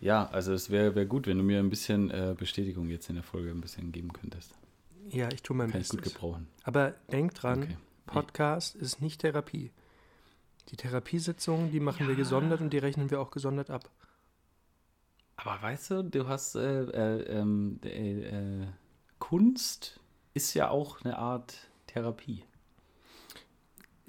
Ja, 0.00 0.28
also 0.28 0.52
es 0.52 0.70
wäre 0.70 0.94
wär 0.94 1.06
gut, 1.06 1.26
wenn 1.26 1.38
du 1.38 1.44
mir 1.44 1.58
ein 1.58 1.70
bisschen 1.70 2.10
äh, 2.10 2.34
Bestätigung 2.38 2.88
jetzt 2.88 3.08
in 3.08 3.16
der 3.16 3.24
Folge 3.24 3.50
ein 3.50 3.60
bisschen 3.60 3.90
geben 3.92 4.12
könntest. 4.12 4.54
Ja, 5.10 5.28
ich 5.32 5.42
tue 5.42 5.56
mein 5.56 5.70
Kann 5.70 5.80
ich 5.80 5.88
Bestes. 5.88 6.04
gut 6.04 6.14
gebrauchen. 6.14 6.46
Aber 6.64 6.94
denk 7.10 7.34
dran, 7.34 7.62
Okay. 7.62 7.76
Podcast 8.06 8.74
ist 8.76 9.02
nicht 9.02 9.20
Therapie. 9.20 9.70
Die 10.70 10.76
Therapiesitzungen, 10.76 11.70
die 11.70 11.80
machen 11.80 12.08
wir 12.08 12.14
gesondert 12.14 12.60
und 12.60 12.72
die 12.72 12.78
rechnen 12.78 13.10
wir 13.10 13.20
auch 13.20 13.30
gesondert 13.30 13.70
ab. 13.70 13.90
Aber 15.36 15.60
weißt 15.62 15.90
du, 15.90 16.02
du 16.04 16.26
hast 16.28 16.54
äh, 16.56 16.82
äh, 16.84 17.22
ähm, 17.38 17.80
äh, 17.84 18.20
äh, 18.62 18.66
Kunst 19.18 20.00
ist 20.34 20.54
ja 20.54 20.68
auch 20.70 21.02
eine 21.04 21.18
Art 21.18 21.54
Therapie. 21.86 22.44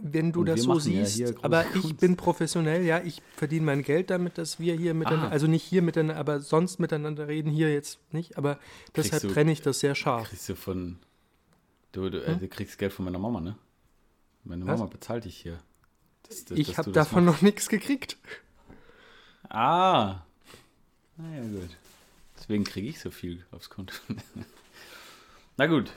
Wenn 0.02 0.32
du 0.32 0.40
Und 0.42 0.46
das 0.46 0.66
wir 0.66 0.80
so 0.80 0.90
ja 0.90 1.06
siehst, 1.06 1.34
große 1.34 1.44
aber 1.44 1.66
ich 1.76 1.82
Kunst. 1.82 1.98
bin 2.00 2.16
professionell, 2.16 2.86
ja, 2.86 3.02
ich 3.04 3.22
verdiene 3.36 3.66
mein 3.66 3.82
Geld 3.84 4.10
damit, 4.10 4.38
dass 4.38 4.58
wir 4.60 4.74
hier 4.76 4.94
miteinander, 4.94 5.28
Ah. 5.28 5.32
also 5.32 5.48
nicht 5.48 5.64
hier 5.64 5.82
miteinander, 5.82 6.16
aber 6.18 6.40
sonst 6.40 6.80
miteinander 6.80 7.28
reden, 7.28 7.52
hier 7.52 7.74
jetzt 7.74 8.00
nicht, 8.14 8.38
aber 8.38 8.60
deshalb 8.96 9.24
du- 9.24 9.34
trenne 9.34 9.52
ich 9.52 9.62
das 9.62 9.82
sehr 9.82 9.96
scharf. 9.96 10.30
Kriegst 10.30 10.48
du 10.48 10.56
von. 10.56 11.00
Du, 11.92 12.10
du, 12.10 12.24
äh, 12.24 12.38
du 12.38 12.48
kriegst 12.48 12.78
Geld 12.78 12.94
von 12.94 13.04
meiner 13.06 13.20
Mama, 13.20 13.42
ne? 13.42 13.56
Meine 14.46 14.66
Was? 14.68 14.80
Mama 14.80 14.90
bezahlt 14.90 15.26
dich 15.26 15.36
hier. 15.36 15.60
Das- 16.30 16.46
das- 16.46 16.58
Ich 16.58 16.78
habe 16.78 16.92
davon 16.92 17.26
machst. 17.26 17.38
noch 17.38 17.42
nichts 17.42 17.68
gekriegt. 17.68 18.16
Ah. 19.50 20.22
Naja, 21.18 21.42
gut. 21.42 21.70
Deswegen 22.38 22.64
kriege 22.64 22.88
ich 22.88 23.00
so 23.02 23.12
viel 23.12 23.46
aufs 23.52 23.70
Konto. 23.70 23.96
Na 25.58 25.66
gut. 25.68 25.92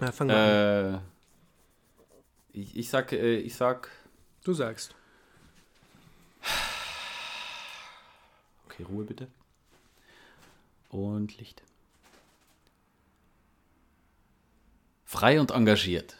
Ja, 0.00 0.10
fang 0.10 0.26
mal 0.26 0.94
an. 0.96 1.00
Ich, 2.56 2.74
ich 2.74 2.88
sag, 2.88 3.12
äh, 3.12 3.36
ich 3.36 3.54
sag. 3.54 3.90
Du 4.42 4.54
sagst. 4.54 4.94
Okay, 8.64 8.82
Ruhe 8.84 9.04
bitte. 9.04 9.28
Und 10.88 11.36
Licht. 11.38 11.62
Frei 15.04 15.38
und 15.38 15.50
engagiert. 15.50 16.16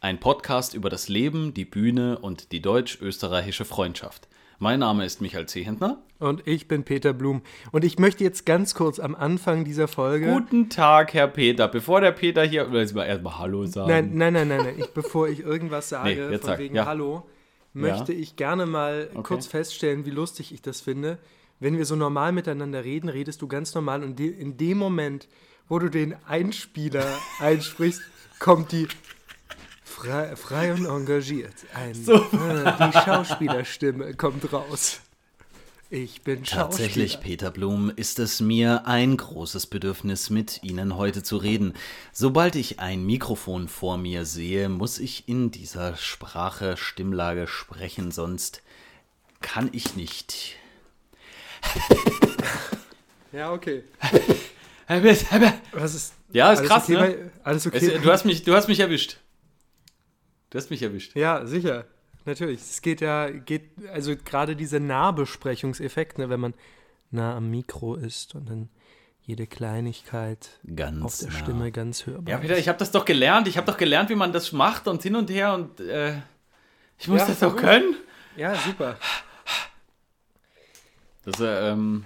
Ein 0.00 0.20
Podcast 0.20 0.74
über 0.74 0.90
das 0.90 1.08
Leben, 1.08 1.54
die 1.54 1.64
Bühne 1.64 2.18
und 2.18 2.52
die 2.52 2.62
deutsch-österreichische 2.62 3.64
Freundschaft. 3.64 4.28
Mein 4.62 4.80
Name 4.80 5.06
ist 5.06 5.22
Michael 5.22 5.46
Zehentner. 5.46 6.02
Und 6.18 6.46
ich 6.46 6.68
bin 6.68 6.84
Peter 6.84 7.14
Blum. 7.14 7.40
Und 7.72 7.82
ich 7.82 7.98
möchte 7.98 8.22
jetzt 8.24 8.44
ganz 8.44 8.74
kurz 8.74 8.98
am 9.00 9.14
Anfang 9.14 9.64
dieser 9.64 9.88
Folge. 9.88 10.30
Guten 10.30 10.68
Tag, 10.68 11.14
Herr 11.14 11.28
Peter. 11.28 11.66
Bevor 11.66 12.02
der 12.02 12.12
Peter 12.12 12.44
hier. 12.44 12.70
Erstmal 12.70 13.06
erstmal 13.06 13.38
Hallo 13.38 13.64
sagen. 13.64 13.88
Nein, 13.88 14.10
nein, 14.16 14.34
nein, 14.34 14.48
nein, 14.48 14.58
nein. 14.64 14.74
Ich, 14.76 14.88
bevor 14.90 15.28
ich 15.28 15.40
irgendwas 15.40 15.88
sage, 15.88 16.28
Nee, 16.30 16.36
von 16.36 16.46
sag, 16.46 16.58
wegen 16.58 16.74
ja. 16.74 16.84
Hallo, 16.84 17.26
möchte 17.72 18.12
ich 18.12 18.36
gerne 18.36 18.66
mal 18.66 19.08
Okay. 19.14 19.22
kurz 19.22 19.46
feststellen, 19.46 20.04
wie 20.04 20.10
lustig 20.10 20.52
ich 20.52 20.60
das 20.60 20.82
finde. 20.82 21.16
Wenn 21.58 21.78
wir 21.78 21.86
so 21.86 21.96
normal 21.96 22.32
miteinander 22.32 22.84
reden, 22.84 23.08
redest 23.08 23.40
du 23.40 23.48
ganz 23.48 23.74
normal 23.74 24.02
und 24.04 24.20
in 24.20 24.58
dem 24.58 24.76
Moment, 24.76 25.26
wo 25.70 25.78
du 25.78 25.88
den 25.88 26.14
Einspieler 26.26 27.06
einsprichst, 27.40 28.02
kommt 28.38 28.72
die 28.72 28.88
frei, 30.00 30.36
frei 30.36 30.72
und 30.72 30.86
engagiert. 30.86 31.54
Ein, 31.74 31.90
äh, 31.92 32.90
die 32.90 32.98
Schauspielerstimme 32.98 34.14
kommt 34.14 34.52
raus. 34.52 35.00
Ich 35.92 36.22
bin 36.22 36.44
Tatsächlich. 36.44 37.18
Peter 37.20 37.50
Blum, 37.50 37.90
ist 37.94 38.20
es 38.20 38.40
mir 38.40 38.86
ein 38.86 39.16
großes 39.16 39.66
Bedürfnis, 39.66 40.30
mit 40.30 40.62
Ihnen 40.62 40.96
heute 40.96 41.24
zu 41.24 41.36
reden. 41.36 41.74
Sobald 42.12 42.54
ich 42.54 42.78
ein 42.78 43.04
Mikrofon 43.04 43.66
vor 43.66 43.98
mir 43.98 44.24
sehe, 44.24 44.68
muss 44.68 44.98
ich 45.00 45.28
in 45.28 45.50
dieser 45.50 45.96
Sprache, 45.96 46.76
Stimmlage 46.76 47.48
sprechen, 47.48 48.12
sonst 48.12 48.62
kann 49.40 49.68
ich 49.72 49.96
nicht. 49.96 50.54
Ja, 53.32 53.52
okay. 53.52 53.82
Ja, 54.88 55.02
Was 55.02 55.94
ist, 55.94 56.12
ist 56.32 56.40
alles 56.40 56.62
krass, 56.62 56.84
okay 56.84 56.92
ne? 56.92 56.98
bei- 56.98 57.30
Alles 57.42 57.66
okay? 57.66 57.94
Es, 57.96 58.02
du, 58.02 58.10
hast 58.12 58.24
mich, 58.24 58.42
du 58.44 58.54
hast 58.54 58.68
mich 58.68 58.78
erwischt. 58.80 59.18
Du 60.50 60.58
hast 60.58 60.70
mich 60.70 60.82
erwischt. 60.82 61.14
Ja, 61.16 61.46
sicher. 61.46 61.86
Natürlich. 62.24 62.60
Es 62.60 62.82
geht 62.82 63.00
ja, 63.00 63.30
geht, 63.30 63.70
also 63.92 64.14
gerade 64.16 64.56
dieser 64.56 64.80
Nahbesprechungseffekt, 64.80 66.18
ne, 66.18 66.28
wenn 66.28 66.40
man 66.40 66.54
nah 67.10 67.36
am 67.36 67.50
Mikro 67.50 67.94
ist 67.94 68.34
und 68.34 68.48
dann 68.50 68.68
jede 69.22 69.46
Kleinigkeit 69.46 70.48
Ganz 70.74 71.04
auf 71.04 71.18
der 71.18 71.28
nah. 71.28 71.38
Stimme 71.38 71.72
ganz 71.72 72.06
hörbar. 72.06 72.32
Ja, 72.34 72.38
Peter, 72.38 72.58
ich 72.58 72.68
habe 72.68 72.78
das 72.78 72.90
doch 72.90 73.04
gelernt. 73.04 73.48
Ich 73.48 73.56
habe 73.56 73.66
doch 73.66 73.76
gelernt, 73.78 74.10
wie 74.10 74.16
man 74.16 74.32
das 74.32 74.52
macht 74.52 74.88
und 74.88 75.02
hin 75.02 75.14
und 75.16 75.30
her 75.30 75.54
und 75.54 75.80
äh, 75.80 76.14
ich 76.98 77.08
muss 77.08 77.20
Ja, 77.20 77.26
das 77.28 77.38
doch 77.38 77.56
können. 77.56 77.94
ja, 78.36 78.54
super. 78.56 78.96
Das, 81.24 81.40
äh, 81.40 81.70
ähm, 81.70 82.04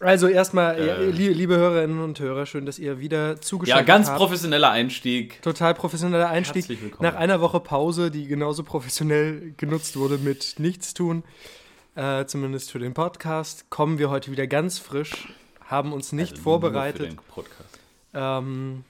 Also 0.00 0.28
erstmal, 0.28 0.78
ja, 0.84 0.96
Äh. 0.96 1.10
liebe, 1.10 1.56
Hörerinnen 1.56 2.02
und 2.02 2.20
Hörer, 2.20 2.44
schön, 2.44 2.66
dass 2.66 2.78
ihr 2.78 3.00
wieder 3.00 3.30
ja, 3.30 3.40
zugeschaltet 3.40 3.86
ganz 3.86 4.08
habt. 4.08 4.18
professioneller 4.18 4.70
Einstieg. 4.70 5.40
Total 5.40 5.72
professioneller 5.74 6.28
Einstieg. 6.28 6.64
Herzlich 6.64 6.82
willkommen. 6.82 7.10
Nach 7.10 7.18
einer 7.18 7.40
Woche 7.40 7.60
Pause, 7.60 8.10
die 8.10 8.26
genauso 8.26 8.62
professionell 8.62 9.54
genutzt 9.56 9.96
wurde 9.96 10.18
mit 10.18 10.56
Nichtstun, 10.58 11.22
äh, 11.94 12.26
zumindest 12.26 12.72
für 12.72 12.78
den 12.78 12.92
Podcast, 12.92 13.70
kommen 13.70 13.98
wir 13.98 14.10
heute 14.10 14.30
wieder 14.30 14.46
ganz 14.46 14.78
frisch, 14.78 15.28
haben 15.64 15.94
uns 15.94 16.12
nicht 16.12 16.32
Also 16.32 16.34
nur 16.36 16.42
vorbereitet. 16.44 17.00
Für 17.02 17.08
den 17.08 17.16
Podcast. 17.16 17.78
Ähm, 18.12 18.84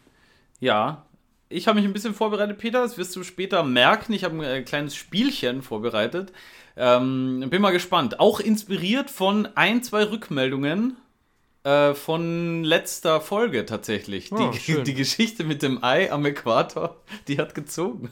Ja, 0.58 1.05
ich 1.48 1.68
habe 1.68 1.78
mich 1.78 1.88
ein 1.88 1.92
bisschen 1.92 2.14
vorbereitet, 2.14 2.58
Peter. 2.58 2.82
Das 2.82 2.98
wirst 2.98 3.14
du 3.16 3.22
später 3.22 3.62
merken. 3.62 4.12
Ich 4.12 4.24
habe 4.24 4.36
ein 4.36 4.42
äh, 4.42 4.62
kleines 4.62 4.96
Spielchen 4.96 5.62
vorbereitet. 5.62 6.32
Ähm, 6.76 7.46
bin 7.48 7.62
mal 7.62 7.70
gespannt. 7.70 8.20
Auch 8.20 8.40
inspiriert 8.40 9.10
von 9.10 9.48
ein, 9.54 9.82
zwei 9.82 10.04
Rückmeldungen 10.04 10.96
äh, 11.64 11.94
von 11.94 12.64
letzter 12.64 13.20
Folge 13.20 13.64
tatsächlich. 13.64 14.30
Oh, 14.32 14.50
die, 14.66 14.82
die 14.82 14.94
Geschichte 14.94 15.44
mit 15.44 15.62
dem 15.62 15.82
Ei 15.82 16.12
am 16.12 16.24
Äquator, 16.26 17.00
die 17.28 17.38
hat 17.38 17.54
gezogen. 17.54 18.10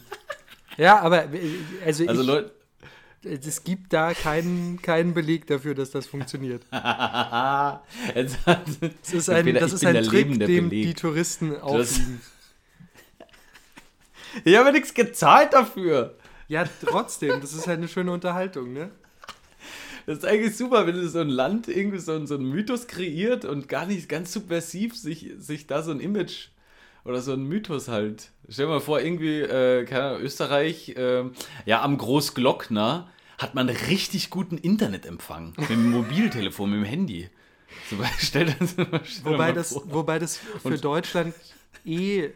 ja, 0.76 1.00
aber 1.00 1.32
äh, 1.32 1.40
also, 1.84 2.06
Also 2.06 2.22
ich, 2.22 2.26
Leute, 2.26 2.52
es 3.22 3.64
gibt 3.64 3.92
da 3.92 4.12
keinen, 4.14 4.80
keinen 4.82 5.14
Beleg 5.14 5.46
dafür, 5.46 5.74
dass 5.74 5.90
das 5.90 6.06
funktioniert. 6.06 6.62
Das 8.14 9.12
ist 9.12 9.30
ein, 9.30 9.54
das 9.54 9.72
ist 9.72 9.84
ein 9.84 10.02
Trick, 10.04 10.38
dem 10.38 10.68
Beleg. 10.68 10.86
die 10.86 10.94
Touristen 10.94 11.56
aufliegen. 11.60 12.20
Ich 14.44 14.56
habe 14.56 14.72
nichts 14.72 14.94
gezahlt 14.94 15.52
dafür. 15.52 16.16
Ja, 16.48 16.64
trotzdem, 16.84 17.40
das 17.40 17.52
ist 17.52 17.66
halt 17.66 17.78
eine 17.78 17.88
schöne 17.88 18.12
Unterhaltung, 18.12 18.72
ne? 18.72 18.90
Das 20.06 20.18
ist 20.18 20.24
eigentlich 20.26 20.56
super, 20.56 20.86
wenn 20.86 21.08
so 21.08 21.20
ein 21.20 21.30
Land 21.30 21.68
irgendwie 21.68 21.98
so, 21.98 22.26
so 22.26 22.34
einen 22.34 22.50
Mythos 22.50 22.86
kreiert 22.86 23.44
und 23.44 23.68
gar 23.68 23.86
nicht 23.86 24.08
ganz 24.08 24.32
subversiv 24.32 24.96
sich, 24.96 25.32
sich 25.38 25.66
da 25.66 25.82
so 25.82 25.92
ein 25.92 26.00
Image 26.00 26.48
oder 27.04 27.22
so 27.22 27.32
ein 27.32 27.44
Mythos 27.44 27.88
halt. 27.88 28.30
Stell 28.48 28.66
dir 28.66 28.72
mal 28.72 28.80
vor, 28.80 29.00
irgendwie, 29.00 29.40
äh, 29.40 29.84
keine 29.84 30.04
Ahnung, 30.04 30.20
Österreich, 30.20 30.94
ähm, 30.96 31.32
ja, 31.64 31.82
am 31.82 31.96
Großglockner 31.96 33.08
hat 33.38 33.54
man 33.54 33.68
richtig 33.68 34.30
guten 34.30 34.58
Internetempfang. 34.58 35.54
Mit 35.56 35.70
dem 35.70 35.90
Mobiltelefon, 35.90 36.70
mit 36.70 36.80
dem 36.80 36.84
Handy. 36.84 37.30
So, 37.90 37.96
stell 38.18 38.46
das, 38.58 38.72
stell 38.72 39.24
Wobei 39.24 39.36
mal 39.36 39.52
das, 39.54 39.80
wobei 39.86 40.18
das 40.18 40.38
für 40.62 40.78
Deutschland 40.78 41.34
eh, 41.84 42.30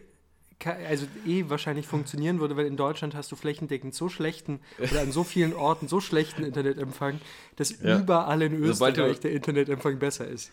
also 0.64 1.06
eh 1.26 1.44
wahrscheinlich 1.48 1.86
funktionieren 1.86 2.40
würde, 2.40 2.56
weil 2.56 2.66
in 2.66 2.76
Deutschland 2.76 3.14
hast 3.14 3.30
du 3.30 3.36
flächendeckend 3.36 3.94
so 3.94 4.08
schlechten 4.08 4.60
oder 4.78 5.02
an 5.02 5.12
so 5.12 5.22
vielen 5.22 5.54
Orten 5.54 5.86
so 5.86 6.00
schlechten 6.00 6.44
Internetempfang, 6.44 7.20
dass 7.56 7.80
Ja. 7.80 7.98
überall 7.98 8.42
in 8.42 8.54
Österreich 8.54 9.20
der 9.20 9.32
Internetempfang 9.32 9.98
besser 9.98 10.26
ist. 10.26 10.50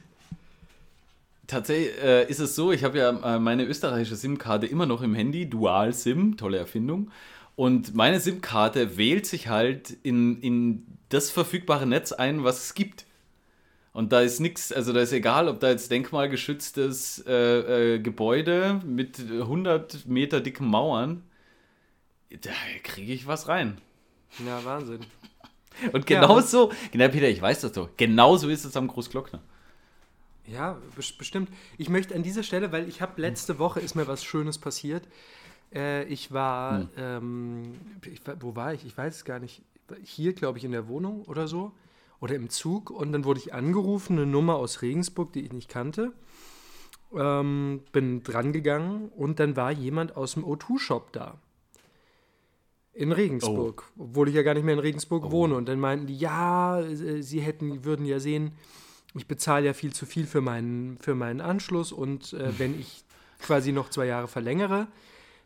Tatsächlich 1.47 2.01
äh, 2.03 2.27
ist 2.29 2.39
es 2.39 2.55
so, 2.55 2.71
ich 2.71 2.83
habe 2.83 2.97
ja 2.97 3.35
äh, 3.35 3.39
meine 3.39 3.65
österreichische 3.65 4.15
SIM-Karte 4.15 4.65
immer 4.65 4.85
noch 4.85 5.01
im 5.01 5.13
Handy, 5.13 5.49
Dual-SIM, 5.49 6.37
tolle 6.37 6.57
Erfindung. 6.57 7.11
Und 7.55 7.95
meine 7.95 8.19
SIM-Karte 8.19 8.97
wählt 8.97 9.25
sich 9.25 9.47
halt 9.47 9.91
in, 10.03 10.41
in 10.41 10.85
das 11.09 11.29
verfügbare 11.31 11.85
Netz 11.85 12.11
ein, 12.11 12.43
was 12.43 12.65
es 12.65 12.73
gibt. 12.73 13.05
Und 13.95 14.11
da 14.11 14.19
ist 14.19 14.41
nichts, 14.41 14.73
also 14.73 14.91
da 14.91 14.99
ist 14.99 15.13
egal, 15.13 15.47
ob 15.47 15.61
da 15.61 15.69
jetzt 15.69 15.89
denkmalgeschütztes 15.89 17.23
äh, 17.25 17.93
äh, 17.95 17.99
Gebäude 17.99 18.81
mit 18.85 19.19
100 19.19 20.05
Meter 20.05 20.41
dicken 20.41 20.67
Mauern, 20.67 21.23
da 22.41 22.51
kriege 22.83 23.13
ich 23.13 23.25
was 23.25 23.47
rein. 23.47 23.77
Ja, 24.45 24.63
Wahnsinn. 24.65 24.99
Und 25.93 26.09
Ja. 26.09 26.19
genau 26.19 26.41
so, 26.41 26.73
Peter, 26.91 27.29
ich 27.29 27.41
weiß 27.41 27.61
das 27.61 27.71
doch, 27.71 27.89
genau 27.95 28.35
so 28.35 28.49
ist 28.49 28.65
es 28.65 28.75
am 28.75 28.87
Großglockner. 28.89 29.39
Ja, 30.45 30.77
bes- 30.97 31.17
bestimmt. 31.17 31.49
Ich 31.77 31.87
möchte 31.87 32.13
an 32.15 32.21
dieser 32.23 32.43
Stelle, 32.43 32.73
weil 32.73 32.89
ich 32.89 33.01
habe 33.01 33.21
letzte 33.21 33.59
Woche 33.59 33.79
ist 33.79 33.95
mir 33.95 34.07
was 34.07 34.25
Schönes 34.25 34.57
passiert. 34.57 35.07
Äh, 35.73 36.03
ich 36.05 36.33
war, 36.33 36.79
Hm. 36.79 36.89
ähm, 36.97 37.61
ich, 38.11 38.27
war- 38.27 38.35
wo 38.41 38.55
war 38.57 38.73
ich? 38.73 38.85
Ich 38.85 38.97
weiß 38.97 39.15
es 39.15 39.23
gar 39.25 39.39
nicht. 39.39 39.61
Hier, 40.03 40.33
glaube 40.33 40.57
ich, 40.57 40.65
in 40.65 40.71
der 40.73 40.89
Wohnung 40.89 41.23
oder 41.27 41.47
so. 41.47 41.71
Oder 42.19 42.35
im 42.35 42.49
Zug. 42.49 42.89
Und 42.89 43.11
dann 43.11 43.25
wurde 43.25 43.39
ich 43.39 43.53
angerufen, 43.53 44.17
eine 44.17 44.25
Nummer 44.25 44.55
aus 44.55 44.81
Regensburg, 44.81 45.33
die 45.33 45.41
ich 45.41 45.53
nicht 45.53 45.69
kannte. 45.69 46.13
Ähm, 47.13 47.81
bin 47.91 48.23
drangegangen 48.23 49.09
und 49.09 49.39
dann 49.39 49.55
war 49.55 49.71
jemand 49.71 50.15
aus 50.15 50.33
dem 50.33 50.43
O2-Shop 50.43 51.11
da. 51.13 51.37
In 52.93 53.11
Regensburg. 53.11 53.83
Obwohl 53.97 54.29
ich 54.29 54.35
ja 54.35 54.41
gar 54.41 54.53
nicht 54.53 54.63
mehr 54.63 54.73
in 54.73 54.79
Regensburg 54.79 55.29
wohne. 55.31 55.55
Und 55.55 55.67
dann 55.67 55.79
meinten 55.79 56.07
die, 56.07 56.17
ja, 56.17 56.79
äh, 56.79 57.21
sie 57.21 57.41
hätten, 57.41 57.83
würden 57.83 58.05
ja 58.05 58.19
sehen, 58.19 58.53
ich 59.15 59.27
bezahle 59.27 59.65
ja 59.65 59.73
viel 59.73 59.93
zu 59.93 60.05
viel 60.05 60.27
für 60.27 60.41
meinen, 60.41 60.97
für 60.97 61.15
meinen 61.15 61.41
Anschluss 61.41 61.91
und 61.91 62.33
äh, 62.33 62.51
wenn 62.59 62.79
ich 62.79 63.03
quasi 63.41 63.71
noch 63.71 63.89
zwei 63.89 64.05
Jahre 64.05 64.27
verlängere, 64.27 64.87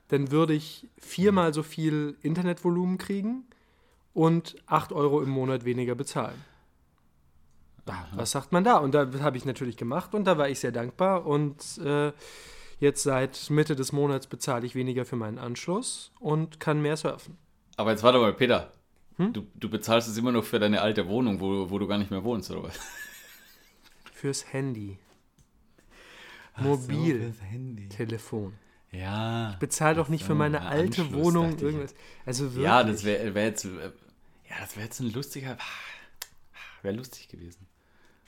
dann 0.10 0.32
würde 0.32 0.54
ich 0.54 0.88
viermal 0.98 1.54
so 1.54 1.64
viel 1.64 2.18
Internetvolumen 2.22 2.98
kriegen 2.98 3.46
und 4.14 4.56
8 4.66 4.92
Euro 4.92 5.22
im 5.22 5.30
Monat 5.30 5.66
weniger 5.66 5.96
bezahlen. 5.96 6.44
Was 8.14 8.32
sagt 8.32 8.52
man 8.52 8.64
da? 8.64 8.78
Und 8.78 8.94
da 8.94 9.08
habe 9.22 9.38
ich 9.38 9.46
natürlich 9.46 9.78
gemacht 9.78 10.14
und 10.14 10.26
da 10.26 10.38
war 10.38 10.50
ich 10.50 10.60
sehr 10.60 10.72
dankbar 10.72 11.26
und 11.26 11.78
äh, 11.84 12.12
jetzt 12.80 13.04
seit 13.04 13.50
Mitte 13.50 13.76
des 13.76 13.92
Monats 13.92 14.28
bezahle 14.28 14.66
ich 14.66 14.76
weniger 14.76 15.06
für 15.06 15.16
meinen 15.16 15.38
Anschluss 15.38 16.12
und 16.20 16.60
kann 16.60 16.82
mehr 16.82 16.98
surfen. 16.98 17.38
Aber 17.78 17.92
jetzt 17.92 18.04
warte 18.04 18.20
mal, 18.20 18.34
Peter. 18.34 18.72
Hm? 19.18 19.34
Du, 19.34 19.46
du 19.56 19.70
bezahlst 19.70 20.08
es 20.08 20.18
immer 20.18 20.32
noch 20.32 20.44
für 20.44 20.60
deine 20.60 20.82
alte 20.82 21.08
Wohnung, 21.08 21.40
wo, 21.40 21.70
wo 21.70 21.78
du 21.78 21.88
gar 21.88 21.98
nicht 21.98 22.12
mehr 22.12 22.24
wohnst, 22.24 22.52
oder 22.52 22.64
was? 22.64 22.80
Fürs 24.14 24.54
Handy. 24.54 24.98
Mobil. 26.58 27.34
So, 27.38 27.44
Handy. 27.44 27.90
Telefon. 27.90 28.54
Ja. 28.92 29.52
Ich 29.52 29.58
bezahle 29.58 29.96
doch 29.96 30.10
nicht 30.10 30.22
so, 30.22 30.28
für 30.28 30.36
meine 30.36 30.62
alte 30.62 31.04
Anschluss, 31.04 31.24
Wohnung 31.24 31.58
irgendwas. 31.60 31.94
Also 32.26 32.46
wirklich. 32.46 32.64
Ja, 32.64 32.84
das 32.84 33.04
wäre 33.04 33.36
wär 33.36 33.46
jetzt, 33.46 33.66
ja, 33.66 34.56
das 34.60 34.76
wäre 34.76 34.86
jetzt 34.86 35.00
ein 35.00 35.12
lustiger, 35.12 35.58
wäre 36.82 36.96
lustig 36.96 37.28
gewesen. 37.28 37.69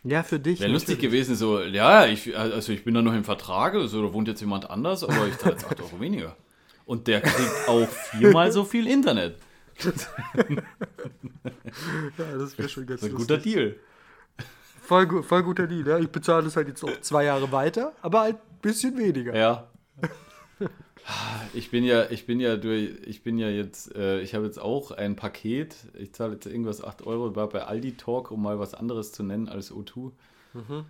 Ja, 0.04 0.24
für 0.24 0.40
dich. 0.40 0.60
Wäre 0.60 0.72
lustig 0.72 1.00
gewesen, 1.00 1.36
so, 1.36 1.62
ja, 1.62 2.08
ich, 2.08 2.36
also 2.36 2.72
ich 2.72 2.84
bin 2.84 2.96
da 2.96 3.02
noch 3.02 3.14
im 3.14 3.24
Vertrag, 3.24 3.76
also 3.76 4.06
da 4.06 4.14
wohnt 4.14 4.28
jetzt 4.28 4.42
jemand 4.42 4.70
anders, 4.70 5.04
aber 5.04 5.28
ich 5.28 5.38
zahle 5.38 5.54
jetzt 5.54 5.66
8 5.66 5.80
Euro 5.80 6.00
weniger. 6.00 6.36
Und 6.86 7.08
der 7.08 7.22
kriegt 7.22 7.68
auch 7.70 7.88
viermal 7.88 8.52
so 8.52 8.64
viel 8.64 8.88
Internet. 8.88 9.38
ja, 9.84 9.92
das 12.38 12.58
wäre 12.58 12.70
schon 12.70 12.86
ganz 12.86 13.02
das 13.02 13.10
ist 13.10 13.16
ein 13.16 13.18
guter 13.18 13.38
Deal. 13.38 13.76
Voll, 14.82 15.24
voll 15.24 15.44
guter 15.44 15.68
Deal, 15.68 15.88
ja. 15.88 16.00
Ich 16.00 16.10
bezahle 16.10 16.44
das 16.44 16.56
halt 16.56 16.68
jetzt 16.68 16.84
auch 16.84 17.00
zwei 17.02 17.26
Jahre 17.26 17.52
weiter, 17.52 17.94
aber 18.02 18.22
halt 18.22 18.36
ein 18.38 18.60
bisschen 18.62 18.98
weniger. 18.98 19.36
Ja. 19.36 19.70
Ich 21.54 21.72
bin 21.72 21.84
ja, 21.84 22.10
ich 22.10 22.26
bin 22.26 22.40
ja 22.40 22.56
durch, 22.56 22.92
ich 23.06 23.24
bin 23.24 23.38
ja 23.38 23.50
jetzt, 23.50 23.96
äh, 23.96 24.22
ich 24.22 24.36
habe 24.36 24.46
jetzt 24.46 24.60
auch 24.60 24.92
ein 24.92 25.16
Paket. 25.16 25.76
Ich 25.96 26.14
zahle 26.14 26.34
jetzt 26.34 26.46
irgendwas 26.46 26.84
8 26.84 27.06
Euro, 27.06 27.36
war 27.36 27.50
bei 27.50 27.64
Aldi 27.64 27.98
Talk, 27.98 28.32
um 28.32 28.42
mal 28.42 28.60
was 28.60 28.74
anderes 28.74 29.12
zu 29.12 29.24
nennen 29.24 29.50
als 29.50 29.72
O2. 29.72 30.12
Mhm. 30.54 30.86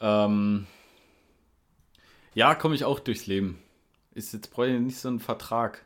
Ähm, 0.00 0.66
ja, 2.34 2.54
komme 2.54 2.74
ich 2.74 2.84
auch 2.84 3.00
durchs 3.00 3.26
Leben. 3.26 3.58
Ist 4.14 4.32
jetzt 4.32 4.50
brauche 4.50 4.68
ich 4.68 4.80
nicht 4.80 4.98
so 4.98 5.08
einen 5.08 5.20
Vertrag. 5.20 5.84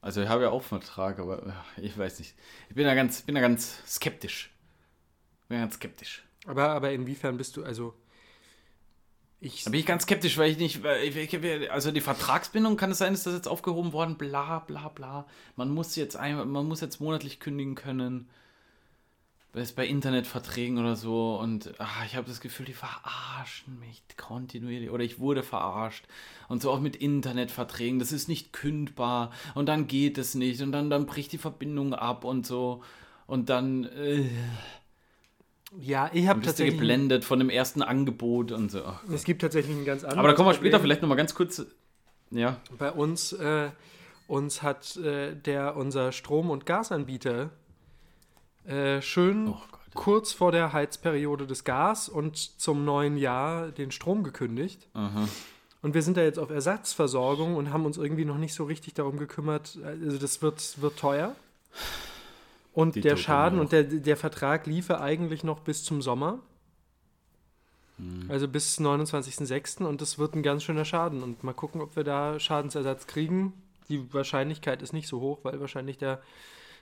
Also 0.00 0.20
ich 0.20 0.28
habe 0.28 0.42
ja 0.42 0.50
auch 0.50 0.60
einen 0.60 0.82
Vertrag, 0.82 1.18
aber 1.18 1.46
äh, 1.46 1.80
ich 1.80 1.96
weiß 1.96 2.18
nicht. 2.18 2.34
Ich 2.68 2.74
bin 2.74 2.84
da 2.84 2.94
ganz, 2.94 3.22
bin 3.22 3.34
da 3.34 3.40
ganz 3.40 3.82
skeptisch. 3.86 4.50
Bin 5.48 5.58
ganz 5.58 5.74
skeptisch. 5.74 6.22
Aber, 6.46 6.68
aber 6.70 6.92
inwiefern 6.92 7.36
bist 7.36 7.56
du, 7.56 7.64
also 7.64 7.94
ich 9.40 9.64
da 9.64 9.70
bin 9.70 9.80
ich 9.80 9.86
ganz 9.86 10.04
skeptisch, 10.04 10.38
weil 10.38 10.50
ich 10.50 10.58
nicht, 10.58 10.84
also 11.70 11.90
die 11.90 12.00
Vertragsbindung 12.00 12.76
kann 12.76 12.90
es 12.90 12.98
sein, 12.98 13.14
ist 13.14 13.26
das 13.26 13.34
jetzt 13.34 13.48
aufgehoben 13.48 13.92
worden, 13.92 14.16
bla 14.16 14.60
bla 14.60 14.88
bla. 14.88 15.26
Man 15.56 15.70
muss 15.70 15.96
jetzt 15.96 16.16
ein, 16.16 16.48
man 16.48 16.66
muss 16.66 16.80
jetzt 16.80 17.00
monatlich 17.00 17.40
kündigen 17.40 17.74
können. 17.74 18.28
Bei 19.76 19.86
Internetverträgen 19.86 20.78
oder 20.78 20.96
so 20.96 21.38
und 21.38 21.74
ach, 21.78 22.04
ich 22.04 22.16
habe 22.16 22.26
das 22.26 22.40
Gefühl, 22.40 22.66
die 22.66 22.72
verarschen 22.72 23.78
mich 23.78 24.02
kontinuierlich 24.16 24.90
oder 24.90 25.04
ich 25.04 25.20
wurde 25.20 25.44
verarscht 25.44 26.06
und 26.48 26.60
so 26.60 26.72
auch 26.72 26.80
mit 26.80 26.96
Internetverträgen, 26.96 28.00
das 28.00 28.10
ist 28.10 28.26
nicht 28.26 28.52
kündbar 28.52 29.30
und 29.54 29.66
dann 29.66 29.86
geht 29.86 30.18
es 30.18 30.34
nicht 30.34 30.60
und 30.60 30.72
dann, 30.72 30.90
dann 30.90 31.06
bricht 31.06 31.30
die 31.30 31.38
Verbindung 31.38 31.94
ab 31.94 32.24
und 32.24 32.44
so 32.44 32.82
und 33.28 33.48
dann 33.48 33.84
äh, 33.84 34.28
ja, 35.80 36.10
ich 36.12 36.26
habe 36.26 36.40
tatsächlich. 36.40 36.78
geblendet 36.78 37.24
von 37.24 37.38
dem 37.38 37.50
ersten 37.50 37.82
Angebot 37.82 38.52
und 38.52 38.70
so. 38.70 38.84
Ach, 38.84 39.02
es 39.12 39.24
gibt 39.24 39.42
tatsächlich 39.42 39.76
ein 39.76 39.84
ganz 39.84 40.04
anderes. 40.04 40.18
Aber 40.18 40.28
da 40.28 40.34
kommen 40.34 40.48
wir 40.48 40.54
später 40.54 40.80
vielleicht 40.80 41.02
nochmal 41.02 41.16
ganz 41.16 41.34
kurz. 41.34 41.64
Ja. 42.30 42.56
Bei 42.78 42.90
uns, 42.90 43.32
äh, 43.32 43.70
uns 44.26 44.62
hat 44.62 44.96
äh, 44.96 45.34
der, 45.34 45.76
unser 45.76 46.12
Strom- 46.12 46.50
und 46.50 46.66
Gasanbieter 46.66 47.50
äh, 48.66 49.02
schön 49.02 49.48
oh 49.48 49.58
kurz 49.94 50.32
vor 50.32 50.52
der 50.52 50.72
Heizperiode 50.72 51.46
des 51.46 51.64
Gas 51.64 52.08
und 52.08 52.36
zum 52.36 52.84
neuen 52.84 53.16
Jahr 53.16 53.70
den 53.70 53.90
Strom 53.92 54.22
gekündigt. 54.24 54.88
Aha. 54.92 55.28
Und 55.82 55.94
wir 55.94 56.02
sind 56.02 56.16
da 56.16 56.22
jetzt 56.22 56.38
auf 56.38 56.50
Ersatzversorgung 56.50 57.56
und 57.56 57.72
haben 57.72 57.86
uns 57.86 57.96
irgendwie 57.96 58.24
noch 58.24 58.38
nicht 58.38 58.54
so 58.54 58.64
richtig 58.64 58.94
darum 58.94 59.18
gekümmert. 59.18 59.78
Also 59.84 60.18
das 60.18 60.42
wird, 60.42 60.80
wird 60.82 60.98
teuer. 60.98 61.36
Und 62.74 63.02
der 63.04 63.16
Schaden 63.16 63.60
und 63.60 63.72
der, 63.72 63.84
der 63.84 64.16
Vertrag 64.16 64.66
liefe 64.66 65.00
eigentlich 65.00 65.44
noch 65.44 65.60
bis 65.60 65.84
zum 65.84 66.02
Sommer. 66.02 66.40
Hm. 67.98 68.28
Also 68.28 68.48
bis 68.48 68.78
29.06. 68.80 69.84
Und 69.84 70.00
das 70.00 70.18
wird 70.18 70.34
ein 70.34 70.42
ganz 70.42 70.64
schöner 70.64 70.84
Schaden. 70.84 71.22
Und 71.22 71.44
mal 71.44 71.52
gucken, 71.52 71.80
ob 71.80 71.94
wir 71.94 72.02
da 72.02 72.40
Schadensersatz 72.40 73.06
kriegen. 73.06 73.52
Die 73.88 74.12
Wahrscheinlichkeit 74.12 74.82
ist 74.82 74.92
nicht 74.92 75.06
so 75.06 75.20
hoch, 75.20 75.38
weil 75.44 75.60
wahrscheinlich 75.60 75.98
der 75.98 76.20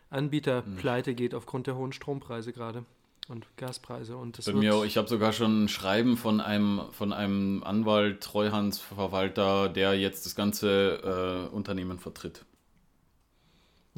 Anbieter 0.08 0.64
hm. 0.64 0.76
pleite 0.76 1.14
geht 1.14 1.34
aufgrund 1.34 1.66
der 1.66 1.76
hohen 1.76 1.92
Strompreise 1.92 2.52
gerade 2.52 2.84
und 3.28 3.46
Gaspreise. 3.56 4.16
Und 4.16 4.38
das 4.38 4.46
Bei 4.46 4.52
mir 4.52 4.74
auch, 4.74 4.84
ich 4.84 4.96
habe 4.96 5.08
sogar 5.08 5.32
schon 5.32 5.64
ein 5.64 5.68
Schreiben 5.68 6.16
von 6.16 6.40
einem, 6.40 6.80
von 6.92 7.12
einem 7.12 7.62
Anwalt, 7.64 8.22
Treuhandsverwalter, 8.22 9.68
der 9.68 9.94
jetzt 9.94 10.26
das 10.26 10.34
ganze 10.34 11.48
äh, 11.50 11.54
Unternehmen 11.54 11.98
vertritt. 11.98 12.44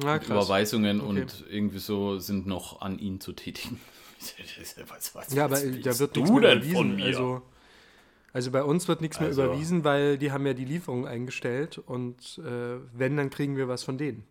Ja, 0.03 0.17
Überweisungen 0.17 0.99
okay. 0.99 1.09
und 1.09 1.45
irgendwie 1.49 1.79
so 1.79 2.19
sind 2.19 2.47
noch 2.47 2.81
an 2.81 2.99
ihn 2.99 3.21
zu 3.21 3.33
tätigen. 3.33 3.79
was, 4.87 5.15
was, 5.15 5.33
ja, 5.33 5.45
aber 5.45 5.55
da 5.55 5.99
wird 5.99 6.15
nichts 6.15 6.31
mehr 6.31 6.53
überwiesen. 6.53 7.01
Also, 7.01 7.41
also 8.33 8.51
bei 8.51 8.63
uns 8.63 8.87
wird 8.87 9.01
nichts 9.01 9.17
also. 9.17 9.41
mehr 9.41 9.51
überwiesen, 9.51 9.83
weil 9.83 10.17
die 10.17 10.31
haben 10.31 10.45
ja 10.45 10.53
die 10.53 10.65
Lieferung 10.65 11.07
eingestellt 11.07 11.77
und 11.77 12.39
äh, 12.39 12.79
wenn, 12.93 13.15
dann 13.15 13.29
kriegen 13.29 13.55
wir 13.55 13.67
was 13.67 13.83
von 13.83 13.97
denen. 13.97 14.25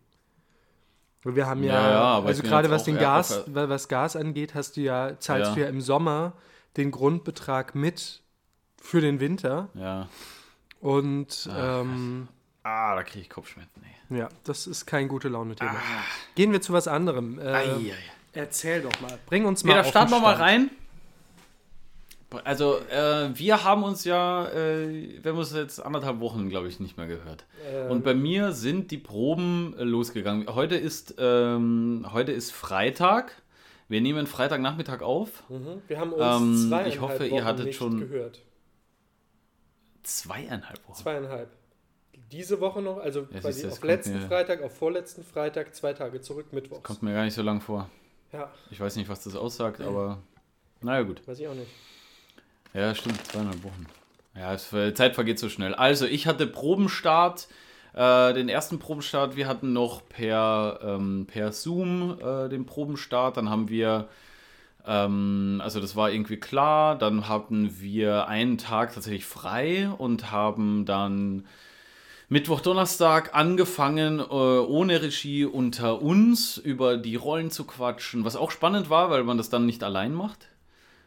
Wir 1.23 1.47
haben 1.47 1.63
ja, 1.63 1.73
ja, 1.73 1.91
ja 1.91 2.23
also 2.23 2.43
gerade 2.43 2.69
was 2.69 2.83
den 2.83 2.99
Gas, 2.99 3.43
was 3.47 3.87
Gas 3.87 4.15
angeht, 4.15 4.53
hast 4.53 4.77
du 4.77 4.81
ja, 4.81 5.19
zahlst 5.19 5.49
ja. 5.49 5.55
du 5.55 5.61
ja 5.61 5.67
im 5.69 5.81
Sommer 5.81 6.33
den 6.77 6.91
Grundbetrag 6.91 7.73
mit 7.73 8.21
für 8.77 9.01
den 9.01 9.19
Winter. 9.19 9.69
Ja. 9.73 10.07
Und 10.79 11.49
Ach, 11.51 11.81
ähm, 11.81 12.27
ah, 12.65 12.95
da 12.95 13.03
kriege 13.03 13.21
ich 13.21 13.29
Kopfschmerzen. 13.29 13.81
Ey. 13.83 14.17
Ja, 14.17 14.29
das 14.43 14.67
ist 14.67 14.85
kein 14.85 15.07
gute 15.07 15.29
Laune-Thema. 15.29 15.71
Ah. 15.71 16.03
Gehen 16.35 16.51
wir 16.51 16.61
zu 16.61 16.73
was 16.73 16.87
anderem. 16.87 17.39
Äh, 17.39 17.93
erzähl 18.33 18.81
doch 18.81 18.99
mal. 19.01 19.17
Bring 19.27 19.45
uns 19.45 19.63
mal 19.63 19.77
ja, 19.77 19.83
da 19.83 19.89
starten 19.89 20.11
wir 20.11 20.19
mal 20.19 20.35
rein. 20.35 20.71
Also, 22.43 22.79
äh, 22.89 23.29
wir 23.33 23.63
haben 23.63 23.83
uns 23.83 24.03
ja, 24.03 24.47
äh, 24.49 25.23
wir 25.23 25.31
haben 25.31 25.37
uns 25.37 25.53
jetzt 25.53 25.79
anderthalb 25.79 26.19
Wochen, 26.19 26.49
glaube 26.49 26.67
ich, 26.67 26.81
nicht 26.81 26.97
mehr 26.97 27.07
gehört. 27.07 27.45
Ähm. 27.65 27.91
Und 27.91 28.03
bei 28.03 28.13
mir 28.13 28.51
sind 28.51 28.91
die 28.91 28.97
Proben 28.97 29.73
äh, 29.77 29.83
losgegangen. 29.83 30.53
Heute 30.53 30.75
ist, 30.75 31.15
ähm, 31.17 32.05
heute 32.11 32.33
ist 32.33 32.51
Freitag. 32.51 33.41
Wir 33.87 34.01
nehmen 34.01 34.27
Freitagnachmittag 34.27 35.01
auf. 35.01 35.43
Mhm. 35.49 35.81
Wir 35.87 35.99
haben 35.99 36.11
uns 36.11 36.41
ähm, 36.41 36.69
zweieinhalb 36.69 36.93
Ich 36.93 36.99
hoffe, 36.99 37.27
ihr 37.27 37.45
hattet 37.45 37.73
schon 37.75 37.99
gehört. 37.99 38.41
Zweieinhalb 40.03 40.85
Wochen. 40.87 41.01
Zweieinhalb 41.01 41.49
diese 42.31 42.59
Woche 42.59 42.81
noch, 42.81 42.97
also 42.97 43.27
ja, 43.31 43.39
quasi 43.39 43.67
auf 43.67 43.83
letzten 43.83 44.19
Freitag, 44.21 44.61
auf 44.61 44.75
vorletzten 44.77 45.23
Freitag, 45.23 45.75
zwei 45.75 45.93
Tage 45.93 46.21
zurück, 46.21 46.51
Mittwochs. 46.51 46.83
Kommt 46.83 47.03
mir 47.03 47.13
gar 47.13 47.23
nicht 47.23 47.33
so 47.33 47.41
lang 47.41 47.61
vor. 47.61 47.89
Ja. 48.33 48.51
Ich 48.71 48.79
weiß 48.79 48.95
nicht, 48.97 49.09
was 49.09 49.23
das 49.23 49.35
aussagt, 49.35 49.81
aber 49.81 50.19
naja, 50.81 51.03
gut. 51.03 51.27
Weiß 51.27 51.39
ich 51.39 51.47
auch 51.47 51.53
nicht. 51.53 51.71
Ja, 52.73 52.93
stimmt, 52.93 53.25
zweieinhalb 53.25 53.63
Wochen. 53.63 53.85
Ja, 54.35 54.53
es, 54.53 54.69
die 54.69 54.93
Zeit 54.93 55.15
vergeht 55.15 55.39
so 55.39 55.49
schnell. 55.49 55.73
Also, 55.73 56.05
ich 56.05 56.27
hatte 56.27 56.45
Probenstart, 56.45 57.47
äh, 57.93 58.33
den 58.33 58.49
ersten 58.49 58.79
Probenstart. 58.79 59.37
Wir 59.37 59.47
hatten 59.47 59.71
noch 59.71 60.07
per, 60.07 60.79
ähm, 60.83 61.25
per 61.27 61.53
Zoom 61.53 62.19
äh, 62.19 62.49
den 62.49 62.65
Probenstart. 62.65 63.37
Dann 63.37 63.49
haben 63.49 63.69
wir, 63.69 64.09
ähm, 64.85 65.61
also 65.63 65.79
das 65.79 65.95
war 65.95 66.11
irgendwie 66.11 66.37
klar. 66.37 66.97
Dann 66.97 67.29
hatten 67.29 67.79
wir 67.79 68.27
einen 68.27 68.57
Tag 68.57 68.93
tatsächlich 68.93 69.25
frei 69.25 69.89
und 69.89 70.31
haben 70.31 70.85
dann 70.85 71.45
Mittwoch, 72.35 72.59
Donnerstag 72.59 73.33
angefangen, 73.33 74.19
äh, 74.19 74.23
ohne 74.23 75.01
Regie 75.01 75.45
unter 75.45 76.01
uns 76.01 76.57
über 76.57 76.97
die 76.97 77.15
Rollen 77.15 77.49
zu 77.49 77.63
quatschen, 77.63 78.25
was 78.25 78.35
auch 78.35 78.51
spannend 78.51 78.89
war, 78.89 79.09
weil 79.09 79.23
man 79.23 79.37
das 79.37 79.49
dann 79.49 79.65
nicht 79.65 79.81
allein 79.85 80.13
macht. 80.13 80.49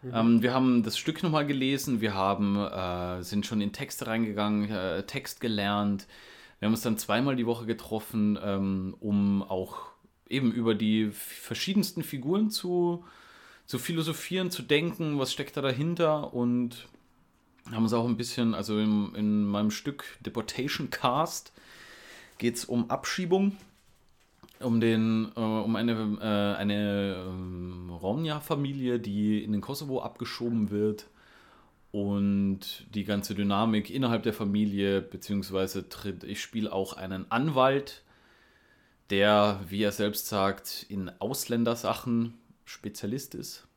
Mhm. 0.01 0.11
Ähm, 0.15 0.43
wir 0.43 0.55
haben 0.55 0.83
das 0.85 0.97
Stück 0.97 1.23
nochmal 1.23 1.45
gelesen, 1.45 2.01
wir 2.01 2.15
haben, 2.15 2.57
äh, 2.57 3.23
sind 3.23 3.45
schon 3.45 3.61
in 3.61 3.75
Texte 3.75 4.07
reingegangen, 4.07 4.71
äh, 4.71 5.03
Text 5.03 5.43
gelernt. 5.43 6.07
Wir 6.61 6.67
haben 6.67 6.73
uns 6.73 6.81
dann 6.81 6.97
zweimal 6.97 7.37
die 7.37 7.45
Woche 7.45 7.67
getroffen, 7.67 8.39
ähm, 8.43 8.97
um 8.99 9.43
auch 9.43 9.81
eben 10.31 10.51
über 10.51 10.75
die 10.75 11.11
verschiedensten 11.11 12.05
Figuren 12.05 12.49
zu, 12.49 13.05
zu 13.67 13.79
philosophieren, 13.79 14.51
zu 14.51 14.63
denken, 14.63 15.19
was 15.19 15.31
steckt 15.31 15.59
da 15.59 15.61
dahinter 15.61 16.33
und 16.33 16.89
haben 17.73 17.83
uns 17.85 17.93
auch 17.93 18.07
ein 18.07 18.17
bisschen, 18.17 18.55
also 18.55 18.79
in, 18.79 19.15
in 19.15 19.45
meinem 19.45 19.71
Stück 19.71 20.05
Deportation 20.21 20.91
Cast 20.91 21.53
geht 22.39 22.57
es 22.57 22.65
um 22.65 22.91
Abschiebung. 22.91 23.57
um, 24.61 24.81
den, 24.81 25.31
äh, 25.37 25.41
um 25.41 25.77
eine, 25.77 25.93
äh, 26.21 26.59
eine 26.59 27.25
ähm, 27.29 27.91
Romja-Familie, 27.91 28.99
die 28.99 29.45
in 29.45 29.53
den 29.53 29.61
Kosovo 29.61 30.01
abgeschoben 30.01 30.71
wird 30.71 31.07
und 31.93 32.87
die 32.93 33.05
ganze 33.05 33.35
Dynamik 33.35 33.89
innerhalb 33.89 34.25
der 34.25 34.33
Familie, 34.33 35.01
beziehungsweise 35.01 35.89
tritt, 35.89 36.25
ich 36.25 36.41
spiele 36.41 36.73
auch 36.73 36.95
einen 36.95 37.31
Anwalt, 37.31 38.03
der, 39.11 39.61
wie 39.69 39.83
er 39.83 39.93
selbst 39.93 40.27
sagt, 40.27 40.87
in 40.89 41.09
Ausländersachen 41.21 42.35
Spezialist 42.65 43.37
ist. 43.37 43.68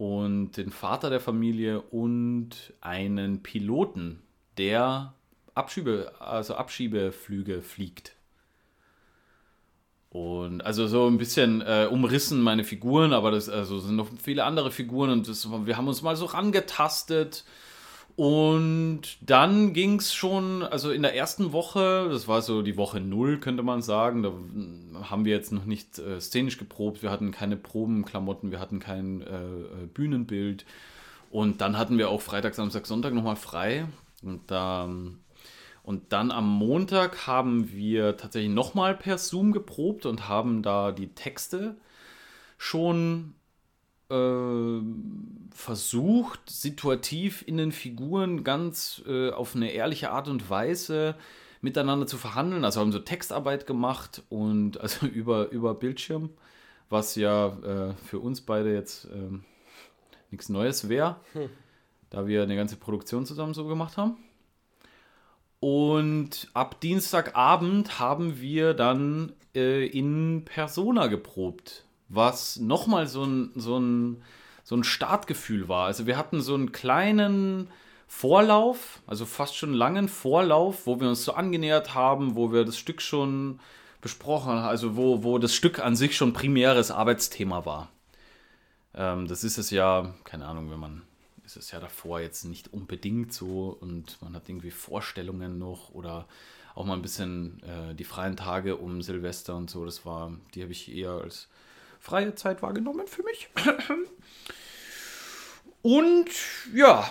Und 0.00 0.52
den 0.52 0.70
Vater 0.70 1.10
der 1.10 1.20
Familie 1.20 1.82
und 1.82 2.72
einen 2.80 3.42
Piloten, 3.42 4.22
der 4.56 5.12
Abschiebe, 5.54 6.14
also 6.20 6.54
Abschiebeflüge 6.54 7.60
fliegt. 7.60 8.16
Und 10.08 10.62
also 10.62 10.86
so 10.86 11.06
ein 11.06 11.18
bisschen 11.18 11.60
äh, 11.60 11.86
umrissen 11.90 12.40
meine 12.40 12.64
Figuren, 12.64 13.12
aber 13.12 13.30
das 13.30 13.50
also 13.50 13.78
sind 13.78 13.96
noch 13.96 14.08
viele 14.22 14.44
andere 14.44 14.70
Figuren 14.70 15.10
und 15.10 15.28
das, 15.28 15.46
wir 15.66 15.76
haben 15.76 15.86
uns 15.86 16.00
mal 16.00 16.16
so 16.16 16.24
rangetastet. 16.24 17.44
Und 18.20 19.16
dann 19.22 19.72
ging 19.72 19.98
es 19.98 20.12
schon, 20.12 20.62
also 20.62 20.90
in 20.90 21.00
der 21.00 21.16
ersten 21.16 21.52
Woche, 21.52 22.10
das 22.10 22.28
war 22.28 22.42
so 22.42 22.60
die 22.60 22.76
Woche 22.76 23.00
null, 23.00 23.40
könnte 23.40 23.62
man 23.62 23.80
sagen, 23.80 24.22
da 24.22 25.08
haben 25.08 25.24
wir 25.24 25.32
jetzt 25.32 25.52
noch 25.52 25.64
nicht 25.64 25.98
äh, 25.98 26.20
szenisch 26.20 26.58
geprobt, 26.58 27.02
wir 27.02 27.10
hatten 27.10 27.30
keine 27.30 27.56
Probenklamotten, 27.56 28.50
wir 28.50 28.60
hatten 28.60 28.78
kein 28.78 29.22
äh, 29.22 29.24
äh 29.24 29.86
Bühnenbild. 29.94 30.66
Und 31.30 31.62
dann 31.62 31.78
hatten 31.78 31.96
wir 31.96 32.10
auch 32.10 32.20
Freitag, 32.20 32.54
Samstag, 32.54 32.84
Sonntag 32.84 33.14
nochmal 33.14 33.36
frei. 33.36 33.86
Und 34.22 34.50
da 34.50 34.86
und 35.82 36.12
dann 36.12 36.30
am 36.30 36.46
Montag 36.46 37.26
haben 37.26 37.72
wir 37.72 38.18
tatsächlich 38.18 38.52
nochmal 38.52 38.94
per 38.94 39.16
Zoom 39.16 39.50
geprobt 39.52 40.04
und 40.04 40.28
haben 40.28 40.62
da 40.62 40.92
die 40.92 41.14
Texte 41.14 41.74
schon 42.58 43.32
äh, 44.10 44.80
versucht, 45.54 46.50
situativ 46.50 47.44
in 47.46 47.56
den 47.56 47.72
Figuren 47.72 48.44
ganz 48.44 49.02
äh, 49.06 49.30
auf 49.30 49.54
eine 49.54 49.72
ehrliche 49.72 50.10
Art 50.10 50.28
und 50.28 50.50
Weise 50.50 51.14
miteinander 51.60 52.06
zu 52.06 52.16
verhandeln. 52.16 52.64
Also 52.64 52.80
haben 52.80 52.92
so 52.92 52.98
Textarbeit 52.98 53.66
gemacht 53.66 54.22
und 54.28 54.80
also 54.80 55.06
über, 55.06 55.50
über 55.50 55.74
Bildschirm, 55.74 56.30
was 56.88 57.14
ja 57.14 57.48
äh, 57.48 57.94
für 58.06 58.18
uns 58.18 58.40
beide 58.40 58.72
jetzt 58.72 59.08
ähm, 59.12 59.44
nichts 60.30 60.48
Neues 60.48 60.88
wäre, 60.88 61.16
hm. 61.32 61.48
da 62.10 62.26
wir 62.26 62.42
eine 62.42 62.56
ganze 62.56 62.76
Produktion 62.76 63.26
zusammen 63.26 63.54
so 63.54 63.66
gemacht 63.66 63.96
haben. 63.96 64.16
Und 65.60 66.48
ab 66.54 66.80
Dienstagabend 66.80 68.00
haben 68.00 68.40
wir 68.40 68.72
dann 68.72 69.34
äh, 69.54 69.86
in 69.86 70.44
Persona 70.46 71.08
geprobt, 71.08 71.84
was 72.10 72.58
nochmal 72.58 73.06
so 73.06 73.24
ein, 73.24 73.52
so, 73.54 73.78
ein, 73.78 74.22
so 74.64 74.76
ein 74.76 74.84
Startgefühl 74.84 75.68
war. 75.68 75.86
Also 75.86 76.06
wir 76.06 76.18
hatten 76.18 76.42
so 76.42 76.54
einen 76.54 76.72
kleinen 76.72 77.68
Vorlauf, 78.08 79.00
also 79.06 79.24
fast 79.24 79.56
schon 79.56 79.72
langen 79.72 80.08
Vorlauf, 80.08 80.86
wo 80.86 81.00
wir 81.00 81.08
uns 81.08 81.24
so 81.24 81.32
angenähert 81.32 81.94
haben, 81.94 82.34
wo 82.34 82.52
wir 82.52 82.64
das 82.64 82.76
Stück 82.76 83.00
schon 83.00 83.60
besprochen 84.00 84.52
haben, 84.52 84.68
also 84.68 84.96
wo, 84.96 85.22
wo 85.22 85.38
das 85.38 85.54
Stück 85.54 85.78
an 85.78 85.94
sich 85.94 86.16
schon 86.16 86.32
primäres 86.32 86.90
Arbeitsthema 86.90 87.64
war. 87.64 87.88
Ähm, 88.94 89.28
das 89.28 89.44
ist 89.44 89.58
es 89.58 89.70
ja, 89.70 90.12
keine 90.24 90.46
Ahnung, 90.46 90.70
wenn 90.70 90.80
man 90.80 91.02
ist 91.44 91.56
es 91.56 91.70
ja 91.72 91.80
davor 91.80 92.20
jetzt 92.20 92.44
nicht 92.44 92.72
unbedingt 92.72 93.32
so 93.32 93.76
und 93.80 94.20
man 94.22 94.34
hat 94.34 94.48
irgendwie 94.48 94.70
Vorstellungen 94.70 95.58
noch 95.58 95.90
oder 95.90 96.26
auch 96.74 96.84
mal 96.84 96.94
ein 96.94 97.02
bisschen 97.02 97.60
äh, 97.62 97.94
die 97.94 98.04
freien 98.04 98.36
Tage 98.36 98.76
um 98.76 99.02
Silvester 99.02 99.56
und 99.56 99.68
so, 99.68 99.84
das 99.84 100.06
war, 100.06 100.32
die 100.54 100.62
habe 100.62 100.72
ich 100.72 100.94
eher 100.94 101.10
als 101.10 101.48
freie 102.00 102.34
Zeit 102.34 102.62
wahrgenommen 102.62 103.06
für 103.06 103.22
mich. 103.22 103.48
und 105.82 106.30
ja, 106.74 107.08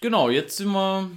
genau, 0.00 0.30
jetzt 0.30 0.58
sind 0.58 0.70
wir 0.70 1.10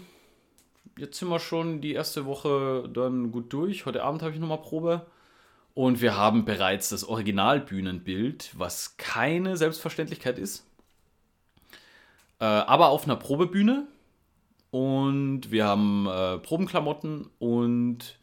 jetzt 0.98 1.20
sind 1.20 1.30
wir 1.30 1.40
schon 1.40 1.82
die 1.82 1.94
erste 1.94 2.26
Woche 2.26 2.90
dann 2.92 3.32
gut 3.32 3.52
durch. 3.54 3.86
Heute 3.86 4.04
Abend 4.04 4.22
habe 4.22 4.34
ich 4.34 4.40
nochmal 4.40 4.62
Probe. 4.62 5.06
Und 5.76 6.02
wir 6.02 6.16
haben 6.16 6.46
bereits 6.46 6.90
das 6.90 7.04
Originalbühnenbild, 7.04 8.52
was 8.56 8.96
keine 8.98 9.58
Selbstverständlichkeit 9.58 10.38
ist. 10.38 10.68
Äh, 12.40 12.46
aber 12.46 12.90
auf 12.90 13.06
einer 13.06 13.16
Probebühne. 13.16 13.88
Und 14.70 15.52
wir 15.52 15.66
haben 15.66 16.08
äh, 16.08 16.38
Probenklamotten 16.40 17.30
und 17.40 18.20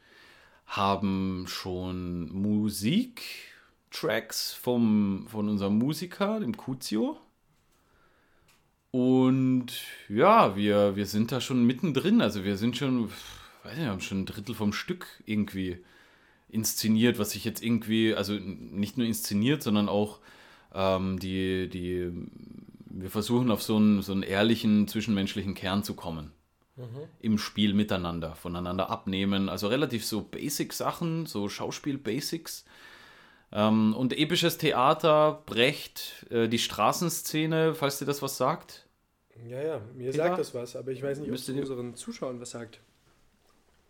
haben 0.67 1.47
schon 1.49 2.29
Musiktracks 3.91 4.53
vom, 4.53 5.27
von 5.29 5.49
unserem 5.49 5.79
Musiker, 5.79 6.41
dem 6.41 6.57
Kuzio. 6.57 7.19
Und 8.93 9.69
ja, 10.09 10.57
wir, 10.57 10.97
wir 10.97 11.07
sind 11.07 11.33
da 11.33 11.41
schon 11.41 11.65
mittendrin. 11.65 12.21
Also 12.21 12.45
wir 12.45 12.57
sind 12.57 12.77
schon, 12.77 13.11
weiß 13.63 13.75
nicht, 13.75 13.85
wir 13.85 13.91
haben 13.91 14.01
schon 14.01 14.21
ein 14.21 14.27
Drittel 14.27 14.55
vom 14.55 14.73
Stück 14.73 15.07
irgendwie 15.27 15.79
inszeniert, 16.49 17.19
was 17.19 17.33
sich 17.33 17.45
jetzt 17.45 17.63
irgendwie, 17.63 18.15
also 18.15 18.35
nicht 18.35 18.97
nur 18.97 19.07
inszeniert, 19.07 19.63
sondern 19.63 19.89
auch 19.89 20.19
ähm, 20.75 21.19
die, 21.19 21.69
die 21.69 22.11
wir 22.93 23.11
versuchen 23.11 23.51
auf 23.51 23.63
so 23.63 23.77
einen, 23.77 24.03
so 24.03 24.13
einen 24.13 24.25
ehrlichen 24.25 24.89
zwischenmenschlichen 24.89 25.55
Kern 25.55 25.85
zu 25.85 25.95
kommen. 25.95 26.33
Mhm. 26.77 27.09
Im 27.21 27.39
Spiel 27.39 27.75
miteinander, 27.75 28.35
voneinander 28.35 28.91
abnehmen. 28.91 29.49
Also 29.49 29.69
relativ 29.69 30.05
so 30.05 30.23
Basic-Sachen, 30.23 31.27
so 31.27 31.49
Schauspiel-Basics. 31.49 32.65
Ähm, 33.53 33.95
und 33.95 34.17
episches 34.17 34.59
Theater, 34.59 35.43
Brecht, 35.47 36.27
äh, 36.31 36.49
die 36.49 36.59
Straßenszene, 36.59 37.75
falls 37.75 37.99
dir 37.99 38.07
das 38.07 38.23
was 38.23 38.37
sagt. 38.37 38.87
Ja, 39.49 39.61
ja, 39.61 39.81
mir 39.95 40.11
Peter? 40.11 40.25
sagt 40.25 40.39
das 40.39 40.55
was, 40.55 40.77
aber 40.77 40.93
ich 40.93 41.03
weiß 41.03 41.19
nicht, 41.19 41.31
ob 41.31 41.35
es 41.35 41.49
unseren 41.49 41.95
Zuschauern 41.95 42.41
was 42.41 42.51
sagt. 42.51 42.81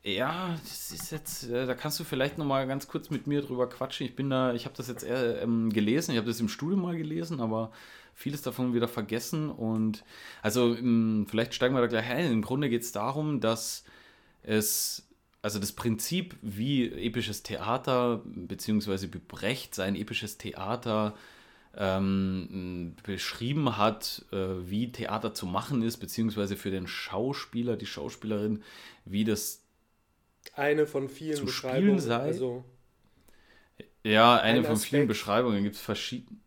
Ja, 0.03 0.57
das 0.63 0.93
ist 0.93 1.11
jetzt, 1.13 1.51
äh, 1.51 1.67
da 1.67 1.75
kannst 1.75 2.01
du 2.01 2.05
vielleicht 2.05 2.39
noch 2.39 2.47
mal 2.47 2.67
ganz 2.67 2.89
kurz 2.89 3.11
mit 3.11 3.27
mir 3.27 3.43
drüber 3.43 3.69
quatschen. 3.69 4.07
Ich 4.07 4.17
bin 4.17 4.31
da, 4.31 4.55
ich 4.55 4.65
habe 4.65 4.75
das 4.75 4.89
jetzt 4.89 5.03
eher 5.05 5.43
ähm, 5.43 5.71
gelesen, 5.71 6.13
ich 6.13 6.17
habe 6.17 6.27
das 6.27 6.41
im 6.41 6.49
Studium 6.49 6.81
mal 6.81 6.97
gelesen, 6.97 7.41
aber 7.41 7.71
vieles 8.15 8.41
davon 8.41 8.73
wieder 8.73 8.89
vergessen. 8.89 9.51
Und 9.51 10.03
also 10.41 10.73
im, 10.75 11.27
vielleicht 11.29 11.53
steigen 11.53 11.75
wir 11.75 11.83
da 11.83 11.87
gleich 11.87 12.09
ein. 12.09 12.33
Im 12.33 12.43
Grunde 12.43 12.71
geht 12.71 12.81
es 12.83 12.93
darum, 12.93 13.41
dass 13.41 13.85
es, 14.43 15.07
also 15.43 15.59
das 15.59 15.73
Prinzip, 15.73 16.37
wie 16.43 16.91
episches 16.91 17.43
Theater, 17.43 18.23
beziehungsweise 18.25 19.09
Brecht 19.09 19.75
sein 19.75 19.97
episches 19.97 20.39
Theater 20.39 21.15
ähm, 21.77 22.95
beschrieben 23.05 23.77
hat, 23.77 24.25
äh, 24.33 24.37
wie 24.37 24.93
Theater 24.93 25.35
zu 25.35 25.47
machen 25.47 25.83
ist, 25.83 25.99
beziehungsweise 25.99 26.57
für 26.57 26.71
den 26.71 26.87
Schauspieler, 26.87 27.77
die 27.77 27.87
Schauspielerin, 27.87 28.63
wie 29.05 29.25
das 29.25 29.63
eine 30.55 30.87
von 30.87 31.09
vielen 31.09 31.37
zu 31.37 31.45
Beschreibungen 31.45 31.99
sei. 32.01 32.17
Also 32.17 32.65
ja, 34.05 34.37
eine 34.39 34.61
ein 34.61 34.65
von 34.65 34.73
Aspekt. 34.75 34.91
vielen 34.91 35.09
Beschreibungen. 35.09 35.63
Gibt 35.63 35.77
es 35.77 35.83
verschiedene. 35.83 36.39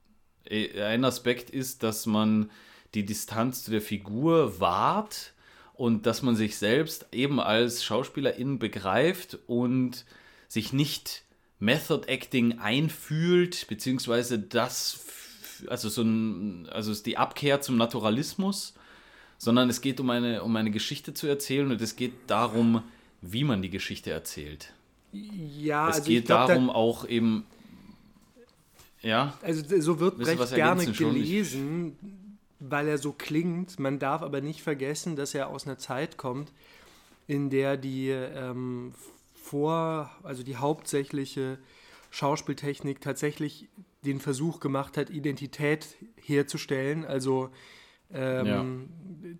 Äh, 0.45 0.81
ein 0.83 1.05
Aspekt 1.05 1.49
ist, 1.49 1.83
dass 1.83 2.05
man 2.05 2.51
die 2.93 3.05
Distanz 3.05 3.63
zu 3.63 3.71
der 3.71 3.81
Figur 3.81 4.59
wahrt 4.59 5.32
und 5.83 6.05
dass 6.05 6.21
man 6.21 6.37
sich 6.37 6.55
selbst 6.55 7.07
eben 7.11 7.41
als 7.41 7.83
Schauspielerin 7.83 8.57
begreift 8.57 9.37
und 9.47 10.05
sich 10.47 10.71
nicht 10.71 11.23
Method 11.59 12.07
Acting 12.07 12.59
einfühlt, 12.59 13.67
beziehungsweise 13.67 14.39
das, 14.39 15.05
also 15.67 15.89
so 15.89 16.03
ein, 16.03 16.69
also 16.71 16.89
ist 16.89 17.05
die 17.05 17.17
Abkehr 17.17 17.59
zum 17.59 17.75
Naturalismus, 17.75 18.75
sondern 19.37 19.69
es 19.69 19.81
geht 19.81 19.99
um 19.99 20.09
eine, 20.09 20.41
um 20.43 20.55
eine 20.55 20.71
Geschichte 20.71 21.13
zu 21.13 21.27
erzählen 21.27 21.69
und 21.69 21.81
es 21.81 21.97
geht 21.97 22.13
darum, 22.27 22.81
wie 23.21 23.43
man 23.43 23.61
die 23.61 23.69
Geschichte 23.69 24.09
erzählt. 24.09 24.71
Ja, 25.11 25.89
es 25.89 25.97
also 25.97 26.07
geht 26.07 26.27
glaub, 26.27 26.47
darum 26.47 26.67
da 26.67 26.75
auch 26.75 27.05
eben 27.09 27.43
ja. 29.01 29.37
Also 29.41 29.81
so 29.81 29.99
wird 29.99 30.17
Brecht 30.17 30.55
gerne 30.55 30.85
gelesen, 30.85 31.97
weil 32.69 32.87
er 32.87 32.97
so 32.97 33.11
klingt. 33.11 33.79
Man 33.79 33.99
darf 33.99 34.21
aber 34.21 34.41
nicht 34.41 34.61
vergessen, 34.61 35.15
dass 35.15 35.33
er 35.33 35.49
aus 35.49 35.65
einer 35.65 35.77
Zeit 35.77 36.17
kommt, 36.17 36.51
in 37.27 37.49
der 37.49 37.77
die 37.77 38.09
ähm, 38.09 38.93
vor, 39.33 40.11
also 40.23 40.43
die 40.43 40.57
hauptsächliche 40.57 41.57
Schauspieltechnik 42.09 43.01
tatsächlich 43.01 43.67
den 44.05 44.19
Versuch 44.19 44.59
gemacht 44.59 44.97
hat, 44.97 45.09
Identität 45.09 45.95
herzustellen. 46.21 47.05
Also 47.05 47.49
ähm, 48.13 48.45
ja. 48.45 49.33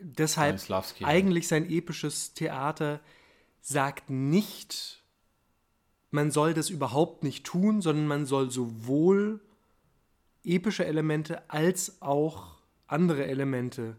deshalb 0.00 0.60
eigentlich 1.02 1.48
sein 1.48 1.68
episches 1.70 2.34
Theater 2.34 3.00
sagt 3.60 4.10
nicht, 4.10 5.02
man 6.10 6.30
soll 6.30 6.54
das 6.54 6.70
überhaupt 6.70 7.24
nicht 7.24 7.44
tun, 7.44 7.80
sondern 7.80 8.06
man 8.06 8.26
soll 8.26 8.50
sowohl 8.50 9.40
epische 10.44 10.84
Elemente 10.84 11.50
als 11.50 12.00
auch 12.00 12.53
andere 12.86 13.26
Elemente 13.26 13.96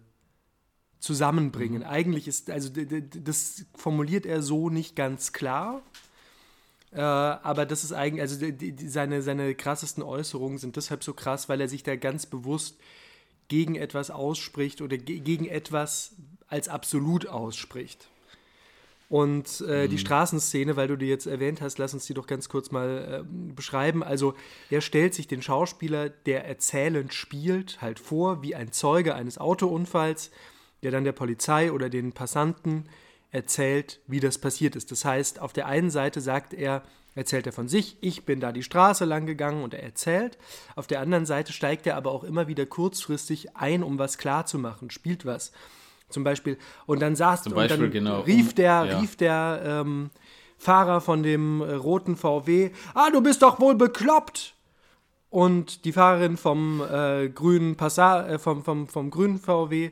zusammenbringen. 1.00 1.82
Mhm. 1.82 1.88
Eigentlich 1.88 2.28
ist, 2.28 2.50
also 2.50 2.70
das 2.70 3.66
formuliert 3.76 4.26
er 4.26 4.42
so 4.42 4.70
nicht 4.70 4.96
ganz 4.96 5.34
klar. 5.34 5.82
Äh, 6.92 7.02
aber 7.02 7.66
das 7.66 7.84
ist 7.84 7.92
eigentlich, 7.92 8.22
also 8.22 8.40
die, 8.40 8.76
die, 8.76 8.88
seine, 8.88 9.22
seine 9.22 9.54
krassesten 9.54 10.02
Äußerungen 10.04 10.58
sind 10.58 10.78
deshalb 10.78 11.04
so 11.04 11.14
krass, 11.14 11.50
weil 11.50 11.62
er 11.62 11.68
sich 11.68 11.84
da 11.84 11.96
ganz 11.96 12.26
bewusst 12.26 12.78
gegen 13.48 13.76
etwas 13.76 14.10
ausspricht 14.10 14.82
oder 14.82 14.98
ge 14.98 15.20
gegen 15.20 15.46
etwas 15.46 16.16
als 16.48 16.68
absolut 16.70 17.28
ausspricht. 17.28 18.10
Und 19.08 19.64
äh, 19.68 19.86
mhm. 19.86 19.90
die 19.92 19.98
Straßenszene, 20.00 20.76
weil 20.76 20.88
du 20.88 20.96
die 20.96 21.06
jetzt 21.06 21.28
erwähnt 21.28 21.62
hast, 21.62 21.78
lass 21.78 21.94
uns 21.94 22.06
die 22.06 22.16
doch 22.16 22.26
ganz 22.26 22.50
kurz 22.50 22.72
mal 22.72 23.24
äh, 23.24 23.54
beschreiben. 23.54 24.04
Also 24.04 24.34
er 24.70 24.82
stellt 24.82 25.14
sich 25.14 25.28
den 25.28 25.44
Schauspieler, 25.44 26.10
der 26.10 26.46
erzählend 26.46 27.14
spielt, 27.14 27.82
halt 27.82 28.00
vor 28.00 28.42
wie 28.42 28.56
ein 28.56 28.72
Zeuge 28.72 29.14
eines 29.14 29.38
Autounfalls, 29.38 30.32
der 30.82 30.92
dann 30.92 31.04
der 31.04 31.12
Polizei 31.12 31.72
oder 31.72 31.90
den 31.90 32.14
Passanten 32.14 32.86
erzählt, 33.32 34.00
wie 34.08 34.20
das 34.20 34.40
passiert 34.40 34.76
ist. 34.76 34.92
Das 34.92 35.06
heißt, 35.06 35.40
auf 35.40 35.54
der 35.54 35.68
einen 35.68 35.92
Seite 35.92 36.22
sagt 36.22 36.54
er, 36.54 36.82
erzählt 37.16 37.46
er 37.46 37.54
von 37.54 37.68
sich, 37.68 37.98
ich 38.02 38.26
bin 38.26 38.40
da 38.40 38.52
die 38.52 38.64
Straße 38.64 39.06
lang 39.06 39.26
gegangen 39.26 39.64
und 39.64 39.74
er 39.74 39.84
erzählt. 39.84 40.38
Auf 40.76 40.88
der 40.88 41.00
anderen 41.00 41.26
Seite 41.26 41.54
steigt 41.54 41.86
er 41.88 41.96
aber 41.96 42.12
auch 42.12 42.24
immer 42.24 42.48
wieder 42.48 42.66
kurzfristig 42.66 43.56
ein, 43.56 43.84
um 43.84 44.00
was 44.00 44.18
klarzumachen, 44.18 44.90
spielt 44.90 45.26
was. 45.26 45.52
Zum 46.10 46.24
Beispiel. 46.24 46.58
Und 46.86 47.02
dann 47.02 47.16
saß 47.16 47.44
Zum 47.44 47.54
Beispiel, 47.54 47.86
und 47.86 47.94
dann 47.96 48.04
genau. 48.04 48.22
rief 48.22 48.54
der, 48.54 48.86
Ja. 48.86 49.00
rief 49.00 49.16
der 49.16 49.62
ähm, 49.66 50.10
Fahrer 50.58 51.02
von 51.02 51.24
dem 51.24 51.62
äh, 51.62 51.74
roten 51.74 52.16
VW, 52.16 52.72
ah, 52.94 53.10
du 53.12 53.22
bist 53.22 53.42
doch 53.42 53.60
wohl 53.60 53.76
bekloppt. 53.76 54.54
Und 55.30 55.84
die 55.84 55.92
Fahrerin 55.92 56.38
vom 56.38 56.82
äh, 56.82 57.28
grünen 57.28 57.76
Passat, 57.76 58.30
äh, 58.30 58.40
vom, 58.40 58.64
vom, 58.64 58.88
vom 58.88 59.10
grünen 59.10 59.38
VW 59.38 59.92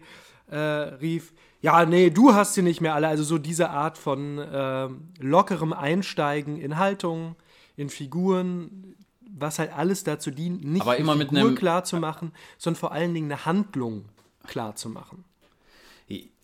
äh, 0.49 0.57
rief, 0.57 1.33
ja, 1.61 1.85
nee, 1.85 2.09
du 2.09 2.33
hast 2.33 2.53
sie 2.53 2.61
nicht 2.61 2.81
mehr 2.81 2.93
alle. 2.93 3.07
Also 3.07 3.23
so 3.23 3.37
diese 3.37 3.69
Art 3.69 3.97
von 3.97 4.37
äh, 4.37 4.89
lockerem 5.19 5.73
Einsteigen 5.73 6.57
in 6.57 6.77
Haltung, 6.77 7.35
in 7.75 7.89
Figuren, 7.89 8.95
was 9.21 9.59
halt 9.59 9.73
alles 9.75 10.03
dazu 10.03 10.31
dient, 10.31 10.63
nicht 10.63 10.81
Aber 10.81 10.97
immer 10.97 11.17
Figur 11.17 11.55
klar 11.55 11.83
zu 11.83 11.97
machen, 11.97 12.31
sondern 12.57 12.79
vor 12.79 12.91
allen 12.91 13.13
Dingen 13.13 13.31
eine 13.31 13.45
Handlung 13.45 14.05
klar 14.45 14.75
zu 14.75 14.89
machen. 14.89 15.25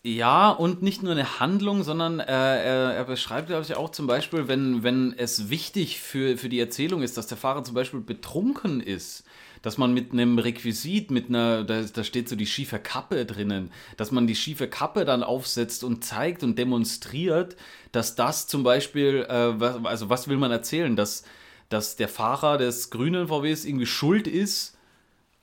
Ja, 0.02 0.48
und 0.48 0.80
nicht 0.80 1.02
nur 1.02 1.12
eine 1.12 1.40
Handlung, 1.40 1.82
sondern 1.82 2.20
äh, 2.20 2.24
er, 2.24 2.94
er 2.94 3.04
beschreibt, 3.04 3.48
glaube 3.48 3.64
ich, 3.64 3.76
auch 3.76 3.90
zum 3.90 4.06
Beispiel, 4.06 4.48
wenn, 4.48 4.82
wenn 4.82 5.12
es 5.18 5.50
wichtig 5.50 6.00
für, 6.00 6.38
für 6.38 6.48
die 6.48 6.58
Erzählung 6.58 7.02
ist, 7.02 7.18
dass 7.18 7.26
der 7.26 7.36
Fahrer 7.36 7.64
zum 7.64 7.74
Beispiel 7.74 8.00
betrunken 8.00 8.80
ist, 8.80 9.24
dass 9.60 9.76
man 9.76 9.92
mit 9.92 10.12
einem 10.12 10.38
Requisit, 10.38 11.10
mit 11.10 11.28
einer, 11.28 11.64
da, 11.64 11.82
da 11.82 12.02
steht 12.02 12.30
so 12.30 12.36
die 12.36 12.46
schiefe 12.46 12.78
Kappe 12.78 13.26
drinnen, 13.26 13.70
dass 13.98 14.10
man 14.10 14.26
die 14.26 14.34
schiefe 14.36 14.68
Kappe 14.68 15.04
dann 15.04 15.22
aufsetzt 15.22 15.84
und 15.84 16.02
zeigt 16.02 16.42
und 16.42 16.58
demonstriert, 16.58 17.56
dass 17.92 18.14
das 18.14 18.46
zum 18.46 18.62
Beispiel, 18.62 19.26
äh, 19.28 19.60
was, 19.60 19.84
also 19.84 20.08
was 20.08 20.28
will 20.28 20.38
man 20.38 20.50
erzählen, 20.50 20.96
dass, 20.96 21.24
dass 21.68 21.96
der 21.96 22.08
Fahrer 22.08 22.56
des 22.56 22.88
grünen 22.88 23.28
VWs 23.28 23.66
irgendwie 23.66 23.84
schuld 23.84 24.26
ist, 24.26 24.78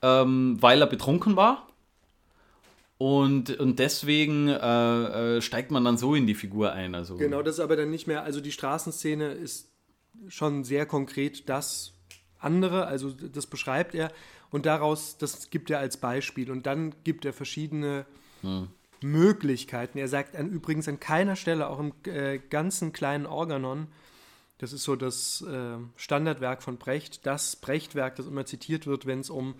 ähm, 0.02 0.56
weil 0.60 0.80
er 0.80 0.88
betrunken 0.88 1.36
war? 1.36 1.67
Und, 2.98 3.58
und 3.60 3.78
deswegen 3.78 4.48
äh, 4.48 5.36
äh, 5.36 5.40
steigt 5.40 5.70
man 5.70 5.84
dann 5.84 5.96
so 5.96 6.16
in 6.16 6.26
die 6.26 6.34
Figur 6.34 6.72
ein. 6.72 6.96
Also, 6.96 7.16
Genau, 7.16 7.42
das 7.42 7.54
ist 7.54 7.60
aber 7.60 7.76
dann 7.76 7.90
nicht 7.90 8.08
mehr, 8.08 8.24
also 8.24 8.40
die 8.40 8.50
Straßenszene 8.50 9.32
ist 9.32 9.70
schon 10.26 10.64
sehr 10.64 10.84
konkret 10.84 11.48
das 11.48 11.94
andere, 12.40 12.86
also 12.86 13.10
das 13.10 13.46
beschreibt 13.46 13.94
er 13.94 14.10
und 14.50 14.66
daraus, 14.66 15.16
das 15.16 15.50
gibt 15.50 15.70
er 15.70 15.78
als 15.78 15.96
Beispiel 15.96 16.50
und 16.50 16.66
dann 16.66 16.92
gibt 17.04 17.24
er 17.24 17.32
verschiedene 17.32 18.04
Möglichkeiten. 19.00 19.98
Er 19.98 20.08
sagt 20.08 20.36
an, 20.36 20.50
übrigens 20.50 20.88
an 20.88 21.00
keiner 21.00 21.36
Stelle, 21.36 21.68
auch 21.68 21.78
im 21.78 21.92
äh, 22.04 22.38
ganzen 22.38 22.92
kleinen 22.92 23.26
Organon, 23.26 23.88
das 24.58 24.72
ist 24.72 24.82
so 24.82 24.96
das 24.96 25.42
äh, 25.42 25.76
Standardwerk 25.96 26.62
von 26.62 26.78
Brecht, 26.78 27.26
das 27.26 27.54
Brechtwerk, 27.56 28.16
das 28.16 28.26
immer 28.26 28.44
zitiert 28.44 28.86
wird, 28.86 29.06
wenn 29.06 29.20
es 29.20 29.30
um 29.30 29.54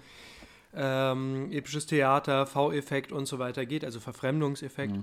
ähm, 0.74 1.50
episches 1.50 1.86
Theater, 1.86 2.46
V-Effekt 2.46 3.12
und 3.12 3.26
so 3.26 3.38
weiter 3.38 3.66
geht, 3.66 3.84
also 3.84 4.00
Verfremdungseffekt. 4.00 4.94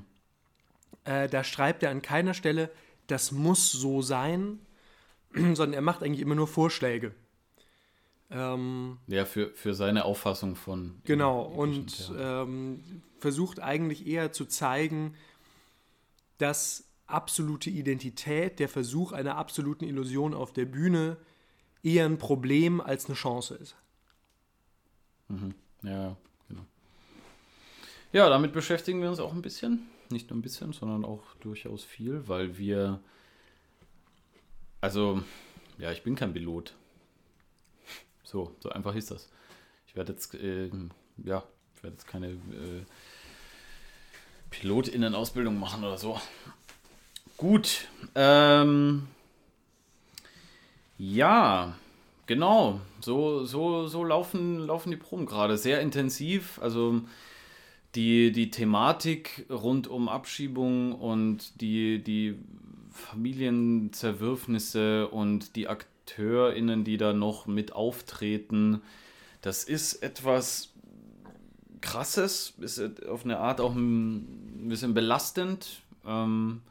Äh, 1.05 1.27
da 1.29 1.43
schreibt 1.43 1.83
er 1.83 1.91
an 1.91 2.01
keiner 2.01 2.33
Stelle, 2.33 2.71
das 3.07 3.31
muss 3.31 3.71
so 3.71 4.01
sein, 4.01 4.59
sondern 5.33 5.73
er 5.73 5.81
macht 5.81 6.03
eigentlich 6.03 6.21
immer 6.21 6.35
nur 6.35 6.47
Vorschläge. 6.47 7.13
Ähm, 8.31 8.97
Ja, 9.07 9.25
für, 9.25 9.49
für 9.51 9.73
seine 9.73 10.05
Auffassung 10.05 10.55
von. 10.55 10.95
genau, 11.05 11.41
und 11.41 12.11
ähm, 12.17 13.01
versucht 13.19 13.59
eigentlich 13.59 14.07
eher 14.07 14.31
zu 14.31 14.45
zeigen, 14.45 15.15
dass 16.37 16.85
absolute 17.07 17.69
Identität, 17.69 18.59
der 18.59 18.67
Versuch 18.69 19.11
einer 19.11 19.37
absoluten 19.37 19.85
Illusion 19.85 20.33
auf 20.33 20.53
der 20.53 20.65
Bühne 20.65 21.17
eher 21.83 22.05
ein 22.05 22.17
Problem 22.17 22.81
als 22.81 23.05
eine 23.05 23.15
Chance 23.15 23.55
ist. 23.55 23.75
Ja, 25.83 26.15
genau. 26.47 26.65
Ja, 28.11 28.29
damit 28.29 28.53
beschäftigen 28.53 29.01
wir 29.01 29.09
uns 29.09 29.19
auch 29.19 29.33
ein 29.33 29.41
bisschen. 29.41 29.87
Nicht 30.09 30.29
nur 30.29 30.37
ein 30.37 30.41
bisschen, 30.41 30.73
sondern 30.73 31.03
auch 31.03 31.23
durchaus 31.41 31.83
viel, 31.83 32.27
weil 32.27 32.57
wir. 32.57 32.99
Also, 34.81 35.23
ja, 35.77 35.91
ich 35.91 36.03
bin 36.03 36.15
kein 36.15 36.33
Pilot. 36.33 36.73
So, 38.23 38.55
so 38.59 38.69
einfach 38.69 38.95
ist 38.95 39.11
das. 39.11 39.29
Ich 39.87 39.95
werde 39.95 40.13
jetzt, 40.13 40.33
ähm, 40.35 40.91
ja, 41.23 41.43
ich 41.75 41.83
werde 41.83 41.95
jetzt 41.95 42.07
keine 42.07 42.31
äh, 42.31 42.85
PilotInnen-Ausbildung 44.49 45.59
machen 45.59 45.83
oder 45.83 45.97
so. 45.97 46.19
Gut. 47.37 47.87
Ähm, 48.13 49.07
ja, 50.97 51.75
genau. 52.25 52.79
So, 53.01 53.45
so, 53.45 53.87
so 53.87 54.03
laufen, 54.03 54.59
laufen 54.59 54.91
die 54.91 54.97
Proben 54.97 55.25
gerade. 55.25 55.57
Sehr 55.57 55.81
intensiv. 55.81 56.59
Also 56.61 57.01
die, 57.95 58.31
die 58.31 58.51
Thematik 58.51 59.45
rund 59.49 59.87
um 59.87 60.07
Abschiebung 60.09 60.93
und 60.93 61.59
die, 61.61 62.03
die 62.03 62.35
Familienzerwürfnisse 62.91 65.07
und 65.07 65.55
die 65.55 65.67
AkteurInnen, 65.67 66.83
die 66.83 66.97
da 66.97 67.13
noch 67.13 67.47
mit 67.47 67.73
auftreten, 67.73 68.81
das 69.41 69.63
ist 69.63 70.01
etwas 70.01 70.71
Krasses, 71.81 72.53
ist 72.59 73.05
auf 73.05 73.25
eine 73.25 73.37
Art 73.37 73.61
auch 73.61 73.75
ein 73.75 74.67
bisschen 74.67 74.93
belastend. 74.93 75.81
Ähm, 76.05 76.61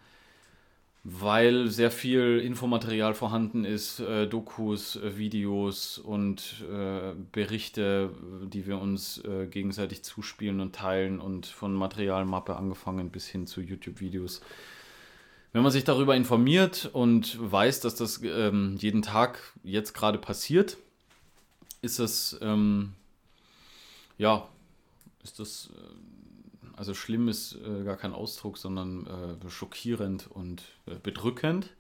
weil 1.07 1.69
sehr 1.69 1.91
viel 1.91 2.41
Infomaterial 2.41 3.13
vorhanden 3.13 3.67
ist, 3.67 4.01
äh, 4.01 4.27
Dokus, 4.27 4.97
äh, 4.97 5.19
Videos 5.19 5.99
und 5.99 6.65
äh, 6.73 7.13
Berichte, 7.31 8.11
die 8.47 8.67
wir 8.67 8.79
uns 8.79 9.19
äh, 9.19 9.47
gegenseitig 9.47 10.03
zuspielen 10.03 10.61
und 10.61 10.75
teilen 10.75 11.21
und 11.21 11.45
von 11.45 11.75
Materialmappe 11.75 12.57
angefangen 12.57 13.11
bis 13.11 13.27
hin 13.27 13.47
zu 13.47 13.61
YouTube-Videos. 13.61 14.41
Wenn 15.53 15.63
man 15.63 15.71
sich 15.71 15.85
darüber 15.85 16.17
informiert 16.17 16.89
und 16.95 17.39
weiß, 17.39 17.81
dass 17.81 17.95
das 17.97 18.23
ähm, 18.25 18.77
jeden 18.79 19.03
Tag 19.03 19.53
jetzt 19.63 19.93
gerade 19.93 20.19
passiert, 20.19 20.79
ist 21.83 21.99
das, 21.99 22.39
ähm, 22.41 22.95
ja, 24.17 24.49
ist 25.23 25.39
das, 25.39 25.71
äh, 25.77 26.14
also 26.77 26.95
schlimm 26.95 27.29
ist 27.29 27.57
äh, 27.57 27.85
gar 27.85 27.97
kein 27.97 28.13
Ausdruck, 28.13 28.59
sondern 28.59 29.07
äh, 29.07 29.51
schockierend 29.51 30.29
und 30.31 30.63
äh, 30.87 30.95
bedrückend. 31.03 31.71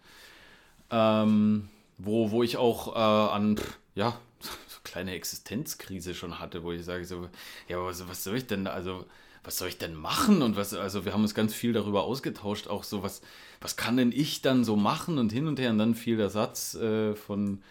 Ähm, 0.91 1.69
wo, 1.99 2.31
wo 2.31 2.43
ich 2.43 2.57
auch 2.57 2.95
äh, 2.95 3.33
an, 3.33 3.61
ja, 3.95 4.19
so 4.41 4.79
kleine 4.85 5.13
Existenzkrise 5.13 6.15
schon 6.15 6.39
hatte, 6.39 6.63
wo 6.63 6.73
ich 6.73 6.85
sage 6.85 7.05
so, 7.05 7.29
ja, 7.69 7.79
was, 7.83 8.09
was 8.09 8.25
soll 8.25 8.37
ich 8.37 8.47
denn, 8.47 8.67
also, 8.67 9.07
was 9.43 9.59
soll 9.59 9.69
ich 9.69 9.79
denn 9.79 9.95
machen? 9.95 10.43
Und 10.43 10.57
was, 10.57 10.75
also 10.75 11.05
wir 11.05 11.13
haben 11.13 11.23
uns 11.23 11.35
ganz 11.35 11.55
viel 11.55 11.73
darüber 11.73 12.05
ausgetauscht, 12.05 12.69
auch 12.69 12.85
so, 12.85 13.03
was, 13.03 13.21
was 13.61 13.77
kann 13.77 13.97
denn 13.97 14.13
ich 14.13 14.43
dann 14.43 14.65
so 14.65 14.77
machen 14.77 15.19
und 15.19 15.33
hin 15.33 15.47
und 15.47 15.59
her. 15.59 15.71
Und 15.71 15.79
dann 15.79 15.95
fiel 15.95 16.17
der 16.17 16.31
Satz 16.31 16.75
äh, 16.75 17.15
von 17.15 17.63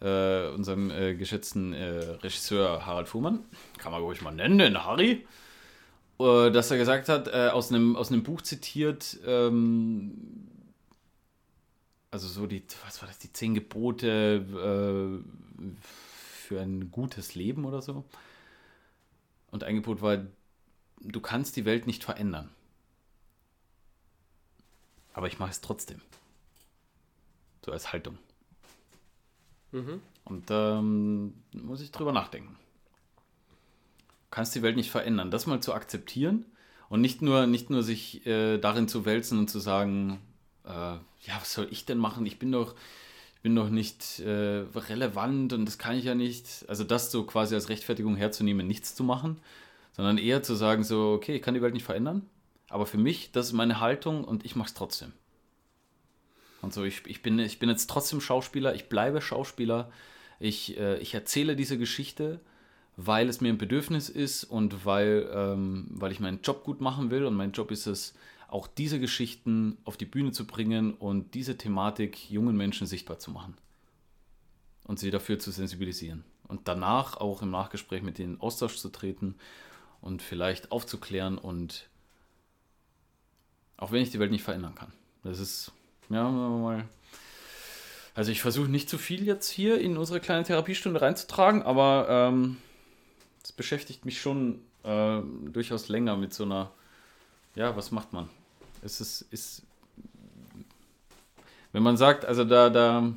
äh, 0.00 0.48
unserem 0.48 0.90
äh, 0.90 1.14
geschätzten 1.14 1.72
äh, 1.72 2.16
Regisseur 2.22 2.86
Harald 2.86 3.08
Fuhrmann, 3.08 3.40
kann 3.78 3.92
man 3.92 4.02
ruhig 4.02 4.20
mal 4.20 4.32
nennen, 4.32 4.58
den 4.58 4.84
Harry, 4.84 5.26
dass 6.50 6.70
er 6.70 6.76
gesagt 6.76 7.08
hat, 7.08 7.28
äh, 7.28 7.48
aus, 7.52 7.70
einem, 7.70 7.96
aus 7.96 8.10
einem 8.10 8.22
Buch 8.22 8.42
zitiert, 8.42 9.18
ähm, 9.24 10.48
also 12.10 12.28
so 12.28 12.46
die, 12.46 12.62
was 12.84 13.00
war 13.00 13.08
das, 13.08 13.18
die 13.18 13.32
zehn 13.32 13.54
Gebote 13.54 14.44
äh, 14.46 15.74
für 15.92 16.60
ein 16.60 16.90
gutes 16.90 17.34
Leben 17.34 17.64
oder 17.64 17.80
so. 17.80 18.04
Und 19.50 19.64
ein 19.64 19.76
Gebot 19.76 20.02
war, 20.02 20.18
du 21.00 21.20
kannst 21.20 21.56
die 21.56 21.64
Welt 21.64 21.86
nicht 21.86 22.04
verändern. 22.04 22.50
Aber 25.14 25.26
ich 25.26 25.38
mache 25.38 25.50
es 25.50 25.60
trotzdem. 25.60 26.00
So 27.64 27.72
als 27.72 27.92
Haltung. 27.92 28.18
Und 30.24 30.46
ähm, 30.50 31.34
muss 31.52 31.80
ich 31.80 31.90
drüber 31.90 32.12
nachdenken. 32.12 32.56
Kannst 34.32 34.54
die 34.54 34.62
Welt 34.62 34.76
nicht 34.76 34.90
verändern. 34.90 35.30
Das 35.30 35.46
mal 35.46 35.60
zu 35.60 35.74
akzeptieren 35.74 36.46
und 36.88 37.02
nicht 37.02 37.20
nur, 37.20 37.46
nicht 37.46 37.68
nur 37.68 37.82
sich 37.82 38.26
äh, 38.26 38.56
darin 38.56 38.88
zu 38.88 39.04
wälzen 39.04 39.38
und 39.38 39.48
zu 39.48 39.60
sagen, 39.60 40.20
äh, 40.64 40.70
ja, 40.70 41.36
was 41.38 41.52
soll 41.52 41.68
ich 41.70 41.84
denn 41.84 41.98
machen? 41.98 42.24
Ich 42.24 42.38
bin 42.38 42.50
doch, 42.50 42.74
bin 43.42 43.54
doch 43.54 43.68
nicht 43.68 44.20
äh, 44.20 44.64
relevant 44.74 45.52
und 45.52 45.66
das 45.66 45.76
kann 45.76 45.98
ich 45.98 46.06
ja 46.06 46.14
nicht. 46.14 46.64
Also 46.66 46.82
das 46.82 47.12
so 47.12 47.24
quasi 47.24 47.54
als 47.54 47.68
Rechtfertigung 47.68 48.16
herzunehmen, 48.16 48.66
nichts 48.66 48.94
zu 48.94 49.04
machen, 49.04 49.38
sondern 49.92 50.16
eher 50.16 50.42
zu 50.42 50.54
sagen 50.54 50.82
so, 50.82 51.12
okay, 51.12 51.36
ich 51.36 51.42
kann 51.42 51.52
die 51.52 51.60
Welt 51.60 51.74
nicht 51.74 51.84
verändern, 51.84 52.26
aber 52.70 52.86
für 52.86 52.98
mich, 52.98 53.32
das 53.32 53.48
ist 53.48 53.52
meine 53.52 53.80
Haltung 53.80 54.24
und 54.24 54.46
ich 54.46 54.56
mache 54.56 54.68
es 54.68 54.74
trotzdem. 54.74 55.12
Und 56.62 56.72
so, 56.72 56.84
ich, 56.84 57.02
ich, 57.06 57.20
bin, 57.20 57.38
ich 57.38 57.58
bin 57.58 57.68
jetzt 57.68 57.90
trotzdem 57.90 58.22
Schauspieler, 58.22 58.74
ich 58.74 58.88
bleibe 58.88 59.20
Schauspieler, 59.20 59.92
ich, 60.40 60.78
äh, 60.78 60.96
ich 61.00 61.12
erzähle 61.12 61.54
diese 61.54 61.76
Geschichte, 61.76 62.40
weil 62.96 63.28
es 63.28 63.40
mir 63.40 63.48
ein 63.48 63.58
Bedürfnis 63.58 64.08
ist 64.08 64.44
und 64.44 64.84
weil, 64.84 65.28
ähm, 65.32 65.86
weil 65.90 66.12
ich 66.12 66.20
meinen 66.20 66.42
Job 66.42 66.64
gut 66.64 66.80
machen 66.80 67.10
will. 67.10 67.24
Und 67.24 67.34
mein 67.34 67.52
Job 67.52 67.70
ist 67.70 67.86
es, 67.86 68.14
auch 68.48 68.66
diese 68.66 69.00
Geschichten 69.00 69.78
auf 69.84 69.96
die 69.96 70.04
Bühne 70.04 70.30
zu 70.32 70.46
bringen 70.46 70.92
und 70.92 71.32
diese 71.34 71.56
Thematik 71.56 72.30
jungen 72.30 72.54
Menschen 72.54 72.86
sichtbar 72.86 73.18
zu 73.18 73.30
machen. 73.30 73.56
Und 74.84 74.98
sie 74.98 75.10
dafür 75.10 75.38
zu 75.38 75.50
sensibilisieren. 75.50 76.24
Und 76.48 76.68
danach 76.68 77.16
auch 77.16 77.40
im 77.40 77.50
Nachgespräch 77.50 78.02
mit 78.02 78.18
denen 78.18 78.34
in 78.34 78.40
Austausch 78.40 78.76
zu 78.76 78.90
treten 78.90 79.36
und 80.02 80.20
vielleicht 80.20 80.70
aufzuklären 80.70 81.38
und 81.38 81.88
auch 83.78 83.90
wenn 83.90 84.02
ich 84.02 84.10
die 84.10 84.18
Welt 84.18 84.30
nicht 84.30 84.44
verändern 84.44 84.74
kann. 84.74 84.92
Das 85.24 85.38
ist 85.38 85.72
ja, 86.10 86.28
mal. 86.28 86.84
Also 88.14 88.30
ich 88.30 88.42
versuche 88.42 88.68
nicht 88.68 88.90
zu 88.90 88.98
viel 88.98 89.24
jetzt 89.24 89.48
hier 89.48 89.80
in 89.80 89.96
unsere 89.96 90.20
kleine 90.20 90.44
Therapiestunde 90.44 91.00
reinzutragen, 91.00 91.62
aber 91.62 92.06
ähm, 92.10 92.58
ähm, 93.50 93.56
beschäftigt 93.56 94.04
mich 94.04 94.20
schon 94.20 94.60
äh, 94.84 95.20
durchaus 95.50 95.88
länger 95.88 96.16
mit 96.16 96.34
so 96.34 96.44
einer, 96.44 96.70
ja, 97.54 97.76
was 97.76 97.90
macht 97.90 98.12
man? 98.12 98.28
Es 98.82 99.00
ist, 99.00 99.22
ist 99.30 99.62
wenn 101.72 101.82
man 101.82 101.96
sagt, 101.96 102.24
also 102.24 102.44
da, 102.44 102.68
da, 102.70 103.12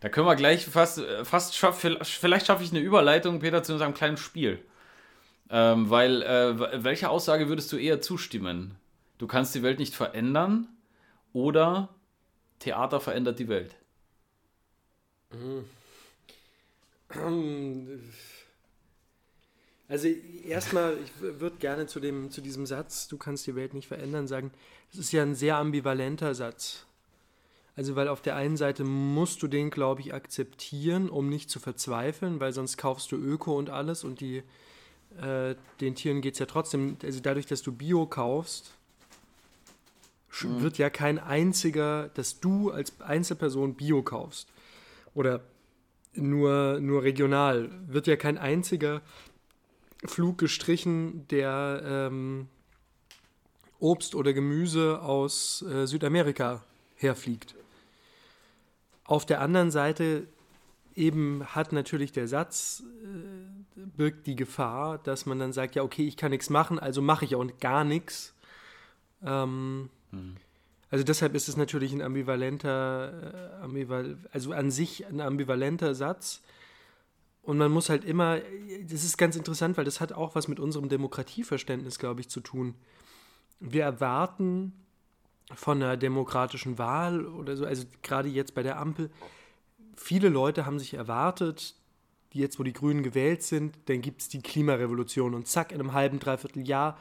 da 0.00 0.08
können 0.08 0.26
wir 0.26 0.36
gleich 0.36 0.66
fast, 0.66 1.00
fast 1.24 1.56
schaffen, 1.56 1.98
vielleicht 2.02 2.46
schaffe 2.46 2.64
ich 2.64 2.70
eine 2.70 2.80
Überleitung, 2.80 3.38
Peter, 3.40 3.62
zu 3.62 3.72
unserem 3.72 3.94
kleinen 3.94 4.16
Spiel. 4.16 4.62
Ähm, 5.48 5.90
weil, 5.90 6.22
äh, 6.22 6.84
welche 6.84 7.08
Aussage 7.10 7.48
würdest 7.48 7.72
du 7.72 7.76
eher 7.76 8.00
zustimmen? 8.00 8.76
Du 9.18 9.26
kannst 9.26 9.54
die 9.54 9.62
Welt 9.62 9.78
nicht 9.78 9.94
verändern, 9.94 10.68
oder 11.32 11.88
Theater 12.58 13.00
verändert 13.00 13.38
die 13.38 13.48
Welt? 13.48 13.74
Also 19.90 20.06
erstmal, 20.46 20.96
ich 21.04 21.10
würde 21.20 21.56
gerne 21.56 21.88
zu, 21.88 21.98
dem, 21.98 22.30
zu 22.30 22.40
diesem 22.40 22.64
Satz, 22.64 23.08
du 23.08 23.18
kannst 23.18 23.48
die 23.48 23.56
Welt 23.56 23.74
nicht 23.74 23.88
verändern, 23.88 24.28
sagen, 24.28 24.52
das 24.92 25.00
ist 25.00 25.12
ja 25.12 25.22
ein 25.22 25.34
sehr 25.34 25.56
ambivalenter 25.56 26.32
Satz. 26.36 26.86
Also 27.74 27.96
weil 27.96 28.06
auf 28.06 28.20
der 28.20 28.36
einen 28.36 28.56
Seite 28.56 28.84
musst 28.84 29.42
du 29.42 29.48
den, 29.48 29.68
glaube 29.68 30.00
ich, 30.00 30.14
akzeptieren, 30.14 31.10
um 31.10 31.28
nicht 31.28 31.50
zu 31.50 31.58
verzweifeln, 31.58 32.38
weil 32.38 32.52
sonst 32.52 32.76
kaufst 32.76 33.10
du 33.10 33.16
Öko 33.16 33.58
und 33.58 33.68
alles 33.68 34.04
und 34.04 34.20
die, 34.20 34.44
äh, 35.20 35.56
den 35.80 35.96
Tieren 35.96 36.20
geht 36.20 36.34
es 36.34 36.38
ja 36.38 36.46
trotzdem, 36.46 36.96
also 37.02 37.18
dadurch, 37.20 37.46
dass 37.46 37.62
du 37.62 37.72
Bio 37.72 38.06
kaufst, 38.06 38.70
mhm. 40.40 40.62
wird 40.62 40.78
ja 40.78 40.88
kein 40.88 41.18
einziger, 41.18 42.10
dass 42.14 42.38
du 42.38 42.70
als 42.70 43.00
Einzelperson 43.00 43.74
Bio 43.74 44.04
kaufst 44.04 44.46
oder 45.14 45.40
nur, 46.14 46.78
nur 46.80 47.02
regional, 47.02 47.70
wird 47.88 48.06
ja 48.06 48.14
kein 48.14 48.38
einziger 48.38 49.02
Flug 50.04 50.38
gestrichen, 50.38 51.26
der 51.28 51.82
ähm, 51.84 52.48
Obst 53.78 54.14
oder 54.14 54.32
Gemüse 54.32 55.00
aus 55.02 55.62
äh, 55.62 55.86
Südamerika 55.86 56.62
herfliegt. 56.96 57.54
Auf 59.04 59.26
der 59.26 59.40
anderen 59.40 59.70
Seite 59.70 60.26
eben 60.94 61.44
hat 61.46 61.72
natürlich 61.72 62.12
der 62.12 62.28
Satz, 62.28 62.82
äh, 63.02 63.80
birgt 63.96 64.26
die 64.26 64.36
Gefahr, 64.36 64.98
dass 64.98 65.26
man 65.26 65.38
dann 65.38 65.52
sagt, 65.52 65.74
ja, 65.74 65.82
okay, 65.82 66.06
ich 66.06 66.16
kann 66.16 66.30
nichts 66.30 66.50
machen, 66.50 66.78
also 66.78 67.02
mache 67.02 67.24
ich 67.24 67.34
auch 67.34 67.46
gar 67.60 67.84
nichts. 67.84 68.34
Ähm, 69.22 69.90
also 70.90 71.04
deshalb 71.04 71.34
ist 71.34 71.48
es 71.48 71.56
natürlich 71.56 71.92
ein 71.92 72.02
ambivalenter, 72.02 73.58
äh, 73.60 73.64
ambival 73.64 74.18
also 74.32 74.52
an 74.52 74.70
sich 74.70 75.06
ein 75.06 75.20
ambivalenter 75.20 75.94
Satz. 75.94 76.42
Und 77.42 77.58
man 77.58 77.72
muss 77.72 77.88
halt 77.88 78.04
immer, 78.04 78.38
das 78.88 79.02
ist 79.02 79.16
ganz 79.16 79.36
interessant, 79.36 79.76
weil 79.76 79.84
das 79.84 80.00
hat 80.00 80.12
auch 80.12 80.34
was 80.34 80.46
mit 80.46 80.60
unserem 80.60 80.88
Demokratieverständnis, 80.88 81.98
glaube 81.98 82.20
ich, 82.20 82.28
zu 82.28 82.40
tun. 82.40 82.74
Wir 83.60 83.84
erwarten 83.84 84.72
von 85.54 85.82
einer 85.82 85.96
demokratischen 85.96 86.78
Wahl 86.78 87.26
oder 87.26 87.56
so, 87.56 87.64
also 87.64 87.84
gerade 88.02 88.28
jetzt 88.28 88.54
bei 88.54 88.62
der 88.62 88.78
Ampel, 88.78 89.10
viele 89.96 90.28
Leute 90.28 90.64
haben 90.64 90.78
sich 90.78 90.94
erwartet, 90.94 91.74
jetzt 92.32 92.58
wo 92.58 92.62
die 92.62 92.72
Grünen 92.72 93.02
gewählt 93.02 93.42
sind, 93.42 93.76
dann 93.86 94.00
gibt 94.00 94.22
es 94.22 94.28
die 94.28 94.42
Klimarevolution 94.42 95.34
und 95.34 95.48
zack, 95.48 95.72
in 95.72 95.80
einem 95.80 95.92
halben, 95.92 96.20
dreiviertel 96.20 96.66
Jahr 96.66 96.98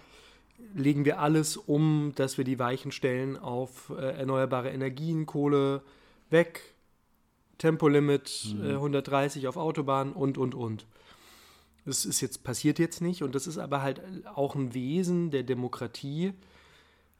legen 0.74 1.06
wir 1.06 1.20
alles 1.20 1.58
um, 1.58 2.12
dass 2.16 2.38
wir 2.38 2.46
die 2.46 2.60
Weichen 2.60 2.92
stellen 2.92 3.38
auf 3.38 3.92
äh, 3.92 4.18
erneuerbare 4.18 4.70
Energien, 4.72 5.26
Kohle 5.26 5.82
weg, 6.30 6.76
Tempolimit 7.60 8.56
mhm. 8.56 8.66
äh, 8.66 8.74
130 8.74 9.48
auf 9.48 9.58
Autobahnen 9.58 10.14
und, 10.14 10.40
und, 10.40 10.56
und. 10.56 10.88
Das 11.86 12.06
ist 12.06 12.22
jetzt, 12.22 12.44
passiert 12.44 12.80
jetzt 12.80 13.02
nicht 13.02 13.22
und 13.22 13.36
das 13.36 13.46
ist 13.46 13.60
aber 13.60 13.84
halt 13.84 14.02
auch 14.26 14.56
ein 14.56 14.74
Wesen 14.74 15.30
der 15.30 15.44
Demokratie, 15.44 16.34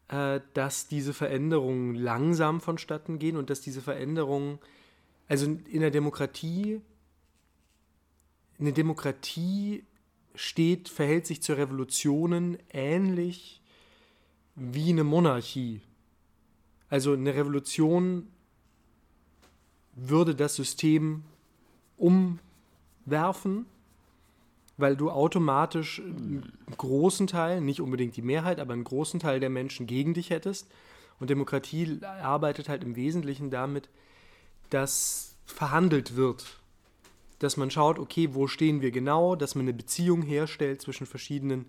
äh, 0.08 0.42
dass 0.54 0.88
diese 0.88 1.14
Veränderungen 1.14 1.94
langsam 1.94 2.62
vonstatten 2.62 3.20
gehen 3.20 3.38
und 3.38 3.50
dass 3.50 3.62
diese 3.62 3.82
Veränderungen, 3.82 4.60
also 5.28 5.46
in 5.46 5.82
der 5.82 5.92
Demokratie, 5.92 6.82
eine 8.60 8.74
Demokratie 8.74 9.84
steht, 10.36 10.90
verhält 10.90 11.28
sich 11.28 11.42
zu 11.42 11.54
Revolutionen 11.54 12.58
ähnlich 12.70 13.62
wie 14.56 14.90
eine 14.90 15.04
Monarchie. 15.04 15.82
Also 16.90 17.14
eine 17.14 17.36
Revolution 17.36 18.28
würde 20.08 20.36
das 20.36 20.56
System 20.56 21.24
umwerfen, 21.98 23.66
weil 24.78 24.96
du 24.96 25.12
automatisch 25.12 26.00
einen 26.00 26.54
großen 26.78 27.28
Teil, 27.28 27.62
nicht 27.62 27.82
unbedingt 27.82 28.16
die 28.16 28.22
Mehrheit, 28.22 28.60
aber 28.60 28.74
einen 28.74 28.84
großen 28.84 29.20
Teil 29.20 29.40
der 29.40 29.50
Menschen 29.50 29.88
gegen 29.88 30.14
dich 30.14 30.30
hättest. 30.30 30.70
Und 31.20 31.30
Demokratie 31.30 32.00
arbeitet 32.04 32.70
halt 32.70 32.84
im 32.84 32.96
Wesentlichen 32.96 33.50
damit, 33.50 33.90
dass 34.70 35.36
verhandelt 35.46 36.16
wird 36.16 36.60
dass 37.40 37.56
man 37.56 37.72
schaut, 37.72 38.00
okay, 38.00 38.34
wo 38.34 38.48
stehen 38.48 38.82
wir 38.82 38.92
genau, 38.92 39.36
dass 39.36 39.56
man 39.56 39.64
eine 39.64 39.74
Beziehung 39.74 40.22
herstellt 40.22 40.82
zwischen 40.82 41.08
verschiedenen 41.08 41.66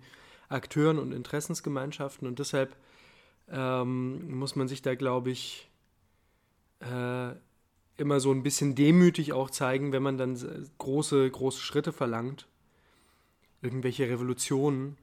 Akteuren 0.49 0.99
und 0.99 1.13
Interessensgemeinschaften 1.13 2.27
und 2.27 2.39
deshalb 2.39 2.75
ähm, 3.49 4.37
muss 4.37 4.55
man 4.55 4.67
sich 4.67 4.81
da, 4.81 4.95
glaube 4.95 5.31
ich, 5.31 5.69
äh, 6.81 7.31
immer 7.97 8.19
so 8.19 8.31
ein 8.31 8.43
bisschen 8.43 8.75
demütig 8.75 9.33
auch 9.33 9.49
zeigen, 9.49 9.91
wenn 9.91 10.03
man 10.03 10.17
dann 10.17 10.37
große, 10.77 11.29
große 11.29 11.59
Schritte 11.59 11.93
verlangt, 11.93 12.47
irgendwelche 13.61 14.09
Revolutionen. 14.09 14.97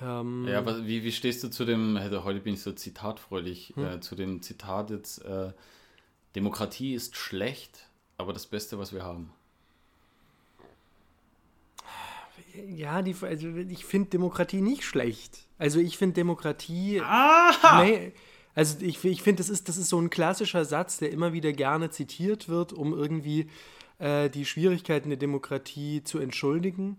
Ähm, 0.00 0.46
ja, 0.48 0.58
aber 0.58 0.86
wie, 0.86 1.04
wie 1.04 1.12
stehst 1.12 1.42
du 1.42 1.48
zu 1.48 1.64
dem, 1.64 1.98
heute 2.24 2.40
bin 2.40 2.54
ich 2.54 2.62
so 2.62 2.72
zitatfreudig, 2.72 3.72
hm? 3.74 3.84
äh, 3.84 4.00
zu 4.00 4.14
dem 4.14 4.42
Zitat 4.42 4.90
jetzt, 4.90 5.24
äh, 5.24 5.52
Demokratie 6.36 6.94
ist 6.94 7.16
schlecht, 7.16 7.88
aber 8.16 8.32
das 8.32 8.46
Beste, 8.46 8.78
was 8.78 8.92
wir 8.92 9.02
haben. 9.02 9.32
ja, 12.66 13.02
die, 13.02 13.14
also 13.20 13.48
ich 13.48 13.84
finde 13.84 14.10
Demokratie 14.10 14.60
nicht 14.60 14.84
schlecht. 14.84 15.46
Also 15.58 15.80
ich 15.80 15.98
finde 15.98 16.14
Demokratie. 16.14 17.00
Aha! 17.00 17.82
Nee, 17.82 18.12
also 18.58 18.84
ich, 18.84 19.04
ich 19.04 19.22
finde, 19.22 19.38
das 19.38 19.50
ist, 19.50 19.68
das 19.68 19.76
ist 19.76 19.88
so 19.88 20.00
ein 20.00 20.10
klassischer 20.10 20.64
Satz, 20.64 20.98
der 20.98 21.12
immer 21.12 21.32
wieder 21.32 21.52
gerne 21.52 21.90
zitiert 21.90 22.48
wird, 22.48 22.72
um 22.72 22.92
irgendwie 22.92 23.46
äh, 24.00 24.28
die 24.28 24.44
Schwierigkeiten 24.44 25.10
der 25.10 25.16
Demokratie 25.16 26.02
zu 26.02 26.18
entschuldigen. 26.18 26.98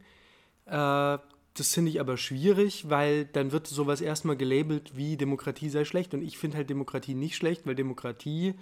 Äh, 0.67 1.17
das 1.55 1.73
finde 1.73 1.91
ich 1.91 1.99
aber 1.99 2.15
schwierig, 2.15 2.89
weil 2.89 3.25
dann 3.25 3.51
wird 3.51 3.67
sowas 3.67 3.99
erstmal 3.99 4.37
gelabelt, 4.37 4.95
wie 4.95 5.17
Demokratie 5.17 5.67
sei 5.67 5.83
schlecht. 5.83 6.13
Und 6.13 6.21
ich 6.21 6.37
finde 6.37 6.55
halt 6.55 6.69
Demokratie 6.69 7.13
nicht 7.13 7.35
schlecht, 7.35 7.67
weil 7.67 7.75
Demokratie, 7.75 8.53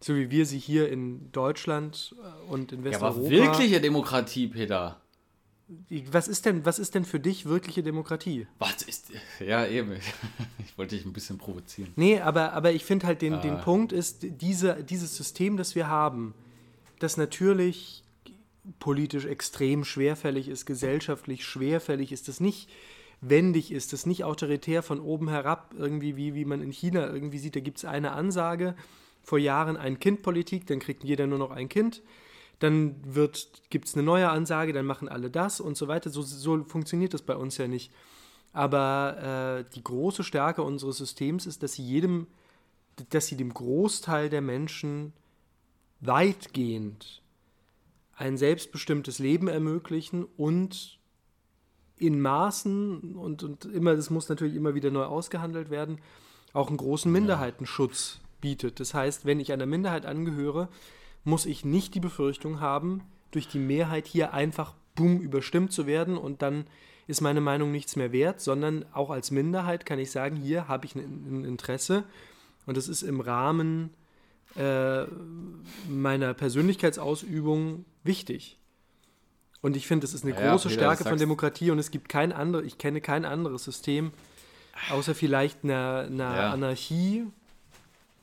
so 0.00 0.16
wie 0.16 0.30
wir 0.30 0.46
sie 0.46 0.58
hier 0.58 0.88
in 0.88 1.30
Deutschland 1.32 2.16
äh, 2.18 2.50
und 2.50 2.72
in 2.72 2.82
Westeuropa. 2.82 3.20
Ja, 3.20 3.20
aber 3.20 3.30
wirkliche 3.30 3.82
Demokratie, 3.82 4.46
Peter. 4.46 5.02
Was 6.10 6.28
ist 6.28 6.46
denn, 6.46 6.64
was 6.64 6.78
ist 6.78 6.94
denn 6.94 7.04
für 7.04 7.20
dich 7.20 7.44
wirkliche 7.44 7.82
Demokratie? 7.82 8.46
Was 8.58 8.82
ist. 8.82 9.10
Ja, 9.40 9.66
eben. 9.66 9.92
Ich 10.64 10.80
wollte 10.80 10.94
dich 10.94 11.04
ein 11.04 11.12
bisschen 11.12 11.38
provozieren. 11.38 11.92
Nee, 11.96 12.20
aber, 12.20 12.52
aber 12.52 12.70
ich 12.70 12.84
finde 12.84 13.08
halt 13.08 13.20
den, 13.20 13.34
ah. 13.34 13.40
den 13.40 13.60
Punkt 13.60 13.90
ist, 13.90 14.18
diese, 14.22 14.84
dieses 14.84 15.16
System, 15.16 15.56
das 15.56 15.74
wir 15.74 15.88
haben, 15.88 16.34
das 17.00 17.16
natürlich 17.16 18.04
politisch 18.78 19.24
extrem 19.24 19.84
schwerfällig 19.84 20.48
ist, 20.48 20.66
gesellschaftlich 20.66 21.44
schwerfällig 21.44 22.12
ist, 22.12 22.28
das 22.28 22.38
nicht 22.38 22.68
wendig 23.20 23.72
ist, 23.72 23.92
das 23.92 24.06
nicht 24.06 24.24
autoritär 24.24 24.84
von 24.84 25.00
oben 25.00 25.28
herab 25.28 25.74
irgendwie, 25.76 26.16
wie, 26.16 26.34
wie 26.34 26.44
man 26.44 26.62
in 26.62 26.70
China 26.70 27.06
irgendwie 27.08 27.38
sieht, 27.38 27.56
da 27.56 27.60
gibt 27.60 27.78
es 27.78 27.84
eine 27.84 28.12
Ansage 28.12 28.76
vor 29.22 29.38
Jahren 29.38 29.76
Ein-Kind-Politik, 29.76 30.66
dann 30.66 30.78
kriegt 30.78 31.02
jeder 31.02 31.26
nur 31.26 31.38
noch 31.38 31.50
ein 31.50 31.68
Kind. 31.68 32.02
Dann 32.58 32.96
gibt 33.70 33.86
es 33.86 33.94
eine 33.94 34.02
neue 34.02 34.28
Ansage, 34.28 34.72
dann 34.72 34.86
machen 34.86 35.08
alle 35.08 35.30
das 35.30 35.60
und 35.60 35.76
so 35.76 35.88
weiter. 35.88 36.10
So, 36.10 36.22
so 36.22 36.64
funktioniert 36.64 37.14
das 37.14 37.22
bei 37.22 37.36
uns 37.36 37.56
ja 37.56 37.68
nicht. 37.68 37.92
Aber 38.52 39.62
äh, 39.62 39.74
die 39.74 39.84
große 39.84 40.24
Stärke 40.24 40.62
unseres 40.62 40.98
Systems 40.98 41.46
ist, 41.46 41.62
dass 41.62 41.74
sie 41.74 41.84
jedem, 41.84 42.26
dass 43.10 43.26
sie 43.26 43.36
dem 43.36 43.54
Großteil 43.54 44.28
der 44.28 44.40
Menschen 44.40 45.12
weitgehend 46.00 47.22
ein 48.16 48.36
selbstbestimmtes 48.36 49.20
Leben 49.20 49.46
ermöglichen 49.46 50.24
und 50.36 50.98
in 51.96 52.20
Maßen 52.20 53.14
und, 53.14 53.42
und 53.42 53.64
immer, 53.66 53.94
das 53.94 54.10
muss 54.10 54.28
natürlich 54.28 54.54
immer 54.54 54.74
wieder 54.74 54.90
neu 54.90 55.04
ausgehandelt 55.04 55.70
werden, 55.70 56.00
auch 56.52 56.68
einen 56.68 56.76
großen 56.76 57.10
Minderheitenschutz 57.10 58.20
bietet. 58.40 58.80
Das 58.80 58.94
heißt, 58.94 59.24
wenn 59.24 59.40
ich 59.40 59.52
einer 59.52 59.66
Minderheit 59.66 60.06
angehöre, 60.06 60.68
muss 61.24 61.46
ich 61.46 61.64
nicht 61.64 61.94
die 61.94 62.00
Befürchtung 62.00 62.60
haben, 62.60 63.02
durch 63.30 63.48
die 63.48 63.58
Mehrheit 63.58 64.06
hier 64.06 64.32
einfach 64.32 64.74
boom 64.94 65.20
überstimmt 65.20 65.72
zu 65.72 65.86
werden 65.86 66.16
und 66.16 66.42
dann 66.42 66.64
ist 67.06 67.20
meine 67.20 67.40
Meinung 67.40 67.72
nichts 67.72 67.96
mehr 67.96 68.12
wert, 68.12 68.40
sondern 68.40 68.84
auch 68.92 69.10
als 69.10 69.30
Minderheit 69.30 69.86
kann 69.86 69.98
ich 69.98 70.10
sagen, 70.10 70.36
hier 70.36 70.68
habe 70.68 70.86
ich 70.86 70.94
ein, 70.94 71.44
Interesse 71.44 72.04
und 72.66 72.76
das 72.76 72.88
ist 72.88 73.02
im 73.02 73.20
Rahmen 73.20 73.90
äh, 74.56 75.04
meiner 75.88 76.34
Persönlichkeitsausübung 76.34 77.84
wichtig. 78.04 78.58
Und 79.60 79.76
ich 79.76 79.86
finde, 79.86 80.04
das 80.04 80.14
ist 80.14 80.24
eine 80.24 80.34
ja, 80.34 80.50
große 80.50 80.68
Peter, 80.68 80.80
Stärke 80.80 81.04
von 81.04 81.18
Demokratie 81.18 81.70
und 81.70 81.78
es 81.78 81.90
gibt 81.90 82.08
kein 82.08 82.32
anderes, 82.32 82.66
ich 82.66 82.78
kenne 82.78 83.00
kein 83.00 83.24
anderes 83.24 83.64
System, 83.64 84.12
außer 84.90 85.14
vielleicht 85.14 85.64
einer, 85.64 86.06
einer 86.06 86.36
ja. 86.36 86.52
Anarchie, 86.52 87.26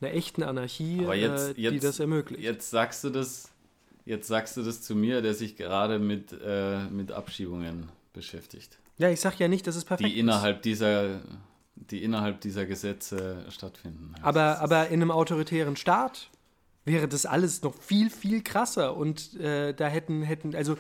einer 0.06 0.16
echten 0.16 0.44
Anarchie, 0.44 1.02
jetzt, 1.02 1.58
äh, 1.58 1.62
jetzt, 1.62 1.74
die 1.74 1.80
das 1.80 2.00
ermöglicht. 2.00 2.44
Jetzt 2.44 2.70
sagst 2.70 3.04
du 3.04 3.10
das, 3.10 3.50
jetzt 4.06 4.28
sagst 4.28 4.58
du 4.58 4.64
das 4.64 4.82
zu 4.82 4.96
mir, 4.96 5.22
der 5.22 5.34
sich 5.34 5.56
gerade 5.56 6.00
mit, 6.00 6.36
äh, 6.46 6.86
mit 6.86 7.12
Abschiebungen 7.12 7.90
beschäftigt. 8.14 8.78
Ja, 8.98 9.10
ich 9.10 9.20
sage 9.20 9.36
ja 9.40 9.48
nicht, 9.48 9.68
dass 9.68 9.76
es 9.76 9.86
perfekt 9.86 10.10
die 10.10 10.20
innerhalb 10.20 10.58
ist. 10.58 10.66
Dieser, 10.66 11.20
die 11.76 12.04
innerhalb 12.04 12.42
dieser 12.42 12.66
Gesetze 12.66 13.46
stattfinden. 13.50 14.16
Aber, 14.22 14.62
aber 14.62 14.88
in 14.88 15.02
einem 15.02 15.12
autoritären 15.12 15.76
Staat 15.76 16.30
wäre 16.86 17.08
das 17.08 17.26
alles 17.26 17.62
noch 17.62 17.76
viel, 17.76 18.10
viel 18.10 18.42
krasser. 18.42 18.96
Und 18.96 19.36
äh, 19.40 19.74
da 19.74 19.88
hätten, 19.88 20.24
hätten, 20.24 20.56
also 20.56 20.78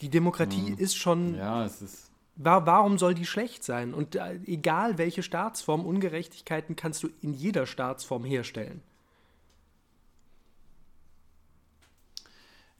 die 0.00 0.10
Demokratie 0.10 0.68
hm. 0.68 0.78
ist 0.78 0.96
schon. 0.96 1.36
Ja, 1.36 1.64
es 1.64 1.80
ist. 1.80 2.10
Warum 2.36 2.98
soll 2.98 3.14
die 3.14 3.26
schlecht 3.26 3.64
sein? 3.64 3.94
Und 3.94 4.14
äh, 4.14 4.38
egal 4.46 4.98
welche 4.98 5.22
Staatsform, 5.22 5.84
Ungerechtigkeiten 5.84 6.76
kannst 6.76 7.02
du 7.02 7.08
in 7.22 7.32
jeder 7.32 7.66
Staatsform 7.66 8.24
herstellen. 8.24 8.82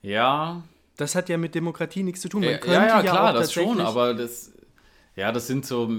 Ja. 0.02 0.62
Das 0.96 1.14
hat 1.14 1.28
ja 1.28 1.36
mit 1.36 1.54
Demokratie 1.54 2.02
nichts 2.02 2.20
zu 2.20 2.28
tun. 2.28 2.42
Man 2.42 2.50
ja, 2.50 2.66
ja, 2.66 2.86
ja, 2.86 3.02
klar, 3.02 3.32
das 3.32 3.52
schon, 3.52 3.80
aber 3.80 4.14
das. 4.14 4.52
Ja, 5.14 5.32
das 5.32 5.46
sind 5.46 5.64
so, 5.64 5.90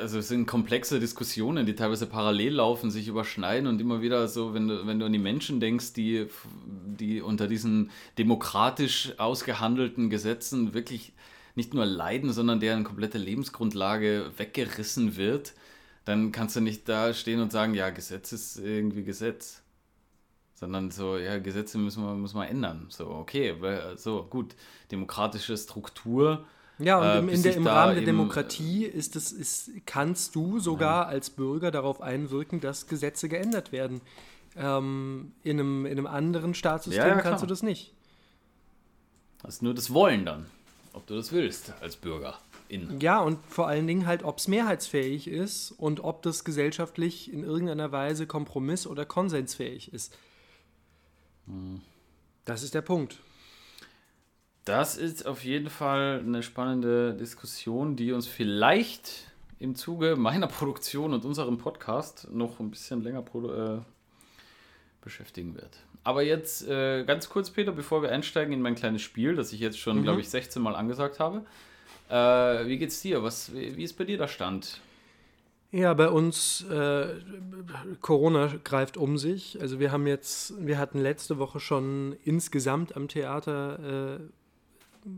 also 0.00 0.16
das 0.16 0.28
sind 0.28 0.46
komplexe 0.46 0.98
Diskussionen, 0.98 1.66
die 1.66 1.74
teilweise 1.74 2.06
parallel 2.06 2.54
laufen, 2.54 2.90
sich 2.90 3.06
überschneiden 3.06 3.68
und 3.68 3.82
immer 3.82 4.00
wieder 4.00 4.28
so, 4.28 4.54
wenn 4.54 4.66
du, 4.66 4.86
wenn 4.86 4.98
du 4.98 5.04
an 5.04 5.12
die 5.12 5.18
Menschen 5.18 5.60
denkst, 5.60 5.92
die, 5.92 6.26
die 6.64 7.20
unter 7.20 7.48
diesen 7.48 7.90
demokratisch 8.16 9.12
ausgehandelten 9.18 10.08
Gesetzen 10.08 10.72
wirklich 10.72 11.12
nicht 11.56 11.74
nur 11.74 11.86
leiden, 11.86 12.32
sondern 12.32 12.60
deren 12.60 12.84
komplette 12.84 13.18
Lebensgrundlage 13.18 14.30
weggerissen 14.36 15.16
wird, 15.16 15.54
dann 16.04 16.30
kannst 16.30 16.54
du 16.56 16.60
nicht 16.60 16.88
da 16.88 17.12
stehen 17.12 17.40
und 17.40 17.50
sagen, 17.50 17.74
ja, 17.74 17.90
Gesetz 17.90 18.32
ist 18.32 18.58
irgendwie 18.58 19.02
Gesetz. 19.02 19.62
Sondern 20.54 20.90
so, 20.90 21.18
ja, 21.18 21.38
Gesetze 21.38 21.76
müssen 21.76 22.02
wir, 22.02 22.14
müssen 22.14 22.38
wir 22.38 22.48
ändern. 22.48 22.86
So, 22.88 23.10
okay, 23.10 23.54
so, 23.96 24.24
gut, 24.24 24.54
demokratische 24.90 25.56
Struktur 25.56 26.46
ja, 26.78 26.98
und 26.98 27.28
äh, 27.28 27.34
im, 27.34 27.42
der, 27.42 27.56
im 27.56 27.66
Rahmen 27.66 27.94
der 27.94 28.04
Demokratie 28.04 28.84
ist 28.84 29.16
es, 29.16 29.32
ist, 29.32 29.70
kannst 29.86 30.34
du 30.34 30.58
sogar 30.58 31.04
ja. 31.04 31.08
als 31.08 31.30
Bürger 31.30 31.70
darauf 31.70 32.00
einwirken, 32.02 32.60
dass 32.60 32.86
Gesetze 32.86 33.28
geändert 33.28 33.72
werden. 33.72 34.02
Ähm, 34.56 35.32
in, 35.42 35.58
einem, 35.58 35.86
in 35.86 35.92
einem 35.92 36.06
anderen 36.06 36.54
Staatssystem 36.54 37.02
ja, 37.02 37.16
ja, 37.16 37.20
kannst 37.20 37.42
du 37.42 37.46
das 37.46 37.62
nicht. 37.62 37.94
Hast 39.42 39.62
nur 39.62 39.74
das 39.74 39.92
Wollen 39.92 40.24
dann, 40.24 40.46
ob 40.96 41.06
du 41.06 41.14
das 41.14 41.30
willst 41.30 41.72
als 41.80 41.96
Bürger. 41.96 42.38
In. 42.68 42.98
Ja, 43.00 43.20
und 43.20 43.38
vor 43.46 43.68
allen 43.68 43.86
Dingen 43.86 44.06
halt, 44.06 44.24
ob 44.24 44.38
es 44.38 44.48
mehrheitsfähig 44.48 45.28
ist 45.28 45.70
und 45.70 46.02
ob 46.02 46.22
das 46.22 46.42
gesellschaftlich 46.42 47.32
in 47.32 47.44
irgendeiner 47.44 47.92
Weise 47.92 48.26
kompromiss- 48.26 48.88
oder 48.88 49.04
konsensfähig 49.04 49.92
ist. 49.92 50.16
Hm. 51.46 51.80
Das 52.44 52.64
ist 52.64 52.74
der 52.74 52.82
Punkt. 52.82 53.18
Das 54.64 54.96
ist 54.96 55.26
auf 55.26 55.44
jeden 55.44 55.70
Fall 55.70 56.24
eine 56.26 56.42
spannende 56.42 57.14
Diskussion, 57.14 57.94
die 57.94 58.10
uns 58.10 58.26
vielleicht 58.26 59.30
im 59.60 59.76
Zuge 59.76 60.16
meiner 60.16 60.48
Produktion 60.48 61.14
und 61.14 61.24
unserem 61.24 61.58
Podcast 61.58 62.28
noch 62.32 62.58
ein 62.58 62.70
bisschen 62.70 63.02
länger 63.02 63.20
äh, 63.20 63.80
beschäftigen 65.02 65.54
wird. 65.54 65.78
Aber 66.06 66.22
jetzt 66.22 66.68
äh, 66.68 67.02
ganz 67.02 67.28
kurz, 67.28 67.50
Peter, 67.50 67.72
bevor 67.72 68.00
wir 68.00 68.12
einsteigen 68.12 68.52
in 68.52 68.62
mein 68.62 68.76
kleines 68.76 69.02
Spiel, 69.02 69.34
das 69.34 69.52
ich 69.52 69.58
jetzt 69.58 69.76
schon, 69.76 69.98
mhm. 69.98 70.02
glaube 70.04 70.20
ich, 70.20 70.28
16 70.28 70.62
Mal 70.62 70.76
angesagt 70.76 71.18
habe. 71.18 71.44
Äh, 72.08 72.68
wie 72.68 72.78
geht's 72.78 73.02
dir? 73.02 73.24
Was, 73.24 73.52
wie, 73.52 73.76
wie 73.76 73.82
ist 73.82 73.94
bei 73.94 74.04
dir 74.04 74.16
der 74.16 74.28
Stand? 74.28 74.80
Ja, 75.72 75.92
bei 75.94 76.08
uns 76.08 76.64
äh, 76.70 77.08
Corona 78.02 78.54
greift 78.62 78.96
um 78.96 79.18
sich. 79.18 79.60
Also 79.60 79.80
wir 79.80 79.90
haben 79.90 80.06
jetzt, 80.06 80.54
wir 80.64 80.78
hatten 80.78 81.00
letzte 81.00 81.38
Woche 81.38 81.58
schon 81.58 82.14
insgesamt 82.24 82.94
am 82.94 83.08
Theater 83.08 84.20
äh, 84.20 85.08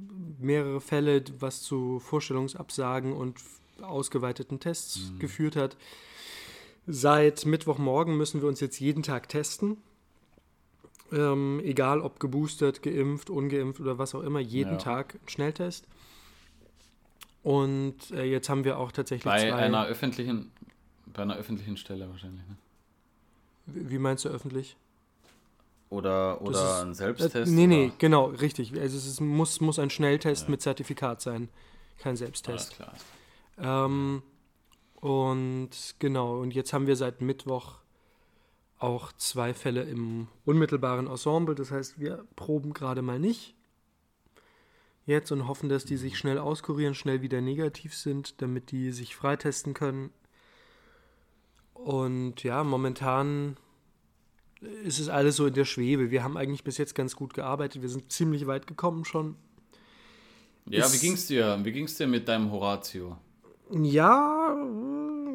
mehrere 0.40 0.80
Fälle, 0.80 1.22
was 1.38 1.60
zu 1.60 1.98
Vorstellungsabsagen 1.98 3.12
und 3.12 3.36
ausgeweiteten 3.82 4.58
Tests 4.58 5.10
mhm. 5.12 5.18
geführt 5.18 5.54
hat. 5.54 5.76
Seit 6.86 7.44
Mittwochmorgen 7.44 8.16
müssen 8.16 8.40
wir 8.40 8.48
uns 8.48 8.60
jetzt 8.60 8.80
jeden 8.80 9.02
Tag 9.02 9.28
testen. 9.28 9.76
Ähm, 11.10 11.60
egal 11.64 12.00
ob 12.00 12.20
geboostert, 12.20 12.82
geimpft, 12.82 13.30
ungeimpft 13.30 13.80
oder 13.80 13.98
was 13.98 14.14
auch 14.14 14.22
immer, 14.22 14.40
jeden 14.40 14.72
ja. 14.72 14.78
Tag 14.78 15.14
einen 15.14 15.28
Schnelltest. 15.28 15.86
Und 17.42 18.10
äh, 18.10 18.24
jetzt 18.24 18.48
haben 18.48 18.64
wir 18.64 18.78
auch 18.78 18.92
tatsächlich 18.92 19.24
bei 19.24 19.48
zwei 19.48 19.54
einer 19.54 19.86
öffentlichen, 19.86 20.50
bei 21.06 21.22
einer 21.22 21.36
öffentlichen 21.36 21.76
Stelle 21.76 22.10
wahrscheinlich. 22.10 22.42
Ne? 22.46 22.56
Wie 23.66 23.98
meinst 23.98 24.24
du 24.24 24.28
öffentlich? 24.28 24.76
Oder, 25.90 26.42
oder 26.42 26.52
ist, 26.52 26.82
ein 26.82 26.94
Selbsttest? 26.94 27.50
Äh, 27.50 27.54
nee, 27.54 27.66
nee, 27.66 27.92
genau, 27.98 28.26
richtig. 28.26 28.78
Also 28.78 28.98
es 28.98 29.06
ist, 29.06 29.20
muss, 29.20 29.60
muss 29.60 29.78
ein 29.78 29.88
Schnelltest 29.88 30.44
ja. 30.44 30.50
mit 30.50 30.60
Zertifikat 30.60 31.22
sein, 31.22 31.48
kein 31.98 32.16
Selbsttest. 32.16 32.78
Alles 32.80 32.98
klar. 33.56 33.84
Ähm, 33.86 34.22
und 35.00 35.70
genau, 35.98 36.40
und 36.40 36.54
jetzt 36.54 36.72
haben 36.72 36.86
wir 36.86 36.96
seit 36.96 37.20
Mittwoch 37.22 37.76
auch 38.78 39.12
zwei 39.12 39.54
Fälle 39.54 39.82
im 39.82 40.28
unmittelbaren 40.44 41.06
Ensemble. 41.06 41.54
Das 41.54 41.70
heißt, 41.70 41.98
wir 41.98 42.24
proben 42.36 42.72
gerade 42.72 43.02
mal 43.02 43.18
nicht 43.18 43.54
jetzt 45.08 45.32
und 45.32 45.48
hoffen, 45.48 45.68
dass 45.68 45.84
die 45.84 45.96
sich 45.96 46.18
schnell 46.18 46.38
auskurieren, 46.38 46.94
schnell 46.94 47.22
wieder 47.22 47.40
negativ 47.40 47.96
sind, 47.96 48.40
damit 48.42 48.70
die 48.70 48.92
sich 48.92 49.16
freitesten 49.16 49.72
können. 49.72 50.10
Und 51.72 52.42
ja, 52.42 52.62
momentan 52.62 53.56
ist 54.84 54.98
es 54.98 55.08
alles 55.08 55.36
so 55.36 55.46
in 55.46 55.54
der 55.54 55.64
Schwebe. 55.64 56.10
Wir 56.10 56.22
haben 56.22 56.36
eigentlich 56.36 56.62
bis 56.62 56.76
jetzt 56.76 56.94
ganz 56.94 57.16
gut 57.16 57.32
gearbeitet. 57.32 57.80
Wir 57.80 57.88
sind 57.88 58.12
ziemlich 58.12 58.46
weit 58.46 58.66
gekommen 58.66 59.04
schon. 59.04 59.36
Ja, 60.68 60.84
ist, 60.84 60.94
wie 60.94 61.06
ging's 61.06 61.26
dir? 61.26 61.58
Wie 61.62 61.72
ging's 61.72 61.96
dir 61.96 62.06
mit 62.06 62.28
deinem 62.28 62.50
Horatio? 62.50 63.16
Ja, 63.70 64.54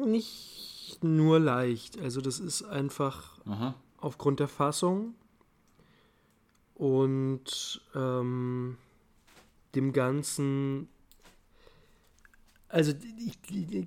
nicht 0.06 0.63
nur 1.04 1.38
leicht. 1.38 2.00
Also 2.00 2.20
das 2.20 2.40
ist 2.40 2.62
einfach 2.62 3.38
Aha. 3.46 3.74
aufgrund 3.98 4.40
der 4.40 4.48
Fassung 4.48 5.14
und 6.74 7.80
ähm, 7.94 8.76
dem 9.74 9.92
Ganzen. 9.92 10.88
Also 12.68 12.92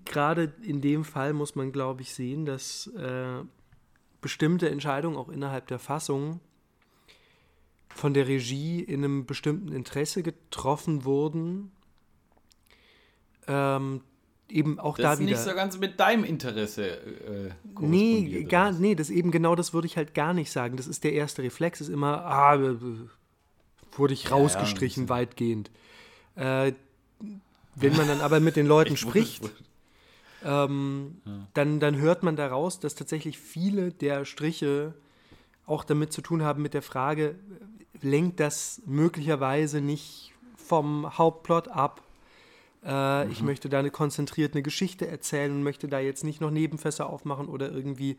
gerade 0.06 0.53
in 0.62 0.80
dem 0.80 1.03
Fall 1.03 1.34
muss 1.34 1.56
man, 1.56 1.73
glaube 1.73 2.03
ich, 2.03 2.13
sehen, 2.13 2.45
dass 2.45 2.88
äh, 2.88 3.43
bestimmte 4.21 4.69
Entscheidungen 4.69 5.17
auch 5.17 5.27
innerhalb 5.27 5.67
der 5.67 5.80
Fassung 5.80 6.39
von 7.89 8.13
der 8.13 8.27
Regie 8.27 8.82
in 8.82 9.03
einem 9.03 9.25
bestimmten 9.25 9.73
Interesse 9.73 10.23
getroffen 10.23 11.03
wurden. 11.03 11.71
Ähm, 13.47 14.01
eben 14.50 14.80
auch 14.80 14.98
das 14.98 15.04
da 15.04 15.20
wieder. 15.20 15.32
Das 15.32 15.42
ist 15.42 15.46
nicht 15.46 15.54
so 15.54 15.58
ganz 15.58 15.78
mit 15.78 16.00
deinem 16.00 16.24
Interesse. 16.24 16.90
Äh, 16.90 17.50
nee, 17.80 18.44
gar, 18.44 18.72
nee, 18.72 18.96
das 18.96 19.10
eben 19.10 19.32
genau 19.32 19.56
das 19.56 19.74
würde 19.74 19.88
ich 19.88 19.98
halt 19.98 20.14
gar 20.14 20.34
nicht 20.34 20.52
sagen. 20.52 20.78
Das 20.78 20.88
ist 20.88 21.04
der 21.04 21.14
erste 21.14 21.44
Reflex, 21.44 21.82
ist 21.82 21.90
immer, 21.90 22.26
ah, 22.26 22.60
wurde 23.92 24.14
ich 24.14 24.32
rausgestrichen, 24.32 25.04
ja, 25.04 25.08
ja, 25.08 25.22
weitgehend. 25.22 25.72
Äh, 26.36 26.74
wenn 27.76 27.96
man 27.96 28.08
dann 28.08 28.22
aber 28.22 28.40
mit 28.40 28.56
den 28.56 28.66
Leuten 28.68 28.98
spricht, 28.98 29.44
ähm, 30.44 31.22
ja. 31.26 31.48
dann, 31.54 31.80
dann 31.80 31.98
hört 31.98 32.24
man 32.24 32.36
daraus, 32.36 32.80
dass 32.80 32.96
tatsächlich 32.96 33.38
viele 33.38 33.92
der 33.92 34.26
Striche 34.26 34.94
auch 35.66 35.84
damit 35.84 36.14
zu 36.14 36.22
tun 36.22 36.44
haben 36.44 36.62
mit 36.62 36.74
der 36.74 36.82
Frage, 36.82 37.36
lenkt 38.02 38.40
das 38.40 38.82
möglicherweise 38.86 39.82
nicht 39.82 40.34
vom 40.56 41.18
Hauptplot 41.18 41.68
ab? 41.68 42.02
Äh, 42.84 43.26
mhm. 43.26 43.32
Ich 43.32 43.42
möchte 43.42 43.70
da 43.70 43.80
eine 43.80 43.92
konzentriert 43.92 44.54
eine 44.54 44.63
Geschichte 44.63 45.08
erzählen 45.08 45.52
und 45.52 45.63
möchte 45.63 45.88
da 45.88 46.00
jetzt 46.00 46.24
nicht 46.24 46.42
noch 46.42 46.52
Nebenfässer 46.52 47.10
aufmachen 47.10 47.48
oder 47.48 47.72
irgendwie 47.72 48.18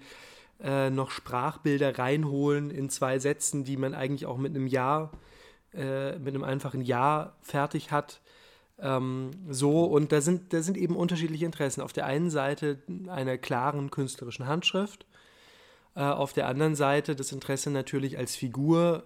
äh, 0.60 0.90
noch 0.90 1.10
Sprachbilder 1.10 1.98
reinholen 1.98 2.70
in 2.70 2.90
zwei 2.90 3.18
Sätzen, 3.18 3.64
die 3.64 3.76
man 3.76 3.94
eigentlich 3.94 4.26
auch 4.26 4.38
mit 4.38 4.54
einem 4.54 4.66
Ja, 4.66 5.10
äh, 5.72 6.18
mit 6.18 6.34
einem 6.34 6.44
einfachen 6.44 6.82
Ja 6.82 7.36
fertig 7.42 7.92
hat. 7.92 8.20
Ähm, 8.80 9.30
so, 9.48 9.84
und 9.84 10.12
da 10.12 10.20
sind, 10.20 10.52
da 10.52 10.62
sind 10.62 10.76
eben 10.76 10.96
unterschiedliche 10.96 11.44
Interessen. 11.44 11.80
Auf 11.80 11.92
der 11.92 12.06
einen 12.06 12.30
Seite 12.30 12.82
einer 13.08 13.38
klaren 13.38 13.90
künstlerischen 13.90 14.46
Handschrift, 14.46 15.06
äh, 15.94 16.00
auf 16.02 16.32
der 16.32 16.46
anderen 16.46 16.74
Seite 16.74 17.16
das 17.16 17.32
Interesse 17.32 17.70
natürlich 17.70 18.18
als 18.18 18.36
Figur 18.36 19.04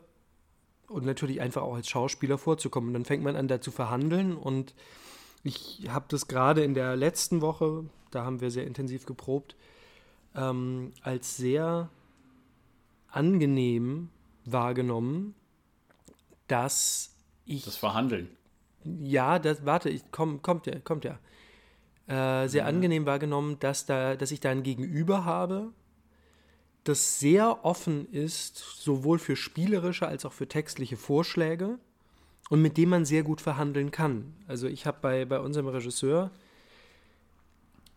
und 0.88 1.06
natürlich 1.06 1.40
einfach 1.40 1.62
auch 1.62 1.74
als 1.74 1.88
Schauspieler 1.88 2.38
vorzukommen. 2.38 2.88
Und 2.88 2.94
dann 2.94 3.04
fängt 3.04 3.24
man 3.24 3.36
an, 3.36 3.48
da 3.48 3.60
zu 3.60 3.70
verhandeln. 3.70 4.36
Und 4.36 4.74
ich 5.42 5.88
habe 5.88 6.06
das 6.08 6.28
gerade 6.28 6.62
in 6.62 6.74
der 6.74 6.96
letzten 6.96 7.40
Woche, 7.40 7.84
da 8.10 8.24
haben 8.24 8.40
wir 8.40 8.50
sehr 8.50 8.66
intensiv 8.66 9.06
geprobt, 9.06 9.56
ähm, 10.34 10.92
als 11.02 11.36
sehr 11.36 11.90
angenehm 13.08 14.10
wahrgenommen, 14.44 15.34
dass 16.48 17.14
ich. 17.44 17.64
Das 17.64 17.76
Verhandeln. 17.76 18.28
Ja, 18.84 19.38
das, 19.38 19.64
warte, 19.64 19.90
ich, 19.90 20.02
komm, 20.10 20.42
kommt 20.42 20.66
ja, 20.66 20.78
kommt 20.80 21.04
ja. 21.04 21.18
Äh, 22.06 22.48
sehr 22.48 22.62
ja. 22.62 22.68
angenehm 22.68 23.06
wahrgenommen, 23.06 23.58
dass, 23.60 23.86
da, 23.86 24.16
dass 24.16 24.32
ich 24.32 24.40
da 24.40 24.50
ein 24.50 24.62
Gegenüber 24.62 25.24
habe, 25.24 25.72
das 26.84 27.20
sehr 27.20 27.64
offen 27.64 28.10
ist, 28.12 28.56
sowohl 28.56 29.20
für 29.20 29.36
spielerische 29.36 30.08
als 30.08 30.24
auch 30.24 30.32
für 30.32 30.48
textliche 30.48 30.96
Vorschläge 30.96 31.78
und 32.52 32.60
mit 32.60 32.76
dem 32.76 32.90
man 32.90 33.06
sehr 33.06 33.22
gut 33.22 33.40
verhandeln 33.40 33.92
kann. 33.92 34.34
Also 34.46 34.66
ich 34.66 34.84
habe 34.84 34.98
bei, 35.00 35.24
bei 35.24 35.40
unserem 35.40 35.68
Regisseur, 35.68 36.30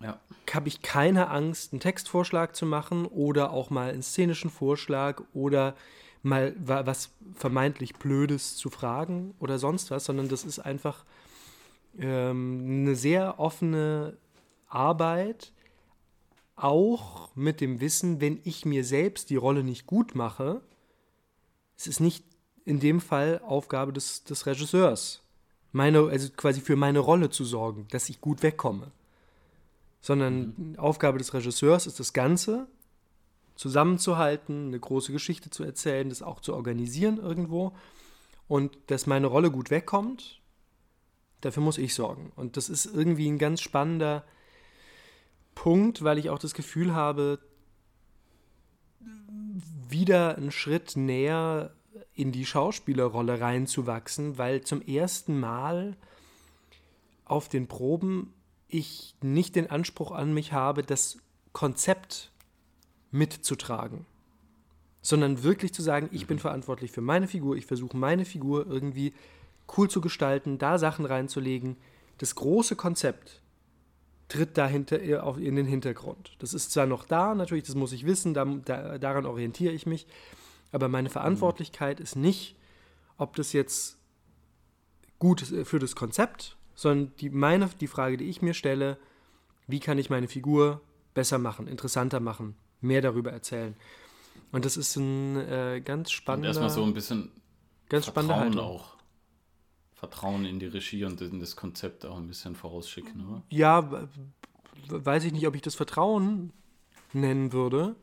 ja. 0.01 0.17
habe 0.49 0.69
ich 0.69 0.81
keine 0.81 1.29
Angst, 1.29 1.73
einen 1.73 1.81
Textvorschlag 1.81 2.55
zu 2.55 2.65
machen 2.65 3.05
oder 3.05 3.51
auch 3.51 3.69
mal 3.69 3.91
einen 3.91 4.01
szenischen 4.01 4.49
Vorschlag 4.49 5.21
oder 5.33 5.75
mal 6.23 6.55
was 6.57 7.09
vermeintlich 7.33 7.95
Blödes 7.95 8.55
zu 8.55 8.69
fragen 8.69 9.35
oder 9.41 9.59
sonst 9.59 9.91
was, 9.91 10.05
sondern 10.05 10.29
das 10.29 10.45
ist 10.45 10.59
einfach 10.59 11.03
ähm, 11.99 12.83
eine 12.83 12.95
sehr 12.95 13.41
offene 13.41 14.15
Arbeit, 14.69 15.51
auch 16.55 17.35
mit 17.35 17.59
dem 17.59 17.81
Wissen, 17.81 18.21
wenn 18.21 18.39
ich 18.45 18.65
mir 18.65 18.85
selbst 18.85 19.29
die 19.29 19.35
Rolle 19.35 19.65
nicht 19.65 19.85
gut 19.85 20.15
mache, 20.15 20.61
es 21.75 21.87
ist 21.87 21.99
nicht 21.99 22.23
in 22.65 22.79
dem 22.79 22.99
Fall 22.99 23.41
Aufgabe 23.45 23.93
des, 23.93 24.23
des 24.23 24.45
Regisseurs, 24.45 25.21
meine, 25.71 25.99
also 25.99 26.29
quasi 26.35 26.61
für 26.61 26.75
meine 26.75 26.99
Rolle 26.99 27.29
zu 27.29 27.45
sorgen, 27.45 27.87
dass 27.91 28.09
ich 28.09 28.21
gut 28.21 28.43
wegkomme. 28.43 28.91
Sondern 30.01 30.53
mhm. 30.57 30.79
Aufgabe 30.79 31.17
des 31.17 31.33
Regisseurs 31.33 31.87
ist 31.87 31.99
das 31.99 32.13
Ganze 32.13 32.67
zusammenzuhalten, 33.55 34.67
eine 34.67 34.79
große 34.79 35.11
Geschichte 35.11 35.49
zu 35.49 35.63
erzählen, 35.63 36.09
das 36.09 36.21
auch 36.21 36.41
zu 36.41 36.53
organisieren 36.53 37.17
irgendwo. 37.17 37.73
Und 38.47 38.77
dass 38.87 39.07
meine 39.07 39.27
Rolle 39.27 39.51
gut 39.51 39.71
wegkommt, 39.71 40.41
dafür 41.41 41.63
muss 41.63 41.77
ich 41.77 41.93
sorgen. 41.93 42.31
Und 42.35 42.57
das 42.57 42.69
ist 42.69 42.85
irgendwie 42.85 43.27
ein 43.29 43.39
ganz 43.39 43.61
spannender 43.61 44.23
Punkt, 45.55 46.03
weil 46.03 46.17
ich 46.17 46.29
auch 46.29 46.39
das 46.39 46.53
Gefühl 46.53 46.93
habe, 46.93 47.39
wieder 49.87 50.35
einen 50.37 50.51
Schritt 50.51 50.95
näher 50.95 51.73
in 52.15 52.31
die 52.31 52.45
Schauspielerrolle 52.45 53.41
reinzuwachsen, 53.41 54.37
weil 54.37 54.61
zum 54.61 54.81
ersten 54.81 55.39
Mal 55.39 55.97
auf 57.25 57.49
den 57.49 57.67
Proben 57.67 58.33
ich 58.67 59.15
nicht 59.21 59.55
den 59.55 59.69
Anspruch 59.69 60.11
an 60.11 60.33
mich 60.33 60.53
habe, 60.53 60.83
das 60.83 61.17
Konzept 61.51 62.31
mitzutragen, 63.11 64.05
sondern 65.01 65.43
wirklich 65.43 65.73
zu 65.73 65.81
sagen, 65.81 66.09
ich 66.11 66.27
bin 66.27 66.37
mhm. 66.37 66.41
verantwortlich 66.41 66.91
für 66.91 67.01
meine 67.01 67.27
Figur, 67.27 67.55
ich 67.55 67.65
versuche 67.65 67.97
meine 67.97 68.25
Figur 68.25 68.65
irgendwie 68.67 69.13
cool 69.77 69.89
zu 69.89 70.01
gestalten, 70.01 70.57
da 70.57 70.77
Sachen 70.77 71.05
reinzulegen. 71.05 71.77
Das 72.17 72.35
große 72.35 72.75
Konzept 72.75 73.41
tritt 74.27 74.57
dahinter 74.57 74.99
in 75.37 75.55
den 75.55 75.65
Hintergrund. 75.65 76.35
Das 76.39 76.53
ist 76.53 76.71
zwar 76.71 76.85
noch 76.85 77.05
da, 77.05 77.35
natürlich, 77.35 77.65
das 77.65 77.75
muss 77.75 77.91
ich 77.91 78.05
wissen, 78.05 78.33
da, 78.33 78.45
da, 78.45 78.97
daran 78.97 79.25
orientiere 79.25 79.73
ich 79.73 79.85
mich, 79.85 80.07
aber 80.71 80.87
meine 80.87 81.09
Verantwortlichkeit 81.09 81.99
mhm. 81.99 82.03
ist 82.03 82.15
nicht, 82.15 82.55
ob 83.17 83.35
das 83.35 83.53
jetzt 83.53 83.97
gut 85.19 85.41
ist 85.41 85.67
für 85.67 85.79
das 85.79 85.95
Konzept, 85.95 86.57
sondern 86.75 87.15
die, 87.17 87.29
meine, 87.29 87.69
die 87.79 87.87
Frage, 87.87 88.17
die 88.17 88.25
ich 88.25 88.41
mir 88.41 88.53
stelle, 88.53 88.97
wie 89.67 89.79
kann 89.79 89.97
ich 89.97 90.09
meine 90.09 90.27
Figur 90.27 90.81
besser 91.13 91.37
machen, 91.37 91.67
interessanter 91.67 92.19
machen, 92.19 92.55
mehr 92.81 93.01
darüber 93.01 93.31
erzählen. 93.31 93.75
Und 94.51 94.65
das 94.65 94.77
ist 94.77 94.95
ein 94.97 95.37
äh, 95.37 95.81
ganz 95.83 96.11
spannender. 96.11 96.49
Und 96.49 96.55
erstmal 96.55 96.69
so 96.69 96.83
ein 96.83 96.93
bisschen 96.93 97.31
ganz 97.89 98.05
Vertrauen 98.05 98.59
auch. 98.59 98.95
Vertrauen 99.93 100.45
in 100.45 100.59
die 100.59 100.67
Regie 100.67 101.05
und 101.05 101.21
in 101.21 101.39
das 101.39 101.55
Konzept 101.55 102.05
auch 102.05 102.17
ein 102.17 102.27
bisschen 102.27 102.55
vorausschicken, 102.55 103.27
oder? 103.27 103.43
Ja, 103.49 104.07
weiß 104.89 105.23
ich 105.23 105.31
nicht, 105.31 105.47
ob 105.47 105.55
ich 105.55 105.61
das 105.61 105.75
Vertrauen 105.75 106.51
nennen 107.13 107.53
würde. 107.53 107.95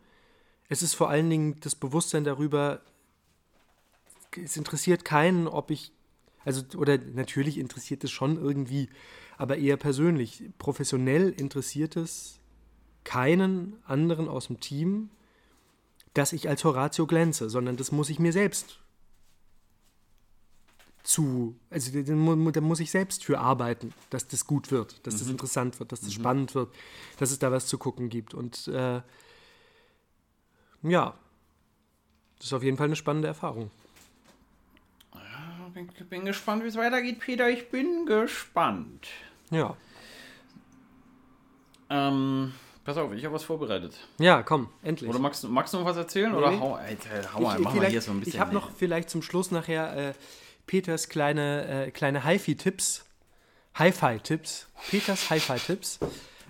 Es 0.68 0.82
ist 0.82 0.94
vor 0.94 1.10
allen 1.10 1.28
Dingen 1.28 1.60
das 1.60 1.74
Bewusstsein 1.74 2.24
darüber, 2.24 2.80
es 4.42 4.56
interessiert 4.56 5.04
keinen, 5.04 5.46
ob 5.46 5.70
ich, 5.70 5.92
also, 6.44 6.62
oder 6.76 6.98
natürlich 6.98 7.58
interessiert 7.58 8.04
es 8.04 8.10
schon 8.10 8.36
irgendwie, 8.36 8.88
aber 9.36 9.58
eher 9.58 9.76
persönlich. 9.76 10.44
Professionell 10.58 11.30
interessiert 11.30 11.96
es 11.96 12.38
keinen 13.04 13.76
anderen 13.84 14.28
aus 14.28 14.46
dem 14.46 14.60
Team, 14.60 15.10
dass 16.14 16.32
ich 16.32 16.48
als 16.48 16.64
Horatio 16.64 17.06
glänze, 17.06 17.50
sondern 17.50 17.76
das 17.76 17.92
muss 17.92 18.10
ich 18.10 18.18
mir 18.18 18.32
selbst 18.32 18.78
zu, 21.02 21.56
also 21.68 21.90
da 22.00 22.60
muss 22.60 22.80
ich 22.80 22.90
selbst 22.90 23.24
für 23.24 23.40
arbeiten, 23.40 23.92
dass 24.10 24.28
das 24.28 24.46
gut 24.46 24.70
wird, 24.70 25.04
dass 25.06 25.18
das 25.18 25.24
mhm. 25.24 25.32
interessant 25.32 25.80
wird, 25.80 25.90
dass 25.90 26.00
das 26.00 26.10
mhm. 26.10 26.20
spannend 26.20 26.54
wird, 26.54 26.72
dass 27.18 27.30
es 27.30 27.38
da 27.38 27.50
was 27.50 27.66
zu 27.66 27.78
gucken 27.78 28.08
gibt. 28.08 28.34
Und 28.34 28.68
äh, 28.68 29.00
ja, 30.82 31.14
das 32.38 32.46
ist 32.46 32.52
auf 32.52 32.62
jeden 32.62 32.76
Fall 32.76 32.86
eine 32.86 32.96
spannende 32.96 33.28
Erfahrung. 33.28 33.70
Ja, 35.14 35.68
bin, 35.74 35.88
bin 36.08 36.24
gespannt, 36.24 36.64
wie 36.64 36.68
es 36.68 36.76
weitergeht, 36.76 37.20
Peter. 37.20 37.48
Ich 37.48 37.70
bin 37.70 38.06
gespannt. 38.06 39.08
Ja. 39.50 39.76
Ähm, 41.90 42.52
Pass 42.84 42.96
auf, 42.96 43.12
ich 43.12 43.24
habe 43.24 43.34
was 43.34 43.44
vorbereitet. 43.44 43.96
Ja, 44.18 44.42
komm, 44.42 44.68
endlich. 44.82 45.08
Oder 45.08 45.20
magst, 45.20 45.44
magst 45.48 45.72
du 45.72 45.78
noch 45.78 45.84
was 45.84 45.96
erzählen? 45.96 46.32
Nee. 46.32 46.38
Oder 46.38 46.58
hau, 46.58 46.74
Alter, 46.74 47.32
hau 47.32 47.52
ich, 47.52 47.58
mach 47.60 47.74
mal 47.74 47.86
hier 47.86 48.00
so 48.00 48.10
ein 48.10 48.18
bisschen. 48.18 48.34
Ich 48.34 48.40
habe 48.40 48.52
noch 48.52 48.72
vielleicht 48.72 49.08
zum 49.08 49.22
Schluss 49.22 49.52
nachher 49.52 50.08
äh, 50.08 50.14
Peters 50.66 51.08
kleine, 51.08 51.86
äh, 51.86 51.90
kleine 51.92 52.24
Hi-Fi-Tipps. 52.24 53.04
Hi-Fi-Tipps. 53.74 54.66
Peters 54.90 55.30
Hi-Fi-Tipps. 55.30 56.00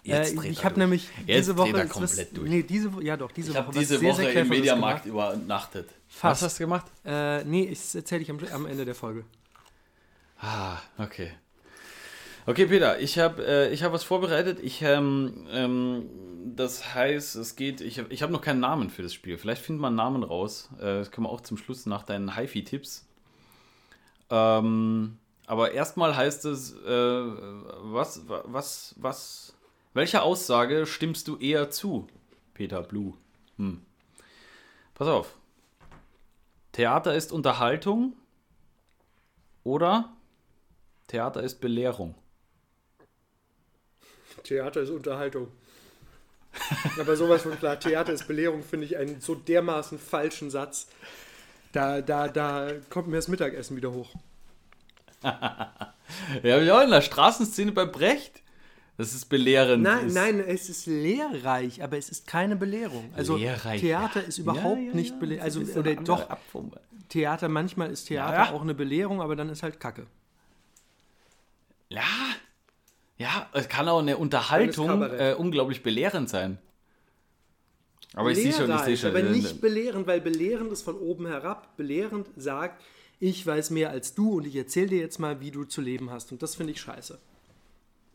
Äh, 0.04 0.28
ich 0.48 0.64
habe 0.64 0.78
nämlich 0.78 1.08
Jetzt 1.26 1.38
diese 1.38 1.56
Woche. 1.56 1.86
komplett 1.86 1.96
was, 1.96 2.30
durch. 2.32 2.50
Nee, 2.50 2.62
diese, 2.62 2.90
ja 3.02 3.16
doch, 3.16 3.30
diese 3.30 3.52
ich 3.52 3.56
Woche. 3.56 3.70
diese 3.72 3.98
sehr, 3.98 4.10
Woche 4.10 4.22
sehr 4.22 4.42
im 4.42 4.48
Mediamarkt 4.48 5.06
übernachtet. 5.06 5.90
Fast. 6.08 6.42
Was 6.42 6.50
hast 6.50 6.58
du 6.58 6.64
gemacht? 6.64 6.86
Äh, 7.04 7.44
nee, 7.44 7.68
das 7.70 7.94
erzähle 7.94 8.22
ich 8.22 8.30
am, 8.30 8.38
am 8.52 8.66
Ende 8.66 8.84
der 8.84 8.94
Folge. 8.94 9.24
Ah, 10.40 10.78
okay. 10.98 11.32
Okay, 12.44 12.66
Peter, 12.66 12.98
ich 12.98 13.20
habe 13.20 13.46
äh, 13.46 13.76
hab 13.76 13.92
was 13.92 14.02
vorbereitet. 14.02 14.58
Ich, 14.60 14.82
ähm, 14.82 15.46
ähm, 15.52 16.06
das 16.56 16.92
heißt, 16.92 17.36
es 17.36 17.54
geht, 17.54 17.80
ich, 17.80 17.98
ich 18.10 18.22
habe 18.22 18.32
noch 18.32 18.40
keinen 18.40 18.58
Namen 18.58 18.90
für 18.90 19.04
das 19.04 19.14
Spiel. 19.14 19.38
Vielleicht 19.38 19.62
findet 19.62 19.80
man 19.80 19.90
einen 19.90 19.96
Namen 19.98 20.24
raus. 20.24 20.68
Äh, 20.78 20.98
das 20.98 21.12
können 21.12 21.26
wir 21.26 21.30
auch 21.30 21.42
zum 21.42 21.56
Schluss 21.56 21.86
nach 21.86 22.02
deinen 22.02 22.36
HiFi-Tipps. 22.36 23.06
Ähm, 24.30 25.18
aber 25.46 25.70
erstmal 25.70 26.16
heißt 26.16 26.44
es, 26.46 26.72
äh, 26.72 26.86
was, 26.86 28.22
was, 28.26 28.96
was, 28.98 29.54
welcher 29.94 30.22
Aussage 30.22 30.86
stimmst 30.86 31.28
du 31.28 31.36
eher 31.38 31.70
zu, 31.70 32.08
Peter 32.54 32.82
Blue? 32.82 33.14
Hm. 33.56 33.82
Pass 34.94 35.08
auf. 35.08 35.34
Theater 36.72 37.14
ist 37.14 37.32
Unterhaltung 37.32 38.14
oder 39.62 40.12
Theater 41.08 41.42
ist 41.42 41.60
Belehrung? 41.60 42.14
Theater 44.44 44.80
ist 44.80 44.90
Unterhaltung. 44.90 45.48
Aber 46.98 47.16
sowas 47.16 47.42
von 47.42 47.58
klar, 47.58 47.78
Theater 47.78 48.12
ist 48.12 48.26
Belehrung, 48.26 48.62
finde 48.62 48.86
ich 48.86 48.96
einen 48.96 49.20
so 49.20 49.34
dermaßen 49.34 49.98
falschen 49.98 50.50
Satz. 50.50 50.88
Da, 51.72 52.02
da, 52.02 52.28
da 52.28 52.72
kommt 52.90 53.08
mir 53.08 53.16
das 53.16 53.28
Mittagessen 53.28 53.76
wieder 53.76 53.92
hoch. 53.92 54.14
ja, 55.22 55.70
habe 56.44 56.64
ich 56.64 56.70
auch 56.70 56.82
in 56.82 56.90
der 56.90 57.00
Straßenszene 57.00 57.72
bei 57.72 57.86
Brecht. 57.86 58.41
Das 58.98 59.14
ist 59.14 59.26
belehrend. 59.26 59.82
Nein, 59.82 60.06
ist. 60.06 60.14
nein, 60.14 60.40
es 60.40 60.68
ist 60.68 60.86
lehrreich, 60.86 61.82
aber 61.82 61.96
es 61.96 62.10
ist 62.10 62.26
keine 62.26 62.56
Belehrung. 62.56 63.10
Also 63.14 63.36
Lehrreich, 63.36 63.80
Theater 63.80 64.20
ja. 64.20 64.26
ist 64.26 64.38
überhaupt 64.38 64.80
Ja, 64.80 64.88
ja, 64.88 64.94
nicht 64.94 65.18
belehrend. 65.18 65.44
Also 65.44 65.60
oder 65.78 65.94
doch 65.94 66.28
Abform. 66.28 66.72
Theater 67.08 67.48
manchmal 67.48 67.90
ist 67.90 68.04
Theater 68.04 68.54
auch 68.54 68.62
eine 68.62 68.74
Belehrung, 68.74 69.20
aber 69.22 69.34
dann 69.34 69.48
ist 69.48 69.62
halt 69.62 69.80
Kacke. 69.80 70.06
Ja. 71.88 72.02
Ja, 73.18 73.48
es 73.52 73.68
kann 73.68 73.88
auch 73.88 74.00
eine 74.00 74.16
Unterhaltung 74.16 75.02
äh, 75.02 75.34
unglaublich 75.38 75.82
belehrend 75.82 76.28
sein. 76.28 76.58
Aber 78.14 78.30
ich 78.30 78.38
sehe 78.38 78.52
schon, 78.52 78.70
ich 78.70 78.80
sehe 78.80 78.96
schon. 78.96 79.10
aber 79.10 79.22
nicht 79.22 79.60
belehrend, 79.60 80.06
weil 80.06 80.20
belehrend 80.20 80.72
ist 80.72 80.82
von 80.82 80.96
oben 80.98 81.26
herab. 81.26 81.76
Belehrend 81.76 82.28
sagt, 82.36 82.82
ich 83.20 83.46
weiß 83.46 83.70
mehr 83.70 83.90
als 83.90 84.14
du 84.14 84.38
und 84.38 84.46
ich 84.46 84.56
erzähle 84.56 84.88
dir 84.88 84.98
jetzt 84.98 85.18
mal, 85.18 85.40
wie 85.40 85.50
du 85.50 85.64
zu 85.64 85.80
leben 85.80 86.10
hast. 86.10 86.32
Und 86.32 86.42
das 86.42 86.56
finde 86.56 86.72
ich 86.72 86.80
scheiße. 86.80 87.18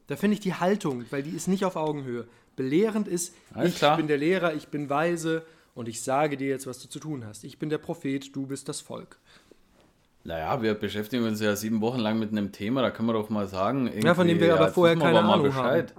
Da 0.07 0.15
finde 0.15 0.35
ich 0.35 0.39
die 0.39 0.53
Haltung, 0.53 1.05
weil 1.09 1.23
die 1.23 1.31
ist 1.31 1.47
nicht 1.47 1.65
auf 1.65 1.75
Augenhöhe. 1.75 2.27
Belehrend 2.55 3.07
ist, 3.07 3.35
Alles 3.53 3.73
ich 3.73 3.77
klar. 3.77 3.97
bin 3.97 4.07
der 4.07 4.17
Lehrer, 4.17 4.53
ich 4.55 4.69
bin 4.69 4.89
weise 4.89 5.43
und 5.75 5.87
ich 5.87 6.01
sage 6.01 6.37
dir 6.37 6.47
jetzt, 6.47 6.65
was 6.65 6.79
du 6.79 6.87
zu 6.89 6.99
tun 6.99 7.25
hast. 7.25 7.43
Ich 7.43 7.59
bin 7.59 7.69
der 7.69 7.77
Prophet, 7.77 8.35
du 8.35 8.47
bist 8.47 8.67
das 8.67 8.81
Volk. 8.81 9.19
Naja, 10.23 10.61
wir 10.61 10.73
beschäftigen 10.73 11.23
uns 11.25 11.39
ja 11.39 11.55
sieben 11.55 11.79
Wochen 11.81 11.99
lang 11.99 12.19
mit 12.19 12.31
einem 12.31 12.51
Thema, 12.51 12.81
da 12.81 12.89
können 12.91 13.07
wir 13.09 13.13
doch 13.13 13.29
mal 13.29 13.47
sagen. 13.47 13.89
Ja, 14.01 14.13
von 14.15 14.27
dem 14.27 14.39
wir 14.39 14.47
irgendwie, 14.47 14.63
aber 14.63 14.73
vorher 14.73 14.97
keine 14.97 15.19
aber 15.19 15.27
mal 15.27 15.33
Ahnung 15.35 15.45
Bescheid. 15.47 15.93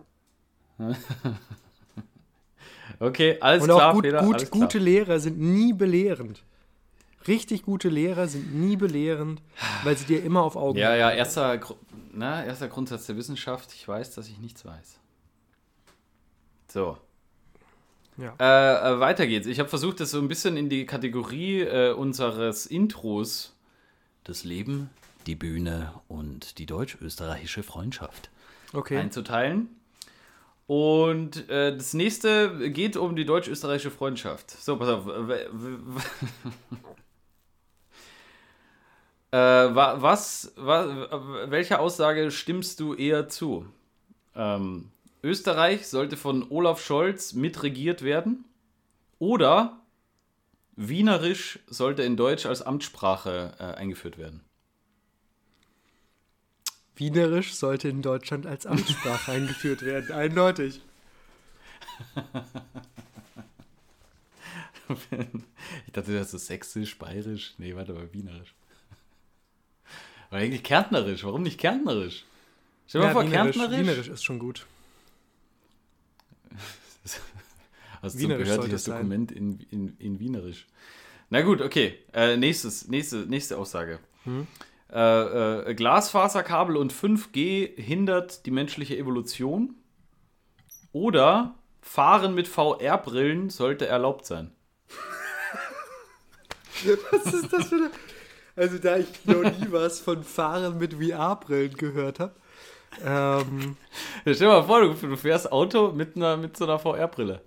okay, 3.01 3.39
alles 3.41 3.63
Und 3.63 3.69
klar, 3.71 3.91
auch 3.91 3.95
gut, 3.95 4.05
Peter, 4.05 4.21
gut, 4.23 4.35
alles 4.37 4.51
klar. 4.51 4.63
gute 4.63 4.79
Lehrer 4.79 5.21
sind 5.21 5.39
nie 5.39 5.73
belehrend. 5.73 6.43
Richtig 7.27 7.63
gute 7.63 7.89
Lehrer 7.89 8.29
sind 8.29 8.55
nie 8.55 8.77
belehrend, 8.77 9.43
weil 9.85 9.97
sie 9.97 10.07
dir 10.07 10.23
immer 10.23 10.43
auf 10.43 10.57
Augen 10.57 10.79
Ja, 10.79 10.95
ja, 10.95 11.11
erster, 11.11 11.61
na, 12.13 12.45
erster 12.45 12.69
Grundsatz 12.69 13.07
der 13.07 13.17
Wissenschaft, 13.17 13.73
ich 13.75 13.87
weiß, 13.87 14.15
dass 14.15 14.29
ich 14.29 14.39
nichts 14.39 14.65
weiß. 14.65 14.99
So. 16.69 16.97
Ja. 18.17 18.35
Äh, 18.39 18.95
äh, 18.95 19.01
weiter 19.01 19.27
geht's. 19.27 19.47
Ich 19.47 19.59
habe 19.59 19.69
versucht, 19.69 20.01
das 20.01 20.11
so 20.11 20.19
ein 20.19 20.29
bisschen 20.29 20.57
in 20.57 20.69
die 20.69 20.87
Kategorie 20.87 21.61
äh, 21.61 21.93
unseres 21.93 22.67
Intros, 22.67 23.55
das 24.25 24.45
Leben, 24.45 24.91
die 25.27 25.35
Bühne 25.37 25.93
und 26.09 26.59
die 26.59 26.67
deutsch-österreichische 26.67 27.63
Freundschaft 27.63 28.31
Okay. 28.73 28.99
einzuteilen. 28.99 29.69
Und 30.67 31.49
äh, 31.49 31.75
das 31.75 31.95
nächste 31.95 32.71
geht 32.71 32.97
um 32.97 33.17
die 33.17 33.25
deutsch-österreichische 33.25 33.91
Freundschaft. 33.91 34.51
So, 34.51 34.77
pass 34.77 34.89
auf. 34.89 35.07
Äh, 39.31 39.37
wa- 39.37 40.01
was, 40.01 40.53
wa, 40.57 41.47
welcher 41.51 41.81
Aussage 41.81 42.31
stimmst 42.31 42.81
du 42.81 42.95
eher 42.95 43.29
zu? 43.29 43.67
Ähm, 44.35 44.91
Österreich 45.23 45.87
sollte 45.89 46.17
von 46.17 46.47
Olaf 46.51 46.83
Scholz 46.85 47.33
mitregiert 47.35 48.03
werden? 48.03 48.45
Oder 49.19 49.81
Wienerisch 50.81 51.59
sollte 51.67 52.05
in 52.05 52.17
Deutsch 52.17 52.47
als 52.47 52.63
Amtssprache 52.63 53.53
äh, 53.59 53.65
eingeführt 53.65 54.17
werden? 54.17 54.45
Wienerisch 56.95 57.55
sollte 57.55 57.89
in 57.89 58.01
Deutschland 58.01 58.47
als 58.47 58.65
Amtssprache 58.65 59.33
eingeführt 59.33 59.83
werden, 59.83 60.13
eindeutig. 60.13 60.81
Ich 65.87 65.93
dachte, 65.93 66.13
das 66.15 66.27
ist 66.27 66.31
so 66.31 66.39
sächsisch, 66.39 66.99
bayerisch. 66.99 67.55
Nee, 67.59 67.75
warte 67.75 67.93
mal, 67.93 68.11
wienerisch. 68.13 68.55
Aber 70.31 70.41
eigentlich 70.41 70.63
kärntnerisch. 70.63 71.25
Warum 71.25 71.43
nicht 71.43 71.59
kärntnerisch? 71.59 72.25
Stell 72.87 73.01
dir 73.01 73.07
mal 73.09 73.13
vor, 73.13 73.25
Wienerisch, 73.25 73.57
kärntnerisch. 73.57 73.87
Wienerisch 73.87 74.09
ist 74.09 74.25
schon 74.25 74.39
gut. 74.39 74.67
Also 78.01 78.17
so 78.17 78.27
ein 78.27 78.39
Wienerisch 78.39 78.73
es 78.73 78.85
sein. 78.85 78.95
Dokument 78.99 79.33
in, 79.33 79.59
in, 79.71 79.97
in 79.99 80.21
Wienerisch. 80.21 80.69
Na 81.31 81.43
gut, 81.43 81.61
okay. 81.61 81.99
Äh, 82.13 82.37
nächstes, 82.37 82.87
nächste, 82.87 83.27
nächste 83.27 83.59
Aussage. 83.59 83.99
Hm? 84.23 84.47
Äh, 84.93 85.71
äh, 85.71 85.75
Glasfaserkabel 85.75 86.77
und 86.77 86.93
5G 86.93 87.77
hindert 87.81 88.47
die 88.47 88.53
menschliche 88.53 88.97
Evolution. 88.97 89.75
Oder 90.93 91.57
Fahren 91.83 92.35
mit 92.35 92.47
VR-Brillen 92.49 93.51
sollte 93.51 93.87
erlaubt 93.87 94.27
sein. 94.27 94.53
Was 97.11 97.35
ist 97.35 97.53
das 97.53 97.69
für 97.69 97.75
eine... 97.75 97.91
Also 98.59 98.79
da 98.79 98.97
ich 98.99 99.07
noch 99.25 99.43
nie 99.43 99.67
was 99.71 100.01
von 100.01 100.23
Fahren 100.25 100.79
mit 100.79 100.95
VR-Brillen 100.95 101.75
gehört 101.75 102.21
habe. 102.21 102.35
Ähm, 103.05 103.77
Ja, 104.25 104.35
Stell 104.35 104.49
dir 104.49 104.49
mal 104.49 104.63
vor, 104.65 104.81
du, 104.81 104.95
du 104.95 105.17
fährst 105.17 105.53
Auto 105.53 105.93
mit, 105.93 106.17
einer, 106.17 106.37
mit 106.37 106.57
so 106.57 106.65
einer 106.65 106.79
VR-Brille, 106.79 107.41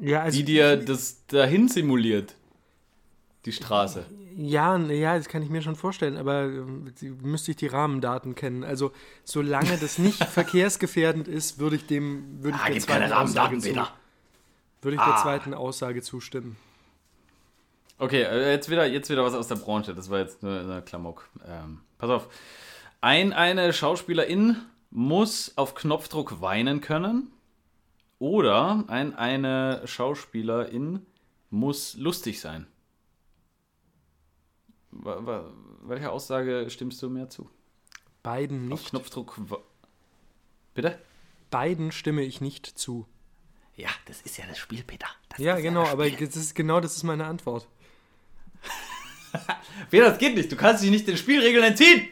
ja, 0.00 0.22
also 0.22 0.38
die 0.38 0.44
dir 0.44 0.76
das 0.76 1.26
dahin 1.26 1.68
simuliert. 1.68 2.34
Die 3.44 3.52
Straße. 3.52 4.04
Ja, 4.36 4.76
ja, 4.76 5.16
das 5.16 5.28
kann 5.28 5.42
ich 5.42 5.48
mir 5.48 5.62
schon 5.62 5.74
vorstellen, 5.76 6.16
aber 6.16 6.48
die- 7.00 7.10
müsste 7.10 7.52
ich 7.52 7.56
die 7.56 7.66
Rahmendaten 7.66 8.34
kennen. 8.34 8.62
Also, 8.62 8.92
solange 9.24 9.76
das 9.78 9.98
nicht 9.98 10.22
verkehrsgefährdend 10.24 11.26
ist, 11.28 11.58
würde 11.58 11.76
ich 11.76 11.86
dem 11.86 12.42
würde 12.42 12.56
ich 12.56 12.62
Ah, 12.62 12.66
der 12.66 12.74
gib 12.74 12.82
zweiten 12.82 13.00
keine 13.00 13.14
Rahmendaten, 13.14 13.60
zu, 13.60 13.68
würde 14.82 14.94
ich 14.96 15.00
der 15.02 15.14
Ah. 15.14 15.22
zweiten 15.22 15.54
Aussage 15.54 16.02
zustimmen. 16.02 16.56
Okay, 17.98 18.22
äh, 18.22 18.52
jetzt 18.52 18.70
wieder, 18.70 18.86
jetzt 18.86 19.10
wieder 19.10 19.24
was 19.24 19.34
aus 19.34 19.48
der 19.48 19.56
Branche. 19.56 19.94
Das 19.94 20.08
war 20.10 20.18
jetzt 20.20 20.42
nur 20.42 20.60
eine 20.60 20.82
Klamauk. 20.82 21.28
Ähm, 21.46 21.80
pass 21.98 22.10
auf. 22.10 22.28
Ein, 23.00 23.32
eine 23.32 23.72
Schauspielerin 23.72 24.56
muss 24.90 25.52
auf 25.56 25.74
Knopfdruck 25.74 26.40
weinen 26.40 26.80
können. 26.80 27.32
Oder 28.18 28.84
ein, 28.88 29.14
eine 29.14 29.82
Schauspielerin 29.86 31.06
muss 31.50 31.94
lustig 31.94 32.40
sein. 32.40 32.66
Welcher 34.90 36.12
Aussage 36.12 36.66
stimmst 36.70 37.00
du 37.02 37.08
mehr 37.10 37.28
zu? 37.30 37.48
Beiden 38.22 38.72
Auf 38.72 38.80
nicht. 38.80 38.90
Knopfdruck. 38.90 39.34
wa- 39.50 39.62
Bitte? 40.74 40.98
Beiden 41.50 41.92
stimme 41.92 42.22
ich 42.22 42.40
nicht 42.40 42.66
zu. 42.66 43.06
Ja, 43.76 43.88
das 44.06 44.22
ist 44.22 44.36
ja 44.38 44.44
das 44.48 44.58
Spiel, 44.58 44.82
Peter. 44.82 45.06
Das 45.28 45.38
Ja, 45.38 45.56
genau, 45.60 45.84
aber 45.86 46.10
das 46.10 46.34
ist, 46.36 46.54
genau 46.54 46.80
das 46.80 46.96
ist 46.96 47.04
meine 47.04 47.26
Antwort. 47.26 47.68
Peter, 49.90 50.10
das 50.10 50.18
geht 50.18 50.34
nicht. 50.34 50.50
Du 50.50 50.56
kannst 50.56 50.82
dich 50.82 50.90
nicht 50.90 51.06
den 51.06 51.16
Spielregeln 51.16 51.64
entziehen. 51.64 52.08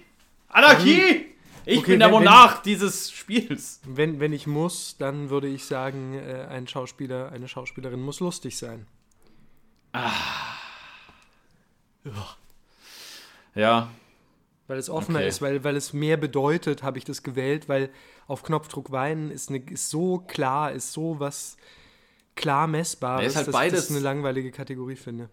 Anarchie! 0.48 1.26
Ich 1.68 1.78
Okay, 1.78 1.90
bin 1.92 1.98
der 2.00 2.08
Monarch 2.10 2.62
dieses 2.62 3.10
Spiels. 3.10 3.80
Wenn, 3.84 4.20
wenn 4.20 4.32
ich 4.32 4.46
muss, 4.46 4.96
dann 4.98 5.30
würde 5.30 5.48
ich 5.48 5.64
sagen, 5.64 6.14
äh, 6.14 6.46
ein 6.48 6.68
Schauspieler, 6.68 7.32
eine 7.32 7.48
Schauspielerin 7.48 8.00
muss 8.00 8.20
lustig 8.20 8.56
sein. 8.56 8.86
Ja, 13.54 13.88
Weil 14.68 14.78
es 14.78 14.90
offener 14.90 15.20
Okay. 15.20 15.28
ist, 15.28 15.40
weil, 15.42 15.64
weil 15.64 15.76
es 15.76 15.92
mehr 15.92 16.16
bedeutet, 16.16 16.82
habe 16.82 16.98
ich 16.98 17.04
das 17.04 17.22
gewählt, 17.22 17.68
weil 17.68 17.88
auf 18.26 18.42
Knopfdruck 18.42 18.90
weinen 18.90 19.30
ist, 19.30 19.48
eine, 19.48 19.58
ist 19.58 19.90
so 19.90 20.18
klar, 20.18 20.72
ist 20.72 20.92
so 20.92 21.18
was 21.20 21.56
klar 22.34 22.66
messbares, 22.66 23.22
Ja, 23.22 23.28
ist 23.28 23.36
halt 23.36 23.46
dass 23.48 23.52
beides- 23.52 23.80
ich 23.80 23.86
das 23.88 23.90
eine 23.96 24.00
langweilige 24.04 24.50
Kategorie 24.50 24.96
finde. 24.96 25.30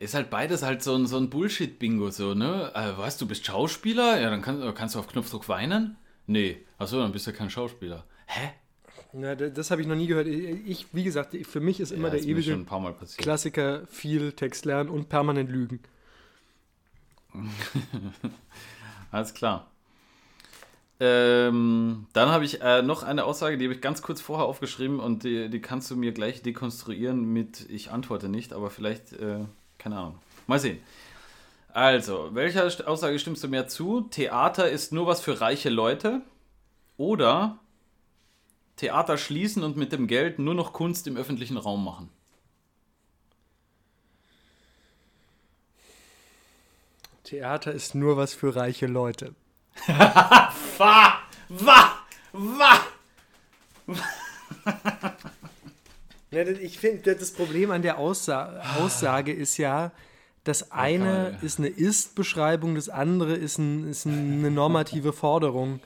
Ist 0.00 0.14
halt 0.14 0.30
beides 0.30 0.62
halt 0.62 0.82
so 0.82 0.94
ein, 0.96 1.06
so 1.06 1.18
ein 1.18 1.30
Bullshit-Bingo, 1.30 2.10
so, 2.10 2.34
ne? 2.34 2.72
Äh, 2.74 2.96
was, 2.98 3.18
du 3.18 3.28
bist 3.28 3.46
Schauspieler? 3.46 4.20
Ja, 4.20 4.30
dann 4.30 4.42
kann, 4.42 4.74
kannst 4.74 4.94
du 4.94 4.98
auf 4.98 5.06
Knopfdruck 5.06 5.48
weinen? 5.48 5.96
Nee. 6.26 6.56
Achso, 6.78 6.98
dann 6.98 7.12
bist 7.12 7.26
du 7.26 7.32
kein 7.32 7.50
Schauspieler. 7.50 8.04
Hä? 8.26 8.50
Da- 9.12 9.34
das 9.34 9.70
habe 9.70 9.82
ich 9.82 9.86
noch 9.86 9.96
nie 9.96 10.06
gehört. 10.06 10.26
Ich, 10.26 10.86
wie 10.92 11.04
gesagt, 11.04 11.36
für 11.46 11.60
mich 11.60 11.80
ist 11.80 11.90
immer 11.92 12.08
ja, 12.08 12.14
der 12.14 12.22
ewige. 12.22 12.64
Klassiker 13.18 13.86
viel 13.88 14.32
Text 14.32 14.64
lernen 14.64 14.88
und 14.88 15.08
permanent 15.08 15.50
lügen. 15.50 15.80
Alles 19.10 19.34
klar. 19.34 19.70
Ähm, 20.98 22.06
dann 22.12 22.28
habe 22.28 22.44
ich 22.44 22.60
äh, 22.60 22.82
noch 22.82 23.02
eine 23.02 23.24
Aussage, 23.24 23.56
die 23.56 23.64
habe 23.64 23.74
ich 23.74 23.80
ganz 23.80 24.02
kurz 24.02 24.20
vorher 24.20 24.46
aufgeschrieben 24.46 25.00
und 25.00 25.24
die, 25.24 25.48
die 25.48 25.60
kannst 25.60 25.90
du 25.90 25.96
mir 25.96 26.12
gleich 26.12 26.42
dekonstruieren 26.42 27.24
mit 27.24 27.68
ich 27.70 27.90
antworte 27.90 28.28
nicht, 28.28 28.52
aber 28.52 28.68
vielleicht, 28.70 29.14
äh, 29.14 29.40
keine 29.80 29.96
Ahnung. 29.96 30.18
Mal 30.46 30.60
sehen. 30.60 30.80
Also, 31.72 32.30
welcher 32.32 32.66
Aussage 32.88 33.18
stimmst 33.18 33.42
du 33.42 33.48
mehr 33.48 33.66
zu? 33.68 34.02
Theater 34.02 34.68
ist 34.68 34.92
nur 34.92 35.06
was 35.06 35.20
für 35.20 35.40
reiche 35.40 35.70
Leute 35.70 36.22
oder 36.96 37.58
Theater 38.76 39.16
schließen 39.16 39.62
und 39.62 39.76
mit 39.76 39.92
dem 39.92 40.06
Geld 40.06 40.38
nur 40.38 40.54
noch 40.54 40.72
Kunst 40.72 41.06
im 41.06 41.16
öffentlichen 41.16 41.56
Raum 41.56 41.84
machen? 41.84 42.10
Theater 47.24 47.72
ist 47.72 47.94
nur 47.94 48.16
was 48.16 48.34
für 48.34 48.56
reiche 48.56 48.86
Leute. 48.86 49.34
Wa! 49.86 51.20
Wa! 51.48 51.98
Wa! 52.32 52.80
Ich 56.30 56.78
finde, 56.78 57.16
das 57.16 57.32
Problem 57.32 57.70
an 57.70 57.82
der 57.82 57.98
Aussa 57.98 58.62
Aussage 58.78 59.32
ist 59.32 59.56
ja, 59.56 59.92
das 60.44 60.70
eine 60.70 61.38
ist 61.42 61.58
eine 61.58 61.68
Ist-Beschreibung, 61.68 62.74
das 62.76 62.88
andere 62.88 63.34
ist, 63.34 63.58
ein, 63.58 63.88
ist 63.88 64.06
eine 64.06 64.50
normative 64.50 65.12
Forderung. 65.12 65.80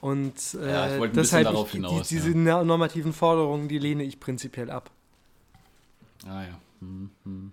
Und 0.00 0.54
äh, 0.60 0.70
Ja, 0.70 1.06
deshalb, 1.06 1.44
darauf 1.44 1.68
ich, 1.68 1.74
hinaus, 1.74 2.08
die, 2.08 2.16
diese 2.16 2.30
ja. 2.30 2.64
normativen 2.64 3.12
Forderungen, 3.12 3.68
die 3.68 3.78
lehne 3.78 4.04
ich 4.04 4.20
prinzipiell 4.20 4.70
ab. 4.70 4.90
Ah 6.26 6.42
ja. 6.42 6.58
Hm, 6.80 7.10
hm. 7.24 7.52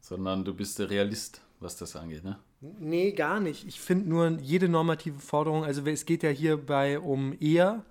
Sondern 0.00 0.44
du 0.44 0.54
bist 0.54 0.78
der 0.78 0.90
Realist, 0.90 1.40
was 1.60 1.76
das 1.76 1.96
angeht, 1.96 2.24
ne? 2.24 2.38
Nee, 2.60 3.12
gar 3.12 3.40
nicht. 3.40 3.66
Ich 3.66 3.80
finde 3.80 4.08
nur 4.08 4.30
jede 4.40 4.68
normative 4.68 5.20
Forderung, 5.20 5.64
also 5.64 5.84
es 5.86 6.06
geht 6.06 6.22
ja 6.22 6.30
hierbei 6.30 6.98
um 6.98 7.36
eher, 7.40 7.84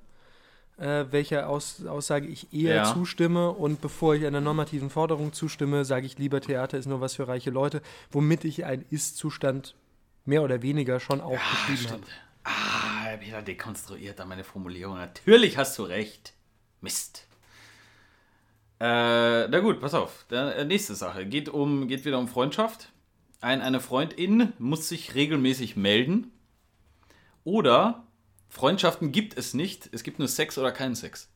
äh, 0.77 1.05
welcher 1.11 1.49
Aus, 1.49 1.85
Aussage 1.85 2.27
ich 2.27 2.53
eher 2.53 2.75
Ja. 2.75 2.93
zustimme 2.93 3.51
und 3.51 3.81
bevor 3.81 4.15
ich 4.15 4.25
einer 4.25 4.41
normativen 4.41 4.89
Forderung 4.89 5.33
zustimme, 5.33 5.85
sage 5.85 6.05
ich 6.05 6.17
lieber, 6.17 6.39
Theater 6.41 6.77
ist 6.77 6.85
nur 6.85 7.01
was 7.01 7.15
für 7.15 7.27
reiche 7.27 7.49
Leute, 7.49 7.81
womit 8.11 8.45
ich 8.45 8.65
einen 8.65 8.85
Ist-Zustand 8.89 9.75
mehr 10.25 10.43
oder 10.43 10.61
weniger 10.61 10.99
schon 10.99 11.21
auch 11.21 11.39
beschrieben 11.69 11.91
habe. 11.91 12.03
Ah, 12.43 13.19
wieder 13.19 13.41
dekonstruiert 13.41 14.19
an 14.21 14.29
meine 14.29 14.43
Formulierung. 14.43 14.95
Natürlich 14.97 15.57
hast 15.57 15.77
du 15.77 15.83
recht. 15.83 16.33
Mist. 16.81 17.25
Äh, 18.79 19.47
na 19.47 19.59
gut, 19.59 19.79
pass 19.81 19.93
auf. 19.93 20.25
Dann, 20.29 20.49
äh, 20.49 20.63
nächste 20.65 20.93
Sache. 20.95 21.25
Geht, 21.25 21.49
um, 21.49 21.87
geht 21.87 22.05
wieder 22.05 22.19
um 22.19 22.27
Freundschaft. 22.27 22.89
Ein, 23.41 23.61
eine 23.61 23.79
Freundin 23.79 24.53
muss 24.59 24.87
sich 24.87 25.15
regelmäßig 25.15 25.75
melden. 25.75 26.31
Oder 27.43 28.03
Freundschaften 28.49 29.11
gibt 29.11 29.37
es 29.37 29.53
nicht. 29.53 29.89
Es 29.91 30.03
gibt 30.03 30.19
nur 30.19 30.27
Sex 30.27 30.57
oder 30.57 30.71
keinen 30.71 30.95
Sex. 30.95 31.29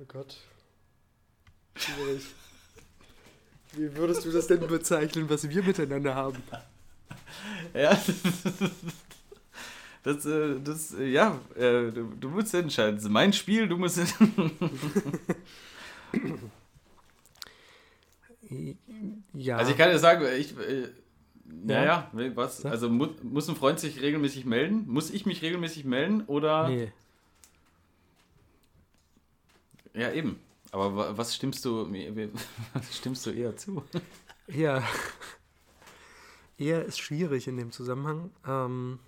Oh 0.00 0.04
Gott. 0.06 0.36
Wie 3.72 3.96
würdest 3.96 4.24
du 4.24 4.32
das 4.32 4.46
denn 4.46 4.66
bezeichnen, 4.66 5.28
was 5.28 5.48
wir 5.48 5.62
miteinander 5.62 6.14
haben? 6.14 6.42
Ja. 7.74 8.00
Das, 10.04 10.24
äh, 10.24 10.54
das, 10.64 10.94
äh, 10.94 11.10
ja, 11.10 11.38
äh, 11.54 11.90
du, 11.90 12.14
du 12.18 12.28
musst 12.30 12.54
entscheiden. 12.54 12.94
Das 12.94 13.04
ist 13.04 13.10
mein 13.10 13.32
Spiel, 13.32 13.68
du 13.68 13.76
musst. 13.76 13.98
Ja. 19.34 19.56
Also 19.56 19.70
ich 19.72 19.76
kann 19.76 19.90
dir 19.90 19.98
sagen, 19.98 20.24
ich. 20.38 20.56
Äh, 20.58 20.88
Ja. 21.66 21.84
ja, 21.84 22.10
was? 22.36 22.64
Also 22.66 22.88
mu 22.90 23.08
muss 23.22 23.48
ein 23.48 23.56
Freund 23.56 23.80
sich 23.80 24.00
regelmäßig 24.02 24.44
melden? 24.44 24.84
Muss 24.86 25.10
ich 25.10 25.24
mich 25.26 25.40
regelmäßig 25.42 25.84
melden? 25.84 26.22
Oder. 26.26 26.68
nee. 26.68 26.92
Ja, 29.94 30.12
eben. 30.12 30.38
Aber 30.70 30.94
wa- 30.94 31.12
was 31.16 31.34
stimmst 31.34 31.64
du, 31.64 31.88
was 32.74 32.96
stimmst 32.96 33.24
du 33.26 33.30
eher 33.30 33.56
zu? 33.56 33.82
Ja. 34.48 34.82
Eher 36.56 36.84
ist 36.84 36.98
schwierig 36.98 37.46
in 37.48 37.56
dem 37.58 37.70
Zusammenhang. 37.70 38.30
Ähm, 38.46 38.98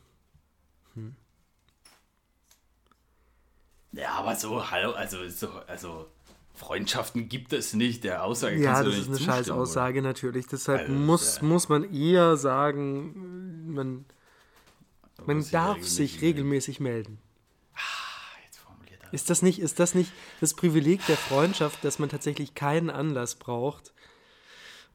Ja, 3.92 4.10
aber 4.12 4.36
so, 4.36 4.70
hallo, 4.70 4.92
also, 4.92 5.28
so, 5.28 5.48
also 5.66 6.06
Freundschaften 6.60 7.28
gibt 7.30 7.52
es 7.54 7.72
nicht. 7.72 8.04
Der 8.04 8.22
Aussage 8.22 8.56
ja, 8.60 8.74
kannst 8.74 8.86
du 8.86 8.90
das 8.90 9.00
ist 9.00 9.08
eine 9.08 9.18
scheiß 9.18 9.50
Aussage 9.50 10.02
natürlich. 10.02 10.46
Deshalb 10.46 10.82
Also, 10.82 10.92
muss, 10.92 11.40
muss 11.42 11.68
man 11.70 11.90
eher 11.92 12.36
sagen, 12.36 13.72
man, 13.74 14.04
man 15.26 15.38
Muss 15.38 15.50
darf 15.50 15.82
sich 15.82 16.16
regelmäßig- 16.18 16.22
regelmäßig 16.22 16.80
melden. 16.80 17.18
Ah, 17.74 17.78
jetzt 18.44 18.58
formuliert 18.58 19.00
er. 19.02 19.12
Ist 19.14 19.30
das 19.30 19.40
nicht, 19.42 19.58
ist 19.58 19.80
das 19.80 19.94
nicht 19.94 20.12
das 20.40 20.52
Privileg 20.54 21.04
der 21.06 21.16
Freundschaft, 21.16 21.82
dass 21.82 21.98
man 21.98 22.10
tatsächlich 22.10 22.54
keinen 22.54 22.90
Anlass 22.90 23.34
braucht, 23.36 23.92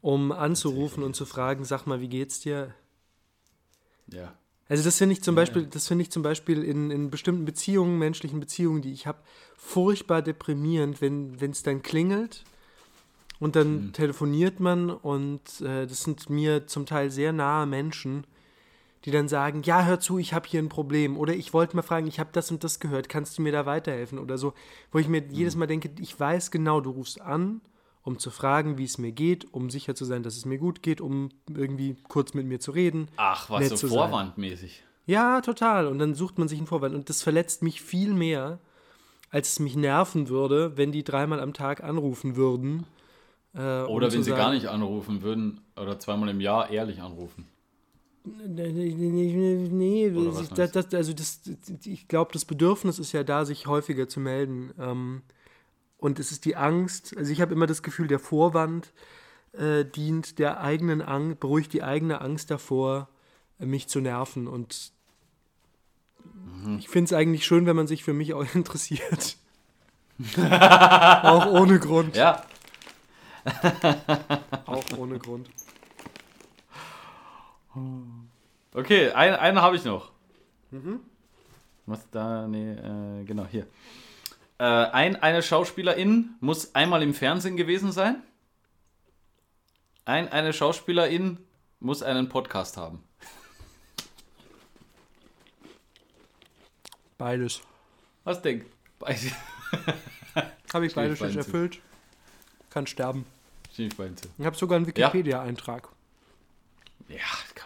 um 0.02 0.32
anzurufen 0.32 1.04
und 1.04 1.16
zu 1.16 1.26
fragen, 1.26 1.66
sag 1.66 1.86
mal, 1.88 2.00
wie 2.00 2.10
geht's 2.10 2.40
dir? 2.40 2.74
Ja. 4.08 4.34
Also 4.68 4.84
das 4.84 4.98
finde 4.98 5.14
ich 5.14 5.24
zum 5.24 5.36
Ja, 5.36 5.42
Beispiel, 5.42 5.68
das 5.68 5.88
finde 5.88 6.02
ich 6.04 6.12
zum 6.12 6.24
Beispiel 6.24 6.64
in, 6.64 6.90
in 6.90 7.10
bestimmten 7.12 7.46
Beziehungen, 7.46 8.00
menschlichen 8.00 8.40
Beziehungen, 8.40 8.82
die 8.82 8.94
ich 8.94 9.06
habe, 9.06 9.20
furchtbar 9.58 10.22
deprimierend, 10.22 11.02
wenn 11.02 11.36
es 11.52 11.64
dann 11.64 11.84
klingelt 11.84 12.44
und 13.40 13.56
dann 13.56 13.82
Hm. 13.82 13.94
telefoniert 13.94 14.60
man 14.60 14.90
und 14.90 15.62
äh, 15.62 15.86
das 15.86 16.04
sind 16.04 16.30
mir 16.30 16.68
zum 16.68 16.86
Teil 16.86 17.12
sehr 17.12 17.32
nahe 17.34 17.66
Menschen, 17.68 18.26
die 19.06 19.12
dann 19.12 19.28
sagen, 19.28 19.62
ja, 19.64 19.86
hör 19.86 20.00
zu, 20.00 20.18
ich 20.18 20.34
habe 20.34 20.48
hier 20.50 20.62
ein 20.62 20.70
Problem 20.70 21.18
oder 21.18 21.36
ich 21.36 21.54
wollte 21.54 21.76
mal 21.76 21.84
fragen, 21.84 22.08
ich 22.08 22.20
habe 22.20 22.32
das 22.34 22.52
und 22.52 22.64
das 22.64 22.80
gehört, 22.80 23.10
kannst 23.10 23.38
du 23.38 23.44
mir 23.44 23.52
da 23.52 23.66
weiterhelfen 23.66 24.20
oder 24.20 24.38
so, 24.38 24.54
wo 24.92 25.00
ich 25.00 25.08
mir 25.08 25.24
Hm. 25.34 25.42
jedes 25.42 25.56
Mal 25.56 25.68
denke, 25.68 25.92
ich 26.00 26.20
weiß 26.20 26.52
genau, 26.52 26.82
du 26.82 26.92
rufst 26.92 27.22
an, 27.22 27.62
um 28.06 28.20
zu 28.20 28.30
fragen, 28.30 28.78
wie 28.78 28.84
es 28.84 29.00
mir 29.00 29.12
geht, 29.12 29.52
um 29.52 29.72
sicher 29.72 29.96
zu 29.96 30.06
sein, 30.06 30.22
dass 30.22 30.38
es 30.38 30.46
mir 30.46 30.60
gut 30.60 30.84
geht, 30.84 31.02
um 31.02 31.30
irgendwie 31.50 31.96
kurz 32.08 32.36
mit 32.36 32.46
mir 32.46 32.60
zu 32.60 32.72
reden. 32.72 33.08
Ach, 33.18 33.50
was 33.50 33.68
so 33.68 33.88
vorwandmäßig. 33.88 34.84
Ja, 35.08 35.42
total. 35.42 35.88
Und 35.88 35.98
dann 35.98 36.14
sucht 36.14 36.38
man 36.38 36.48
sich 36.48 36.60
einen 36.60 36.68
Vorwand. 36.68 36.94
Und 36.94 37.10
das 37.10 37.24
verletzt 37.24 37.64
mich 37.64 37.82
viel 37.82 38.14
mehr, 38.14 38.60
als 39.32 39.54
es 39.54 39.60
mich 39.60 39.76
nerven 39.76 40.30
würde, 40.30 40.78
wenn 40.78 40.92
die 40.92 41.04
dreimal 41.04 41.40
am 41.40 41.54
Tag 41.54 41.84
anrufen 41.84 42.36
würden. 42.36 42.86
Äh, 43.56 43.82
um 43.82 43.96
Oder 43.96 44.10
zu 44.10 44.18
wenn 44.18 44.24
sie 44.24 44.30
sagen, 44.30 44.42
gar 44.42 44.54
nicht 44.54 44.68
anrufen 44.68 45.24
würden 45.24 45.62
oder 45.76 46.00
zweimal 46.00 46.30
im 46.30 46.42
Jahr 46.42 46.70
ehrlich 46.70 47.02
anrufen. 47.02 47.48
Nee, 48.24 48.72
nee, 48.72 49.70
nee, 49.72 50.12
das, 50.56 50.72
das, 50.72 50.94
also 50.94 51.14
das, 51.14 51.42
ich 51.84 52.08
glaube, 52.08 52.32
das 52.34 52.46
Bedürfnis 52.46 52.98
ist 52.98 53.12
ja 53.12 53.24
da, 53.24 53.46
sich 53.46 53.68
häufiger 53.68 54.08
zu 54.08 54.20
melden. 54.20 54.74
Ähm, 54.80 55.22
und 56.06 56.20
es 56.20 56.32
ist 56.32 56.46
die 56.46 56.56
Angst, 56.56 57.16
also 57.18 57.32
ich 57.32 57.42
habe 57.42 57.54
immer 57.54 57.66
das 57.68 57.82
Gefühl, 57.84 58.08
der 58.08 58.20
Vorwand 58.20 58.94
äh, 59.54 59.84
dient 59.86 60.38
der 60.40 60.62
eigenen 60.62 61.02
Angst, 61.02 61.40
beruhigt 61.40 61.74
die 61.74 61.82
eigene 61.84 62.22
Angst 62.22 62.52
davor, 62.52 63.10
äh, 63.60 63.66
mich 63.66 63.88
zu 63.88 64.00
nerven. 64.00 64.48
Und 64.48 64.94
Mhm. 66.64 66.78
ich 66.80 66.90
finde 66.90 67.06
es 67.06 67.14
eigentlich 67.14 67.46
schön, 67.46 67.66
wenn 67.66 67.76
man 67.76 67.88
sich 67.88 68.04
für 68.04 68.14
mich 68.14 68.34
auch 68.34 68.46
interessiert. 68.56 69.38
auch 70.38 71.46
ohne 71.48 71.80
Grund. 71.80 72.16
Ja, 72.16 72.44
Auch 74.66 74.84
ohne 74.98 75.20
Grund. 75.20 75.48
okay, 78.74 79.12
ein, 79.12 79.34
einen 79.36 79.62
habe 79.62 79.76
ich 79.76 79.86
noch. 79.86 80.12
Was 81.86 82.10
da, 82.10 82.48
nee, 82.48 82.72
äh, 82.72 83.24
genau, 83.26 83.46
hier. 83.46 83.68
Äh, 84.58 84.64
ein, 84.64 85.16
eine 85.18 85.44
Schauspielerin 85.44 86.36
muss 86.40 86.74
einmal 86.76 87.04
im 87.04 87.14
Fernsehen 87.14 87.58
gewesen 87.58 87.92
sein. 87.92 88.24
Ein, 90.06 90.30
eine 90.32 90.54
Schauspielerin 90.54 91.40
muss 91.80 92.04
einen 92.04 92.30
Podcast 92.30 92.78
haben. 92.78 93.04
Beides. 97.18 97.62
Was 98.24 98.42
denkt? 98.42 98.68
Beide. 99.00 99.20
Habe 100.74 100.86
ich 100.86 100.94
beides 100.96 101.22
nicht 101.22 101.36
erfüllt. 101.36 101.80
Kann 102.70 102.88
sterben. 102.88 103.26
Ich 103.78 104.46
habe 104.46 104.56
sogar 104.56 104.78
einen 104.78 104.88
Wikipedia-Eintrag, 104.88 105.90
Ja, 107.10 107.18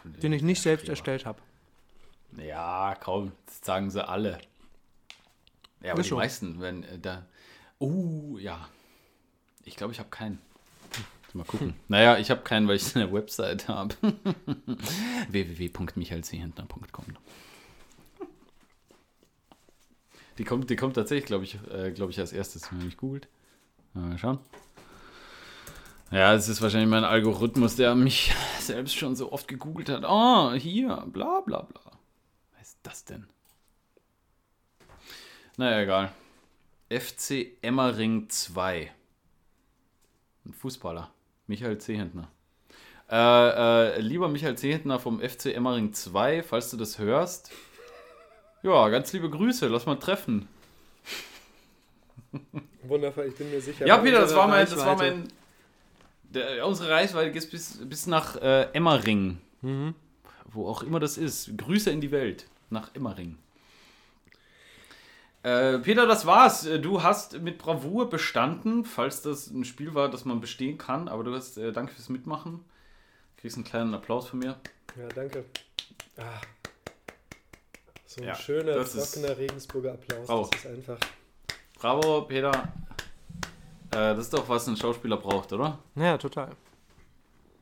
den 0.03 0.33
ich 0.33 0.41
nicht 0.41 0.61
selbst 0.61 0.89
erstellt 0.89 1.25
habe. 1.25 1.39
Ja, 2.37 2.95
kaum. 2.99 3.31
Das 3.45 3.61
sagen 3.63 3.91
sie 3.91 4.07
alle. 4.07 4.39
Ja, 5.81 5.91
aber 5.91 6.01
Ist 6.01 6.07
die 6.07 6.09
so. 6.09 6.15
meisten, 6.17 6.59
wenn 6.59 6.83
äh, 6.83 6.99
da. 6.99 7.25
Oh, 7.79 8.37
ja. 8.37 8.67
Ich 9.63 9.75
glaube, 9.75 9.93
ich 9.93 9.99
habe 9.99 10.09
keinen. 10.09 10.39
Mal 11.33 11.45
gucken. 11.45 11.75
Naja, 11.87 12.17
ich 12.17 12.31
habe 12.31 12.41
keinen, 12.41 12.67
weil 12.67 12.75
ich 12.75 12.95
eine 12.95 13.11
Website 13.13 13.67
habe. 13.67 13.95
www.michaelseehentner.com 15.29 17.05
Die 20.37 20.43
kommt, 20.43 20.69
die 20.69 20.75
kommt 20.75 20.95
tatsächlich, 20.95 21.25
glaube 21.25 21.43
ich, 21.43 21.59
äh, 21.71 21.91
glaube 21.91 22.11
ich, 22.11 22.19
als 22.19 22.31
erstes, 22.33 22.69
wenn 22.71 22.77
man 22.79 22.87
mich 22.87 22.97
googelt. 22.97 23.27
Mal 23.93 24.17
schauen. 24.17 24.39
Ja, 26.11 26.33
es 26.33 26.47
ist 26.47 26.61
wahrscheinlich 26.61 26.89
mein 26.89 27.03
Algorithmus, 27.03 27.75
der 27.75 27.93
mich 27.93 28.33
selbst 28.59 28.95
schon 28.95 29.15
so 29.15 29.31
oft 29.31 29.47
gegoogelt 29.47 29.89
hat. 29.89 30.03
Oh, 30.07 30.53
hier, 30.53 31.05
bla 31.11 31.41
bla 31.41 31.61
bla. 31.61 31.81
Was 32.57 32.69
ist 32.69 32.79
das 32.83 33.05
denn? 33.05 33.27
Naja, 35.59 35.81
egal. 35.81 36.11
FC 36.89 37.57
Emmering 37.61 38.29
2. 38.29 38.89
Ein 40.45 40.53
Fußballer. 40.53 41.11
Michael 41.47 41.77
Zehentner. 41.79 42.29
Äh, 43.11 43.17
äh, 43.97 43.99
lieber 43.99 44.29
Michael 44.29 44.57
Zehentner 44.57 44.99
vom 44.99 45.19
FC 45.19 45.47
Emmering 45.47 45.91
2, 45.91 46.43
falls 46.43 46.71
du 46.71 46.77
das 46.77 46.97
hörst. 46.97 47.51
Ja, 48.63 48.87
ganz 48.87 49.11
liebe 49.11 49.29
Grüße, 49.29 49.67
lass 49.67 49.85
mal 49.85 49.97
treffen. 49.97 50.47
Wundervoll, 52.83 53.25
ich 53.25 53.35
bin 53.35 53.51
mir 53.51 53.59
sicher. 53.59 53.85
Ja, 53.85 53.97
Peter, 53.97 54.21
das 54.21 54.33
war 54.33 54.47
mein, 54.47 54.65
das 54.65 54.77
war 54.77 54.95
mein. 54.95 55.27
Der, 56.23 56.65
unsere 56.65 56.89
Reichweite 56.89 57.33
geht 57.33 57.51
bis, 57.51 57.85
bis 57.85 58.07
nach 58.07 58.37
äh, 58.37 58.69
Emmering. 58.71 59.41
Mhm. 59.61 59.93
Wo 60.45 60.69
auch 60.69 60.83
immer 60.83 61.01
das 61.01 61.17
ist. 61.17 61.57
Grüße 61.57 61.91
in 61.91 61.99
die 61.99 62.11
Welt. 62.11 62.47
Nach 62.69 62.95
Emmering. 62.95 63.37
Äh, 65.43 65.79
Peter, 65.79 66.05
das 66.05 66.25
war's. 66.25 66.65
Äh, 66.65 66.79
Du 66.79 67.01
hast 67.01 67.39
mit 67.41 67.57
Bravour 67.57 68.09
bestanden, 68.09 68.83
falls 68.83 69.21
das 69.21 69.47
ein 69.47 69.63
Spiel 69.63 69.93
war, 69.95 70.09
das 70.09 70.25
man 70.25 70.41
bestehen 70.41 70.77
kann. 70.77 71.07
Aber 71.07 71.23
du 71.23 71.33
hast, 71.33 71.57
äh, 71.57 71.71
danke 71.71 71.93
fürs 71.93 72.09
Mitmachen. 72.09 72.63
Kriegst 73.37 73.55
einen 73.57 73.63
kleinen 73.63 73.93
Applaus 73.93 74.27
von 74.27 74.39
mir. 74.39 74.59
Ja, 74.97 75.07
danke. 75.15 75.45
Ah. 76.17 76.23
So 78.05 78.21
ein 78.21 78.27
Ja, 78.27 78.35
schöner, 78.35 78.75
ist- 78.77 78.93
trockener 79.13 79.37
Regensburger 79.37 79.93
Applaus. 79.93 80.27
Bravo. 80.27 80.49
Das 80.51 80.59
ist 80.59 80.67
einfach. 80.67 80.97
Bravo, 81.79 82.21
Peter. 82.23 82.51
Äh, 83.91 83.95
das 84.15 84.19
ist 84.19 84.33
doch, 84.33 84.49
was 84.49 84.67
ein 84.67 84.75
Schauspieler 84.75 85.17
braucht, 85.17 85.53
oder? 85.53 85.79
Ja, 85.95 86.17
total. 86.17 86.49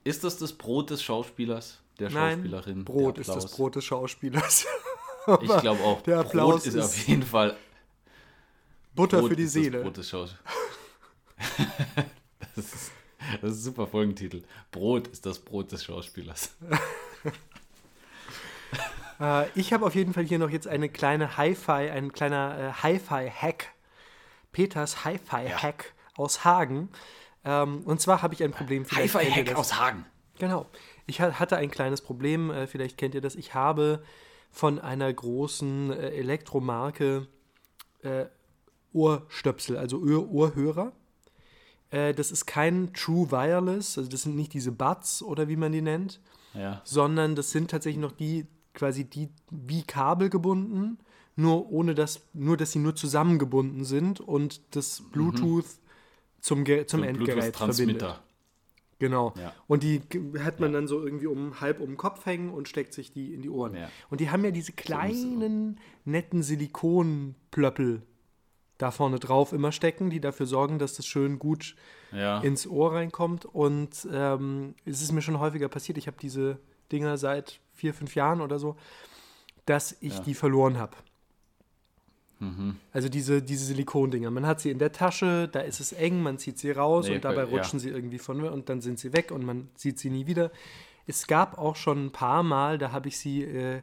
Ist 0.03 0.23
das 0.23 0.37
das 0.37 0.53
Brot 0.53 0.89
des 0.89 1.03
Schauspielers, 1.03 1.79
der 1.99 2.09
Nein, 2.09 2.37
Schauspielerin? 2.39 2.85
Brot 2.85 3.17
der 3.17 3.21
ist 3.21 3.29
das? 3.29 3.51
Brot 3.51 3.75
des 3.75 3.83
Schauspielers. 3.85 4.65
Ich 5.41 5.57
glaube 5.59 5.83
auch. 5.83 6.01
der 6.03 6.19
Applaus 6.21 6.51
Brot 6.63 6.65
ist, 6.65 6.73
ist- 6.75 6.85
auf 6.85 7.07
jeden 7.07 7.23
Fall 7.23 7.55
Butter 8.97 9.19
Brot 9.19 9.29
für 9.29 9.35
die 9.37 9.43
ist 9.43 9.53
Seele. 9.53 9.71
Das, 9.77 9.83
Brot 9.83 9.97
des 9.97 10.09
Schaus 10.09 10.35
das, 12.55 12.65
ist, 12.65 12.91
das 13.41 13.51
ist 13.51 13.57
ein 13.59 13.63
super 13.63 13.87
Folgentitel. 13.87 14.43
Brot 14.71 15.07
ist 15.07 15.25
das 15.25 15.39
Brot 15.39 15.71
des 15.71 15.83
Schauspielers. 15.85 16.55
Äh, 19.19 19.47
ich 19.55 19.73
habe 19.73 19.83
auf 19.83 19.95
jeden 19.95 20.13
Fall 20.13 20.25
hier 20.25 20.37
noch 20.37 20.51
jetzt 20.51 20.67
eine 20.67 20.89
kleine 20.89 21.37
Hi-Fi, 21.37 21.71
ein 21.89 22.11
kleiner 22.13 22.55
äh, 22.59 22.83
Hi-Fi-Hack. 22.83 23.69
Peters 24.51 25.05
Hi-Fi-Hack 25.05 25.93
aus 26.15 26.45
Hagen. 26.45 26.89
Ähm, 27.43 27.81
und 27.85 27.99
zwar 27.99 28.21
habe 28.21 28.35
ich 28.35 28.43
ein 28.43 28.51
Problem. 28.51 28.85
Hi-Fi-Hack 28.91 29.55
aus 29.55 29.75
Hagen. 29.79 30.05
Genau. 30.37 30.67
Ich 31.07 31.19
ha- 31.19 31.33
hatte 31.39 31.57
ein 31.57 31.71
kleines 31.71 32.01
Problem, 32.01 32.51
äh, 32.51 32.67
vielleicht 32.67 32.97
kennt 32.99 33.15
ihr 33.15 33.21
das. 33.21 33.33
Ich 33.35 33.55
habe 33.55 34.03
von 34.51 34.79
einer 34.79 35.11
großen 35.11 35.91
äh, 35.93 36.09
Elektromarke 36.09 37.27
Ohrstöpsel, 38.93 39.77
also 39.77 39.99
Ohr 39.99 40.31
Ohrhörer. 40.31 40.91
Äh, 41.89 42.13
das 42.13 42.31
ist 42.31 42.45
kein 42.45 42.93
True 42.93 43.31
Wireless, 43.31 43.97
also 43.97 44.09
das 44.09 44.23
sind 44.23 44.35
nicht 44.35 44.53
diese 44.53 44.71
Buds 44.71 45.21
oder 45.21 45.47
wie 45.47 45.55
man 45.55 45.71
die 45.71 45.81
nennt, 45.81 46.19
Ja. 46.53 46.81
sondern 46.83 47.35
das 47.35 47.51
sind 47.51 47.71
tatsächlich 47.71 48.01
noch 48.01 48.11
die, 48.11 48.45
quasi 48.73 49.05
die 49.05 49.29
wie 49.51 49.83
Kabel 49.83 50.29
gebunden, 50.29 50.97
nur 51.35 51.71
ohne 51.71 51.93
dass, 51.95 52.21
nur 52.33 52.57
dass 52.57 52.71
sie 52.71 52.79
nur 52.79 52.95
zusammengebunden 52.95 53.85
sind 53.85 54.19
und 54.19 54.61
das 54.75 55.01
Bluetooth 55.11 55.65
zum, 56.41 56.63
Ge 56.63 56.85
zum 56.85 57.03
Endgerät 57.03 57.55
verbindet. 57.55 58.19
Genau. 58.99 59.33
Ja. 59.39 59.53
Und 59.67 59.83
die 59.83 60.01
hat 60.39 60.59
man 60.59 60.73
dann 60.73 60.87
so 60.87 61.03
irgendwie 61.03 61.27
um 61.27 61.61
halb 61.61 61.79
um 61.79 61.89
den 61.89 61.97
Kopf 61.97 62.25
hängen 62.25 62.49
und 62.49 62.67
steckt 62.67 62.93
sich 62.93 63.11
die 63.11 63.33
in 63.33 63.43
die 63.43 63.49
Ohren. 63.49 63.75
Ja. 63.75 63.89
Und 64.09 64.19
die 64.21 64.31
haben 64.31 64.43
ja 64.43 64.49
diese 64.49 64.71
kleinen, 64.71 65.79
netten 66.03 66.41
Silikonplöppel 66.41 68.01
da 68.77 68.91
vorne 68.91 69.19
drauf 69.19 69.53
immer 69.53 69.71
stecken, 69.71 70.09
die 70.09 70.19
dafür 70.19 70.45
sorgen, 70.45 70.77
dass 70.79 70.93
das 70.93 71.05
schön 71.07 71.39
gut 71.39 71.75
Ja. 72.11 72.39
ins 72.41 72.67
Ohr 72.67 72.93
reinkommt. 72.93 73.45
Und 73.45 74.07
ähm, 74.11 74.75
es 74.85 75.01
ist 75.01 75.11
mir 75.11 75.21
schon 75.21 75.39
häufiger 75.39 75.67
passiert. 75.69 75.97
Ich 75.97 76.07
habe 76.07 76.17
diese 76.21 76.59
Dinger 76.91 77.17
seit 77.17 77.59
vier, 77.73 77.93
fünf 77.93 78.15
Jahren 78.15 78.41
oder 78.41 78.59
so, 78.59 78.75
dass 79.65 79.97
ich 80.01 80.13
Ja. 80.17 80.23
die 80.23 80.33
verloren 80.33 80.77
habe. 80.77 80.95
Mhm. 82.39 82.75
Also 82.93 83.09
diese, 83.09 83.41
diese 83.41 83.65
Silikondinger. 83.65 84.29
Man 84.29 84.45
hat 84.45 84.59
sie 84.61 84.69
in 84.69 84.77
der 84.77 84.91
Tasche, 84.91 85.47
da 85.51 85.61
ist 85.61 85.79
es 85.79 85.91
eng, 85.91 86.21
man 86.21 86.37
zieht 86.37 86.59
sie 86.59 86.69
raus 86.71 87.07
Nee, 87.07 87.15
und 87.15 87.25
dabei 87.25 87.43
ja. 87.43 87.49
rutschen 87.49 87.79
sie 87.79 87.89
irgendwie 87.89 88.19
von 88.19 88.37
mir 88.39 88.51
und 88.51 88.69
dann 88.69 88.79
sind 88.81 88.99
sie 88.99 89.11
weg 89.13 89.31
und 89.31 89.43
man 89.43 89.69
sieht 89.75 89.97
sie 89.97 90.11
nie 90.11 90.27
wieder. 90.27 90.51
Es 91.07 91.25
gab 91.25 91.57
auch 91.57 91.75
schon 91.75 92.05
ein 92.05 92.11
paar 92.11 92.43
Mal, 92.43 92.77
da 92.77 92.91
habe 92.91 93.07
ich 93.07 93.17
sie 93.17 93.43
äh, 93.43 93.81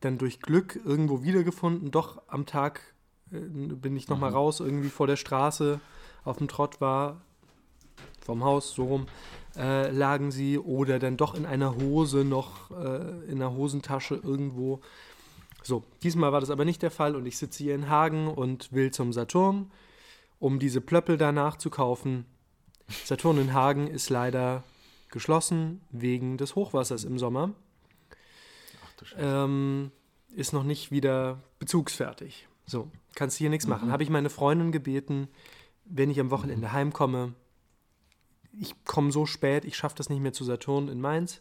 dann 0.00 0.18
durch 0.18 0.40
Glück 0.40 0.80
irgendwo 0.84 1.22
wiedergefunden. 1.22 1.92
Doch 1.92 2.20
am 2.26 2.44
Tag 2.44 2.80
bin 3.32 3.96
ich 3.96 4.08
nochmal 4.08 4.30
Mhm. 4.30 4.36
raus, 4.36 4.60
irgendwie 4.60 4.88
vor 4.90 5.06
der 5.06 5.16
Straße 5.16 5.80
auf 6.24 6.38
dem 6.38 6.48
Trott 6.48 6.80
war, 6.80 7.20
vom 8.24 8.44
Haus 8.44 8.74
so 8.74 8.84
rum, 8.84 9.06
äh, 9.56 9.90
lagen 9.90 10.30
sie 10.30 10.58
oder 10.58 10.98
dann 10.98 11.16
doch 11.16 11.34
in 11.34 11.46
einer 11.46 11.74
Hose 11.76 12.24
noch, 12.24 12.70
äh, 12.70 13.24
in 13.26 13.42
einer 13.42 13.52
Hosentasche 13.54 14.14
irgendwo. 14.14 14.80
So, 15.62 15.84
diesmal 16.02 16.32
war 16.32 16.40
das 16.40 16.50
aber 16.50 16.64
nicht 16.64 16.82
der 16.82 16.90
Fall 16.90 17.16
und 17.16 17.26
ich 17.26 17.38
sitze 17.38 17.62
hier 17.64 17.74
in 17.74 17.88
Hagen 17.88 18.28
und 18.28 18.72
will 18.72 18.90
zum 18.90 19.12
Saturn, 19.12 19.70
um 20.38 20.58
diese 20.58 20.80
Plöppel 20.80 21.16
danach 21.16 21.56
zu 21.56 21.70
kaufen. 21.70 22.26
Saturn 23.04 23.38
in 23.38 23.52
Hagen 23.52 23.86
ist 23.86 24.10
leider 24.10 24.64
geschlossen 25.10 25.80
wegen 25.90 26.36
des 26.36 26.54
Hochwassers 26.56 27.04
im 27.04 27.18
Sommer. 27.18 27.50
Ach 28.84 28.92
du 28.98 29.04
Scheiße. 29.04 29.22
Ähm, 29.24 29.90
ist 30.34 30.52
noch 30.52 30.64
nicht 30.64 30.90
wieder 30.90 31.38
bezugsfertig. 31.58 32.48
So, 32.66 32.90
kannst 33.14 33.38
hier 33.38 33.50
nichts 33.50 33.66
machen. 33.66 33.90
Habe 33.90 34.02
ich 34.02 34.10
meine 34.10 34.30
Freundin 34.30 34.72
gebeten, 34.72 35.28
wenn 35.84 36.10
ich 36.10 36.20
am 36.20 36.30
Wochenende 36.30 36.72
heimkomme, 36.72 37.34
ich 38.58 38.74
komme 38.84 39.12
so 39.12 39.26
spät, 39.26 39.64
ich 39.64 39.76
schaffe 39.76 39.96
das 39.96 40.08
nicht 40.08 40.20
mehr 40.20 40.32
zu 40.32 40.44
Saturn 40.44 40.88
in 40.88 41.00
Mainz. 41.00 41.40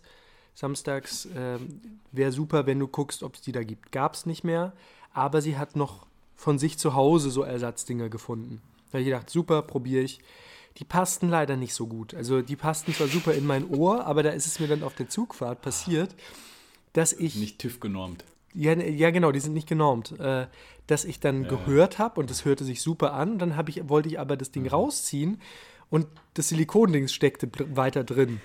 Samstags 0.54 1.28
ähm, 1.36 2.00
wäre 2.12 2.32
super, 2.32 2.66
wenn 2.66 2.80
du 2.80 2.88
guckst, 2.88 3.24
ob 3.24 3.36
es 3.36 3.42
die 3.42 3.52
da 3.52 3.64
gibt. 3.64 3.92
Gab 3.92 4.16
es 4.16 4.26
nicht 4.26 4.44
mehr, 4.44 4.74
aber 5.14 5.42
sie 5.42 5.58
hat 5.58 5.76
noch 5.76 6.08
von 6.36 6.58
sich 6.60 6.78
zu 6.78 6.94
Hause 6.94 7.30
so 7.30 7.44
Ersatzdinger 7.44 8.10
gefunden. 8.10 8.62
Da 8.88 8.94
habe 8.94 9.02
ich 9.02 9.06
gedacht, 9.06 9.30
super, 9.30 9.62
probiere 9.62 10.04
ich. 10.04 10.20
Die 10.78 10.86
passten 10.86 11.30
leider 11.30 11.58
nicht 11.58 11.74
so 11.74 11.88
gut. 11.88 12.14
Also 12.14 12.42
die 12.42 12.56
passten 12.56 12.94
zwar 12.94 13.08
super 13.08 13.34
in 13.34 13.46
mein 13.46 13.70
Ohr, 13.70 14.06
aber 14.06 14.24
da 14.24 14.30
ist 14.30 14.48
es 14.48 14.60
mir 14.60 14.68
dann 14.68 14.84
auf 14.84 14.96
der 14.96 15.10
Zugfahrt 15.10 15.62
passiert, 15.62 16.16
dass 16.94 17.14
ich 17.14 17.36
Nicht 17.36 17.60
TÜV 17.60 17.80
genormt. 17.80 18.24
Ja, 18.54 18.74
ja, 18.74 19.12
genau, 19.12 19.32
die 19.32 19.40
sind 19.40 19.54
nicht 19.54 19.68
genormt. 19.68 20.20
Äh, 20.20 20.48
dass 20.88 21.06
ich 21.06 21.20
dann 21.22 21.48
gehört 21.48 22.00
habe 22.00 22.20
und 22.20 22.30
das 22.30 22.44
hörte 22.44 22.66
sich 22.66 22.82
super 22.82 23.14
an. 23.14 23.40
Dann 23.40 23.56
ich, 23.68 23.88
wollte 23.88 24.10
ich 24.10 24.20
aber 24.20 24.36
das 24.36 24.52
Ding 24.52 24.68
rausziehen 24.68 25.40
und 25.90 26.08
das 26.34 26.50
Silikonding 26.50 27.08
steckte 27.08 27.50
weiter 27.76 28.04
drin. 28.04 28.42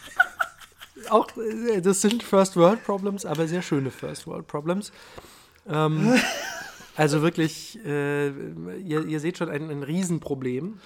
Auch, 1.10 1.28
äh, 1.36 1.80
das 1.80 2.02
sind 2.02 2.22
First 2.22 2.56
World 2.56 2.84
Problems, 2.84 3.24
aber 3.24 3.48
sehr 3.48 3.62
schöne 3.62 3.90
First 3.90 4.26
World 4.26 4.46
Problems. 4.46 4.92
Ähm, 5.66 6.14
also 6.96 7.22
wirklich, 7.22 7.78
äh, 7.86 8.28
ihr, 8.28 9.06
ihr 9.06 9.20
seht 9.20 9.38
schon 9.38 9.48
ein, 9.48 9.70
ein 9.70 9.82
Riesenproblem. 9.82 10.78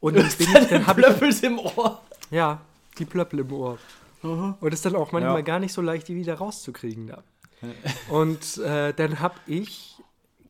Und 0.00 0.16
dann, 0.16 0.28
bin 0.38 0.48
ich, 0.48 0.68
dann 0.68 0.86
habe 0.86 1.00
ich 1.02 1.06
Plöppels 1.06 1.42
im 1.42 1.58
Ohr. 1.58 2.00
ja, 2.30 2.62
die 2.98 3.04
Plöppel 3.04 3.40
im 3.40 3.52
Ohr. 3.52 3.78
Und 4.22 4.68
es 4.68 4.74
ist 4.74 4.86
dann 4.86 4.94
auch 4.94 5.10
manchmal 5.12 5.38
Ja. 5.38 5.42
gar 5.42 5.58
nicht 5.58 5.72
so 5.72 5.82
leicht, 5.82 6.06
die 6.08 6.14
wieder 6.14 6.34
rauszukriegen 6.34 7.08
da. 7.08 7.24
Und 8.08 8.58
äh, 8.58 8.92
dann 8.94 9.20
habe 9.20 9.34
ich 9.46 9.96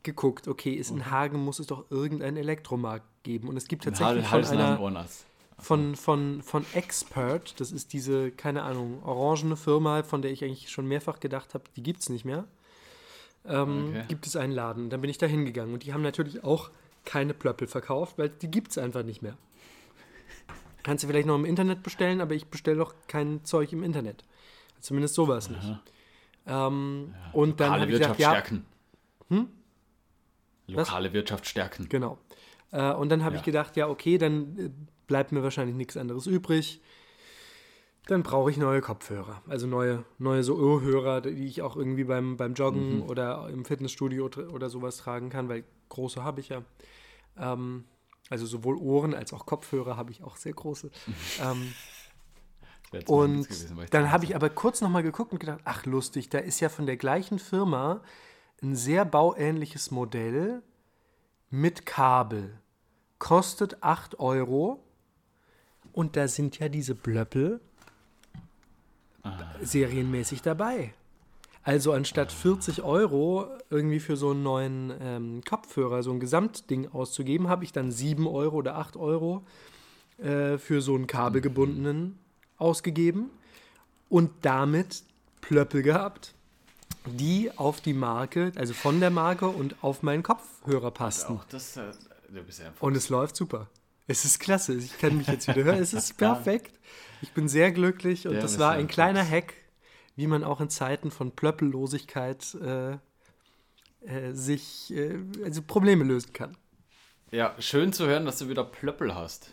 geguckt, 0.03 0.49
okay, 0.49 0.73
ist 0.73 0.91
in 0.91 1.11
Hagen 1.11 1.39
muss 1.45 1.59
es 1.59 1.67
doch 1.69 1.91
irgendeinen 1.91 2.37
Elektromarkt 2.37 3.07
geben. 3.23 3.49
Und 3.49 3.57
es 3.57 3.69
gibt 3.69 3.85
tatsächlich 3.85 4.27
von 4.27 4.45
einer, 4.59 5.07
von, 5.59 5.95
von, 5.95 6.43
von 6.43 6.67
Expert, 6.75 7.61
das 7.61 7.71
ist 7.71 7.93
diese, 7.93 8.33
keine 8.33 8.63
Ahnung, 8.65 9.01
orangene 9.05 9.57
Firma, 9.57 10.03
von 10.03 10.21
der 10.23 10.33
ich 10.33 10.43
eigentlich 10.43 10.71
schon 10.71 10.87
mehrfach 10.89 11.21
gedacht 11.21 11.55
habe, 11.55 11.65
die 11.77 11.83
gibt 11.85 12.01
es 12.01 12.09
nicht 12.09 12.25
mehr. 12.25 12.45
Ähm, 13.47 13.89
Okay. 13.91 14.05
Gibt 14.09 14.27
es 14.27 14.35
einen 14.37 14.53
Laden. 14.53 14.91
Dann 14.91 15.01
bin 15.01 15.11
ich 15.11 15.19
da 15.19 15.27
hingegangen. 15.27 15.73
Und 15.75 15.85
die 15.85 15.93
haben 15.93 16.03
natürlich 16.03 16.43
auch 16.43 16.71
keine 17.05 17.35
Plöppel 17.35 17.69
verkauft, 17.69 18.19
weil 18.19 18.29
die 18.29 18.51
gibt 18.51 18.71
es 18.73 18.79
einfach 18.79 19.03
nicht 19.05 19.23
mehr. 19.23 19.37
Kannst 20.83 21.05
du 21.05 21.09
vielleicht 21.09 21.27
noch 21.29 21.37
im 21.37 21.45
Internet 21.45 21.83
bestellen, 21.85 22.21
aber 22.21 22.35
ich 22.35 22.47
bestelle 22.47 22.79
doch 22.79 22.95
kein 23.07 23.45
Zeug 23.45 23.73
im 23.73 23.85
Internet. 23.85 24.25
Zumindest 24.81 25.15
sowas 25.15 25.49
nicht. 25.49 25.63
Ähm, 26.47 27.15
und 27.33 27.61
dann 27.61 27.69
Lokale 27.69 27.81
habe 27.83 27.91
ich 27.93 27.99
Wirtschaft 27.99 28.19
gedacht, 28.19 28.35
ja, 28.35 28.43
stärken. 28.43 28.67
Lokale 30.69 31.13
Wirtschaft 31.13 31.47
stärken. 31.47 31.89
Genau. 31.89 32.19
Äh, 32.71 32.93
und 32.93 33.09
dann 33.11 33.23
habe 33.25 33.35
Ja. 33.35 33.41
ich 33.41 33.45
gedacht, 33.45 33.77
ja, 33.77 33.89
okay, 33.89 34.17
dann 34.19 34.59
äh, 34.59 34.71
bleibt 35.07 35.33
mir 35.33 35.43
wahrscheinlich 35.43 35.77
nichts 35.77 35.97
anderes 35.97 36.27
übrig. 36.27 36.81
Dann 38.07 38.23
brauche 38.23 38.51
ich 38.51 38.57
neue 38.57 38.81
Kopfhörer. 38.81 39.43
Also 39.49 39.67
neue, 39.67 40.05
neue 40.19 40.43
so 40.43 40.57
Ohrhörer, 40.57 41.21
die 41.21 41.47
ich 41.47 41.63
auch 41.63 41.77
irgendwie 41.77 42.05
beim, 42.05 42.37
beim 42.37 42.55
Joggen 42.55 42.97
Mhm. 42.99 43.03
oder 43.03 43.49
im 43.51 43.65
Fitnessstudio 43.65 44.27
oder 44.51 44.71
sowas 44.71 44.97
tragen 44.97 45.29
kann, 45.31 45.49
weil 45.49 45.65
große 45.89 46.25
habe 46.25 46.41
ich 46.41 46.49
ja. 46.49 46.63
Ähm, 47.39 47.85
also 48.31 48.47
sowohl 48.47 48.77
Ohren 48.77 49.15
als 49.15 49.33
auch 49.33 49.47
Kopfhörer 49.47 49.97
habe 49.97 50.11
ich 50.11 50.23
auch 50.23 50.37
sehr 50.37 50.53
große. 50.55 50.91
ähm, 51.43 51.75
Das 52.63 52.63
wär 52.63 52.63
jetzt 52.63 52.63
mein 52.63 52.82
und 53.07 53.45
gewesen, 53.45 53.79
dann 53.91 54.11
habe 54.11 54.25
ich 54.25 54.37
aber 54.37 54.51
kurz 54.51 54.81
nochmal 54.81 55.03
geguckt 55.03 55.33
und 55.33 55.39
gedacht, 55.39 55.61
ach 55.65 55.87
lustig, 55.87 56.29
da 56.29 56.39
ist 56.39 56.61
ja 56.61 56.69
von 56.69 56.87
der 56.87 56.97
gleichen 56.97 57.39
Firma 57.39 58.01
ein 58.63 58.77
sehr 58.77 59.05
bauähnliches 59.05 59.91
Modell 59.91 60.63
mit 61.51 61.87
Kabel. 61.87 62.59
Kostet 63.19 63.83
8 63.83 64.19
Euro. 64.21 64.83
Und 65.93 66.17
da 66.17 66.27
sind 66.27 66.59
ja 66.59 66.69
diese 66.69 66.95
Blöppel 66.95 67.61
Ah. 69.25 69.39
serienmäßig 69.63 70.43
dabei. 70.43 70.95
Also 71.63 71.93
anstatt 71.93 72.33
40 72.33 72.83
Euro 72.83 73.47
irgendwie 73.71 74.01
für 74.01 74.17
so 74.17 74.31
einen 74.31 74.43
neuen 74.43 74.93
ähm, 75.01 75.43
Kopfhörer, 75.49 76.03
so 76.03 76.11
ein 76.11 76.19
Gesamtding 76.19 76.89
auszugeben, 76.89 77.49
habe 77.49 77.63
ich 77.63 77.73
dann 77.73 77.93
7 77.93 78.27
Euro 78.27 78.57
oder 78.57 78.77
8 78.77 78.97
Euro 78.97 79.45
äh, 80.19 80.59
für 80.59 80.81
so 80.81 80.97
einen 80.97 81.07
kabelgebundenen 81.07 82.19
ausgegeben 82.59 83.31
und 84.09 84.31
damit 84.43 85.03
Plöppel 85.41 85.83
gehabt, 85.83 86.35
die 87.07 87.51
auf 87.57 87.81
die 87.81 87.95
Marke, 87.95 88.53
also 88.57 88.75
von 88.75 89.01
der 89.01 89.11
Marke 89.11 89.49
und 89.49 89.83
auf 89.83 90.03
meinen 90.03 90.23
Kopfhörer 90.23 90.91
passten. 90.91 91.35
Auch 91.39 91.45
das, 91.45 91.77
äh, 91.77 91.93
Und 92.81 92.97
es 92.97 93.09
läuft 93.09 93.37
super. 93.37 93.69
Es 94.07 94.25
ist 94.25 94.41
klasse. 94.41 94.75
Ich 94.75 94.99
kann 94.99 95.17
mich 95.17 95.27
jetzt 95.27 95.49
wieder 95.49 95.65
hören. 95.65 95.79
Es 95.79 95.93
ist 95.93 96.17
perfekt. 96.17 96.79
Ich 97.23 97.33
bin 97.33 97.49
sehr 97.49 97.73
glücklich 97.73 98.27
und 98.27 98.35
Ja, 98.35 98.41
das 98.41 98.59
war 98.59 98.73
ein 98.73 98.81
ein 98.81 98.89
kleiner. 98.89 99.25
Hack, 99.29 99.55
wie 100.17 100.27
man 100.27 100.45
auch 100.45 100.61
in 100.61 100.71
Zeiten 100.71 101.11
von 101.11 101.31
Plöppellosigkeit 101.33 102.55
äh, 102.55 102.93
äh, 104.05 104.33
sich 104.33 104.93
äh, 104.93 105.19
also 105.45 105.63
Probleme 105.63 106.05
lösen 106.05 106.33
kann. 106.33 106.57
Ja, 107.31 107.55
schön 107.61 107.93
zu 107.93 108.07
hören, 108.07 108.27
dass 108.27 108.39
du 108.39 108.49
wieder 108.49 108.65
Plöppel 108.65 109.15
hast. 109.15 109.53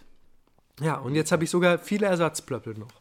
Ja, 0.82 0.96
und 0.96 1.16
jetzt 1.16 1.32
habe 1.32 1.44
ich 1.44 1.50
sogar 1.50 1.78
viele 1.80 2.08
Ersatzplöppel 2.08 2.76
noch. 2.76 2.94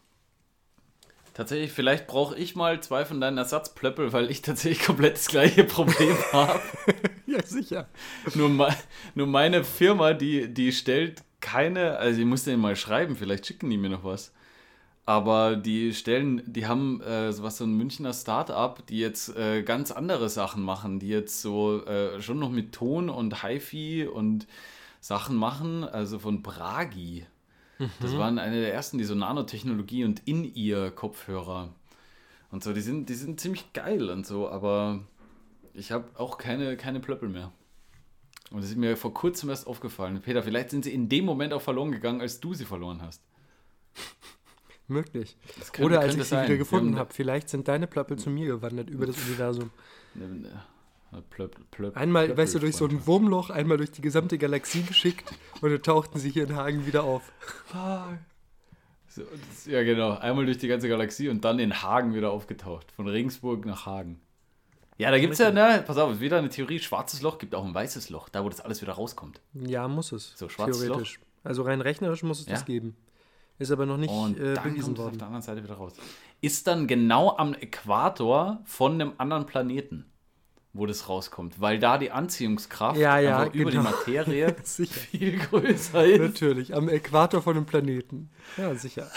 Tatsächlich, 1.38 1.70
vielleicht 1.70 2.08
brauche 2.08 2.36
ich 2.36 2.56
mal 2.56 2.80
zwei 2.80 3.04
von 3.04 3.20
deinen 3.20 3.38
Ersatzplöppel, 3.38 4.12
weil 4.12 4.28
ich 4.28 4.42
tatsächlich 4.42 4.84
komplett 4.84 5.14
das 5.14 5.28
gleiche 5.28 5.62
Problem 5.62 6.16
habe. 6.32 6.60
Ja, 7.26 7.40
sicher. 7.44 7.86
nur, 8.34 8.48
me 8.48 8.74
nur 9.14 9.28
meine 9.28 9.62
Firma, 9.62 10.14
die, 10.14 10.52
die 10.52 10.72
stellt 10.72 11.22
keine, 11.40 11.98
also 11.98 12.18
ich 12.18 12.26
muss 12.26 12.42
denen 12.42 12.60
mal 12.60 12.74
schreiben, 12.74 13.14
vielleicht 13.14 13.46
schicken 13.46 13.70
die 13.70 13.78
mir 13.78 13.90
noch 13.90 14.02
was. 14.02 14.32
Aber 15.06 15.54
die 15.54 15.94
stellen, 15.94 16.42
die 16.44 16.66
haben 16.66 17.00
äh, 17.02 17.32
sowas, 17.32 17.58
so 17.58 17.64
ein 17.64 17.72
Münchner 17.72 18.12
Start-up, 18.12 18.86
die 18.88 18.98
jetzt 18.98 19.34
äh, 19.36 19.62
ganz 19.62 19.92
andere 19.92 20.28
Sachen 20.28 20.62
machen, 20.62 20.98
die 20.98 21.08
jetzt 21.08 21.40
so 21.40 21.84
äh, 21.86 22.20
schon 22.20 22.40
noch 22.40 22.50
mit 22.50 22.72
Ton 22.72 23.08
und 23.08 23.44
HiFi 23.44 24.08
und 24.12 24.48
Sachen 25.00 25.36
machen, 25.36 25.84
also 25.84 26.18
von 26.18 26.42
Bragi. 26.42 27.26
Das 28.00 28.16
waren 28.16 28.38
eine 28.38 28.60
der 28.60 28.74
ersten, 28.74 28.98
die 28.98 29.04
so 29.04 29.14
Nanotechnologie 29.14 30.04
und 30.04 30.22
In-Ear-Kopfhörer 30.26 31.72
und 32.50 32.64
so, 32.64 32.72
die 32.72 32.80
sind, 32.80 33.08
die 33.08 33.14
sind 33.14 33.40
ziemlich 33.40 33.72
geil 33.72 34.10
und 34.10 34.26
so, 34.26 34.48
aber 34.48 35.00
ich 35.74 35.92
habe 35.92 36.08
auch 36.18 36.38
keine, 36.38 36.76
keine 36.76 36.98
Plöppel 37.00 37.28
mehr. 37.28 37.52
Und 38.50 38.62
das 38.62 38.70
ist 38.70 38.76
mir 38.76 38.96
vor 38.96 39.12
kurzem 39.12 39.50
erst 39.50 39.66
aufgefallen. 39.66 40.20
Peter, 40.22 40.42
vielleicht 40.42 40.70
sind 40.70 40.84
sie 40.84 40.92
in 40.94 41.08
dem 41.08 41.24
Moment 41.26 41.52
auch 41.52 41.60
verloren 41.60 41.92
gegangen, 41.92 42.20
als 42.22 42.40
du 42.40 42.54
sie 42.54 42.64
verloren 42.64 43.02
hast. 43.02 43.22
Möglich. 44.88 45.36
Könnte- 45.72 45.84
Oder 45.84 46.00
als 46.00 46.14
ich 46.16 46.22
sie 46.22 46.28
sein. 46.28 46.46
wieder 46.48 46.56
gefunden 46.56 46.96
habe. 46.98 47.12
Vielleicht 47.12 47.50
sind 47.50 47.68
deine 47.68 47.86
Plöppel 47.86 48.18
zu 48.18 48.30
mir 48.30 48.46
gewandert 48.46 48.88
über 48.88 49.04
das 49.06 49.18
Universum. 49.26 49.70
Eine 51.10 51.22
Plöpp, 51.22 51.70
Plöpp, 51.70 51.96
Einmal, 51.96 52.36
weißt 52.36 52.54
du, 52.54 52.58
durch 52.58 52.76
so 52.76 52.86
ein. 52.86 53.06
Wurmloch, 53.06 53.50
einmal 53.50 53.76
durch 53.78 53.90
die 53.92 54.02
gesamte 54.02 54.36
Galaxie 54.38 54.82
geschickt 54.82 55.32
und 55.60 55.70
dann 55.70 55.82
tauchten 55.82 56.18
sie 56.18 56.30
hier 56.30 56.44
in 56.44 56.54
Hagen 56.56 56.86
wieder 56.86 57.04
auf. 57.04 57.32
So, 59.08 59.22
das, 59.48 59.66
ja, 59.66 59.82
genau. 59.82 60.18
Einmal 60.18 60.44
durch 60.44 60.58
die 60.58 60.68
ganze 60.68 60.88
Galaxie 60.88 61.28
und 61.28 61.44
dann 61.44 61.58
in 61.58 61.82
Hagen 61.82 62.14
wieder 62.14 62.30
aufgetaucht. 62.30 62.92
Von 62.92 63.08
Regensburg 63.08 63.64
nach 63.64 63.86
Hagen. 63.86 64.20
Ja, 64.98 65.10
da 65.10 65.18
gibt 65.18 65.32
es 65.32 65.38
ja, 65.38 65.50
ne, 65.50 65.82
pass 65.86 65.96
auf, 65.96 66.20
wieder 66.20 66.38
eine 66.38 66.48
Theorie, 66.48 66.80
schwarzes 66.80 67.22
Loch 67.22 67.38
gibt 67.38 67.54
auch 67.54 67.64
ein 67.64 67.72
weißes 67.72 68.10
Loch, 68.10 68.28
da 68.28 68.44
wo 68.44 68.48
das 68.48 68.60
alles 68.60 68.82
wieder 68.82 68.94
rauskommt. 68.94 69.40
Ja, 69.54 69.86
muss 69.88 70.12
es. 70.12 70.32
So, 70.36 70.48
schwarzes 70.48 70.82
theoretisch. 70.82 71.20
Also 71.44 71.62
rein 71.62 71.80
rechnerisch 71.80 72.22
muss 72.24 72.40
es 72.40 72.46
Ja. 72.46 72.54
das 72.54 72.64
geben. 72.64 72.96
Ist 73.60 73.70
aber 73.70 73.86
noch 73.86 73.96
nicht 73.96 74.10
Und 74.10 74.38
äh, 74.38 74.54
dann 74.54 74.64
bewiesen 74.64 74.82
kommt 74.82 74.98
es 74.98 75.00
auf 75.00 75.04
worden. 75.06 75.18
der 75.18 75.26
anderen 75.28 75.42
Seite 75.42 75.62
wieder 75.64 75.74
raus. 75.74 75.94
Ist 76.40 76.66
dann 76.66 76.86
genau 76.86 77.36
am 77.36 77.54
Äquator 77.54 78.60
von 78.64 78.92
einem 78.94 79.12
anderen 79.18 79.46
Planeten, 79.46 80.04
wo 80.72 80.86
das 80.86 81.08
rauskommt, 81.08 81.60
weil 81.60 81.78
da 81.78 81.98
die 81.98 82.10
Anziehungskraft 82.10 82.98
Ja, 82.98 83.18
ja, 83.18 83.38
einfach 83.40 83.54
über 83.54 83.70
die 83.70 83.76
genau. 83.78 83.90
Materie 83.90 84.54
viel 84.64 85.38
größer 85.38 86.04
ist. 86.04 86.20
Natürlich, 86.20 86.74
am 86.74 86.88
Äquator 86.88 87.42
von 87.42 87.56
einem 87.56 87.66
Planeten. 87.66 88.30
Ja, 88.56 88.74
sicher. 88.74 89.10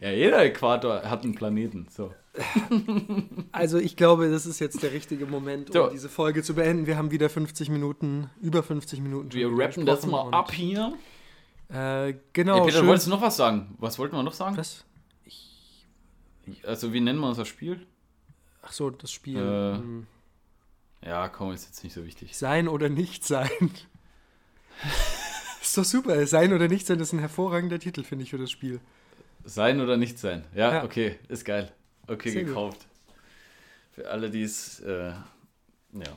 Ja, 0.00 0.10
jeder 0.10 0.42
Äquator 0.44 1.02
hat 1.08 1.24
einen 1.24 1.34
Planeten. 1.34 1.86
So. 1.90 2.12
Also 3.52 3.78
ich 3.78 3.96
glaube, 3.96 4.28
das 4.28 4.44
ist 4.46 4.58
jetzt 4.58 4.82
der 4.82 4.92
richtige 4.92 5.24
Moment, 5.26 5.68
um 5.70 5.74
So. 5.74 5.88
diese 5.90 6.08
Folge 6.08 6.42
zu 6.42 6.54
beenden. 6.54 6.86
Wir 6.88 6.96
haben 6.96 7.12
wieder 7.12 7.30
50 7.30 7.68
Minuten, 7.70 8.28
über 8.40 8.64
50 8.64 9.00
Minuten. 9.00 9.32
Wir 9.32 9.48
rappen 9.52 9.86
das 9.86 10.04
mal 10.06 10.30
ab 10.32 10.52
hier. 10.52 10.94
Äh, 11.68 12.14
genau, 12.32 12.56
Ey, 12.58 12.66
Peter, 12.66 12.78
schön. 12.78 12.86
wolltest 12.88 13.06
du 13.06 13.10
noch 13.10 13.22
was 13.22 13.36
sagen? 13.36 13.76
Was 13.78 13.98
wollten 14.00 14.16
wir 14.16 14.22
noch 14.24 14.32
sagen? 14.32 14.56
Was? 14.56 14.84
Also, 16.64 16.92
wie 16.92 17.00
nennen 17.00 17.20
wir 17.20 17.28
unser 17.28 17.44
Spiel? 17.44 17.86
Ach 18.66 18.72
so, 18.72 18.90
das 18.90 19.12
Spiel. 19.12 19.38
Äh, 19.38 19.76
Hm. 19.78 20.06
Ja, 21.04 21.28
komm, 21.28 21.52
ist 21.52 21.66
jetzt 21.66 21.84
nicht 21.84 21.92
so 21.92 22.04
wichtig. 22.06 22.34
Sein 22.36 22.66
oder 22.66 22.88
nicht 22.88 23.24
sein. 23.24 23.50
ist 25.62 25.76
doch 25.76 25.84
super. 25.84 26.26
Sein 26.26 26.52
oder 26.52 26.68
nicht 26.68 26.86
sein, 26.86 26.98
ist 27.00 27.12
ein 27.12 27.18
hervorragender 27.18 27.78
Titel, 27.78 28.04
finde 28.04 28.24
ich, 28.24 28.30
für 28.30 28.38
das 28.38 28.50
Spiel. 28.50 28.80
Sein 29.44 29.80
oder 29.80 29.96
nicht 29.98 30.18
sein? 30.18 30.44
Ja, 30.54 30.72
Ja. 30.76 30.84
okay, 30.84 31.18
ist 31.28 31.44
geil. 31.44 31.70
Okay, 32.06 32.30
Sehr 32.30 32.42
gut. 32.44 32.48
gekauft. 32.48 32.86
Für 33.92 34.08
alle, 34.10 34.30
die 34.30 34.42
es, 34.42 34.80
äh, 34.80 35.10
ja. 35.10 36.16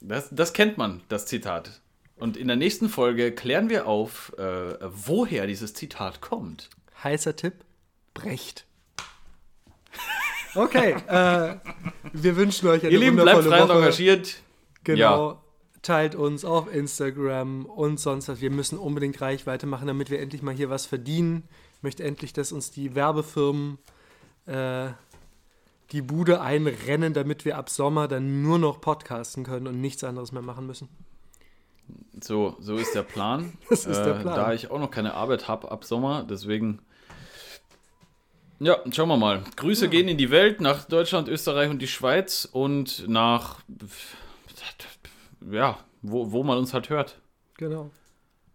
Das, 0.00 0.28
das 0.30 0.52
kennt 0.52 0.78
man, 0.78 1.00
das 1.08 1.26
Zitat. 1.26 1.80
Und 2.16 2.36
in 2.36 2.46
der 2.48 2.56
nächsten 2.56 2.88
Folge 2.88 3.32
klären 3.32 3.68
wir 3.70 3.86
auf, 3.86 4.32
äh, 4.38 4.76
woher 4.82 5.46
dieses 5.46 5.74
Zitat 5.74 6.20
kommt. 6.20 6.70
Heißer 7.02 7.34
Tipp: 7.34 7.54
Brecht. 8.14 8.66
Okay, 10.54 10.94
äh, 11.08 11.56
wir 12.12 12.36
wünschen 12.36 12.68
euch 12.68 12.82
eine 12.82 12.92
Ihr 12.92 12.98
Lieben, 12.98 13.16
bleibt 13.16 13.38
wundervolle 13.44 13.56
frei 13.56 13.62
und 13.62 13.68
Woche. 13.70 13.78
engagiert. 13.78 14.42
Genau. 14.84 15.38
Teilt 15.82 16.14
uns 16.14 16.44
auf 16.44 16.72
Instagram 16.72 17.66
und 17.66 17.98
sonst 17.98 18.28
was. 18.28 18.40
Wir 18.40 18.50
müssen 18.50 18.78
unbedingt 18.78 19.20
Reichweite 19.20 19.66
machen, 19.66 19.88
damit 19.88 20.10
wir 20.10 20.20
endlich 20.20 20.42
mal 20.42 20.54
hier 20.54 20.70
was 20.70 20.86
verdienen. 20.86 21.42
Ich 21.78 21.82
möchte 21.82 22.04
endlich, 22.04 22.32
dass 22.32 22.52
uns 22.52 22.70
die 22.70 22.94
Werbefirmen 22.94 23.78
äh, 24.46 24.88
die 25.90 26.02
Bude 26.02 26.40
einrennen, 26.40 27.14
damit 27.14 27.44
wir 27.44 27.58
ab 27.58 27.68
Sommer 27.68 28.06
dann 28.06 28.42
nur 28.42 28.58
noch 28.58 28.80
podcasten 28.80 29.42
können 29.44 29.66
und 29.66 29.80
nichts 29.80 30.04
anderes 30.04 30.30
mehr 30.32 30.42
machen 30.42 30.66
müssen. 30.66 30.88
So, 32.22 32.56
so 32.60 32.76
ist 32.76 32.94
der 32.94 33.02
Plan. 33.02 33.52
Das 33.68 33.84
ist 33.86 33.98
der 34.02 34.16
Äh, 34.18 34.20
Plan. 34.22 34.36
Da 34.36 34.52
ich 34.52 34.70
auch 34.70 34.78
noch 34.78 34.90
keine 34.90 35.14
Arbeit 35.14 35.48
habe 35.48 35.70
ab 35.72 35.84
Sommer, 35.84 36.24
deswegen. 36.28 36.80
Ja, 38.62 38.78
schauen 38.92 39.08
wir 39.08 39.16
mal. 39.16 39.42
Grüße 39.56 39.88
gehen 39.88 40.06
in 40.06 40.16
die 40.16 40.30
Welt, 40.30 40.60
nach 40.60 40.84
Deutschland, 40.84 41.26
Österreich 41.26 41.68
und 41.68 41.82
die 41.82 41.88
Schweiz 41.88 42.48
und 42.50 43.08
nach. 43.08 43.60
Ja, 45.50 45.80
wo, 46.00 46.30
wo 46.30 46.44
man 46.44 46.58
uns 46.58 46.72
halt 46.72 46.88
hört. 46.88 47.20
Genau. 47.56 47.90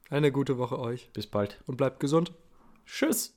Eine 0.10 0.32
gute 0.32 0.58
Woche 0.58 0.80
euch 0.80 1.10
Bis 1.12 1.28
bald. 1.28 1.62
und 1.66 1.76
bleibt 1.76 2.00
gesund. 2.00 2.32
Tschüss. 2.86 3.37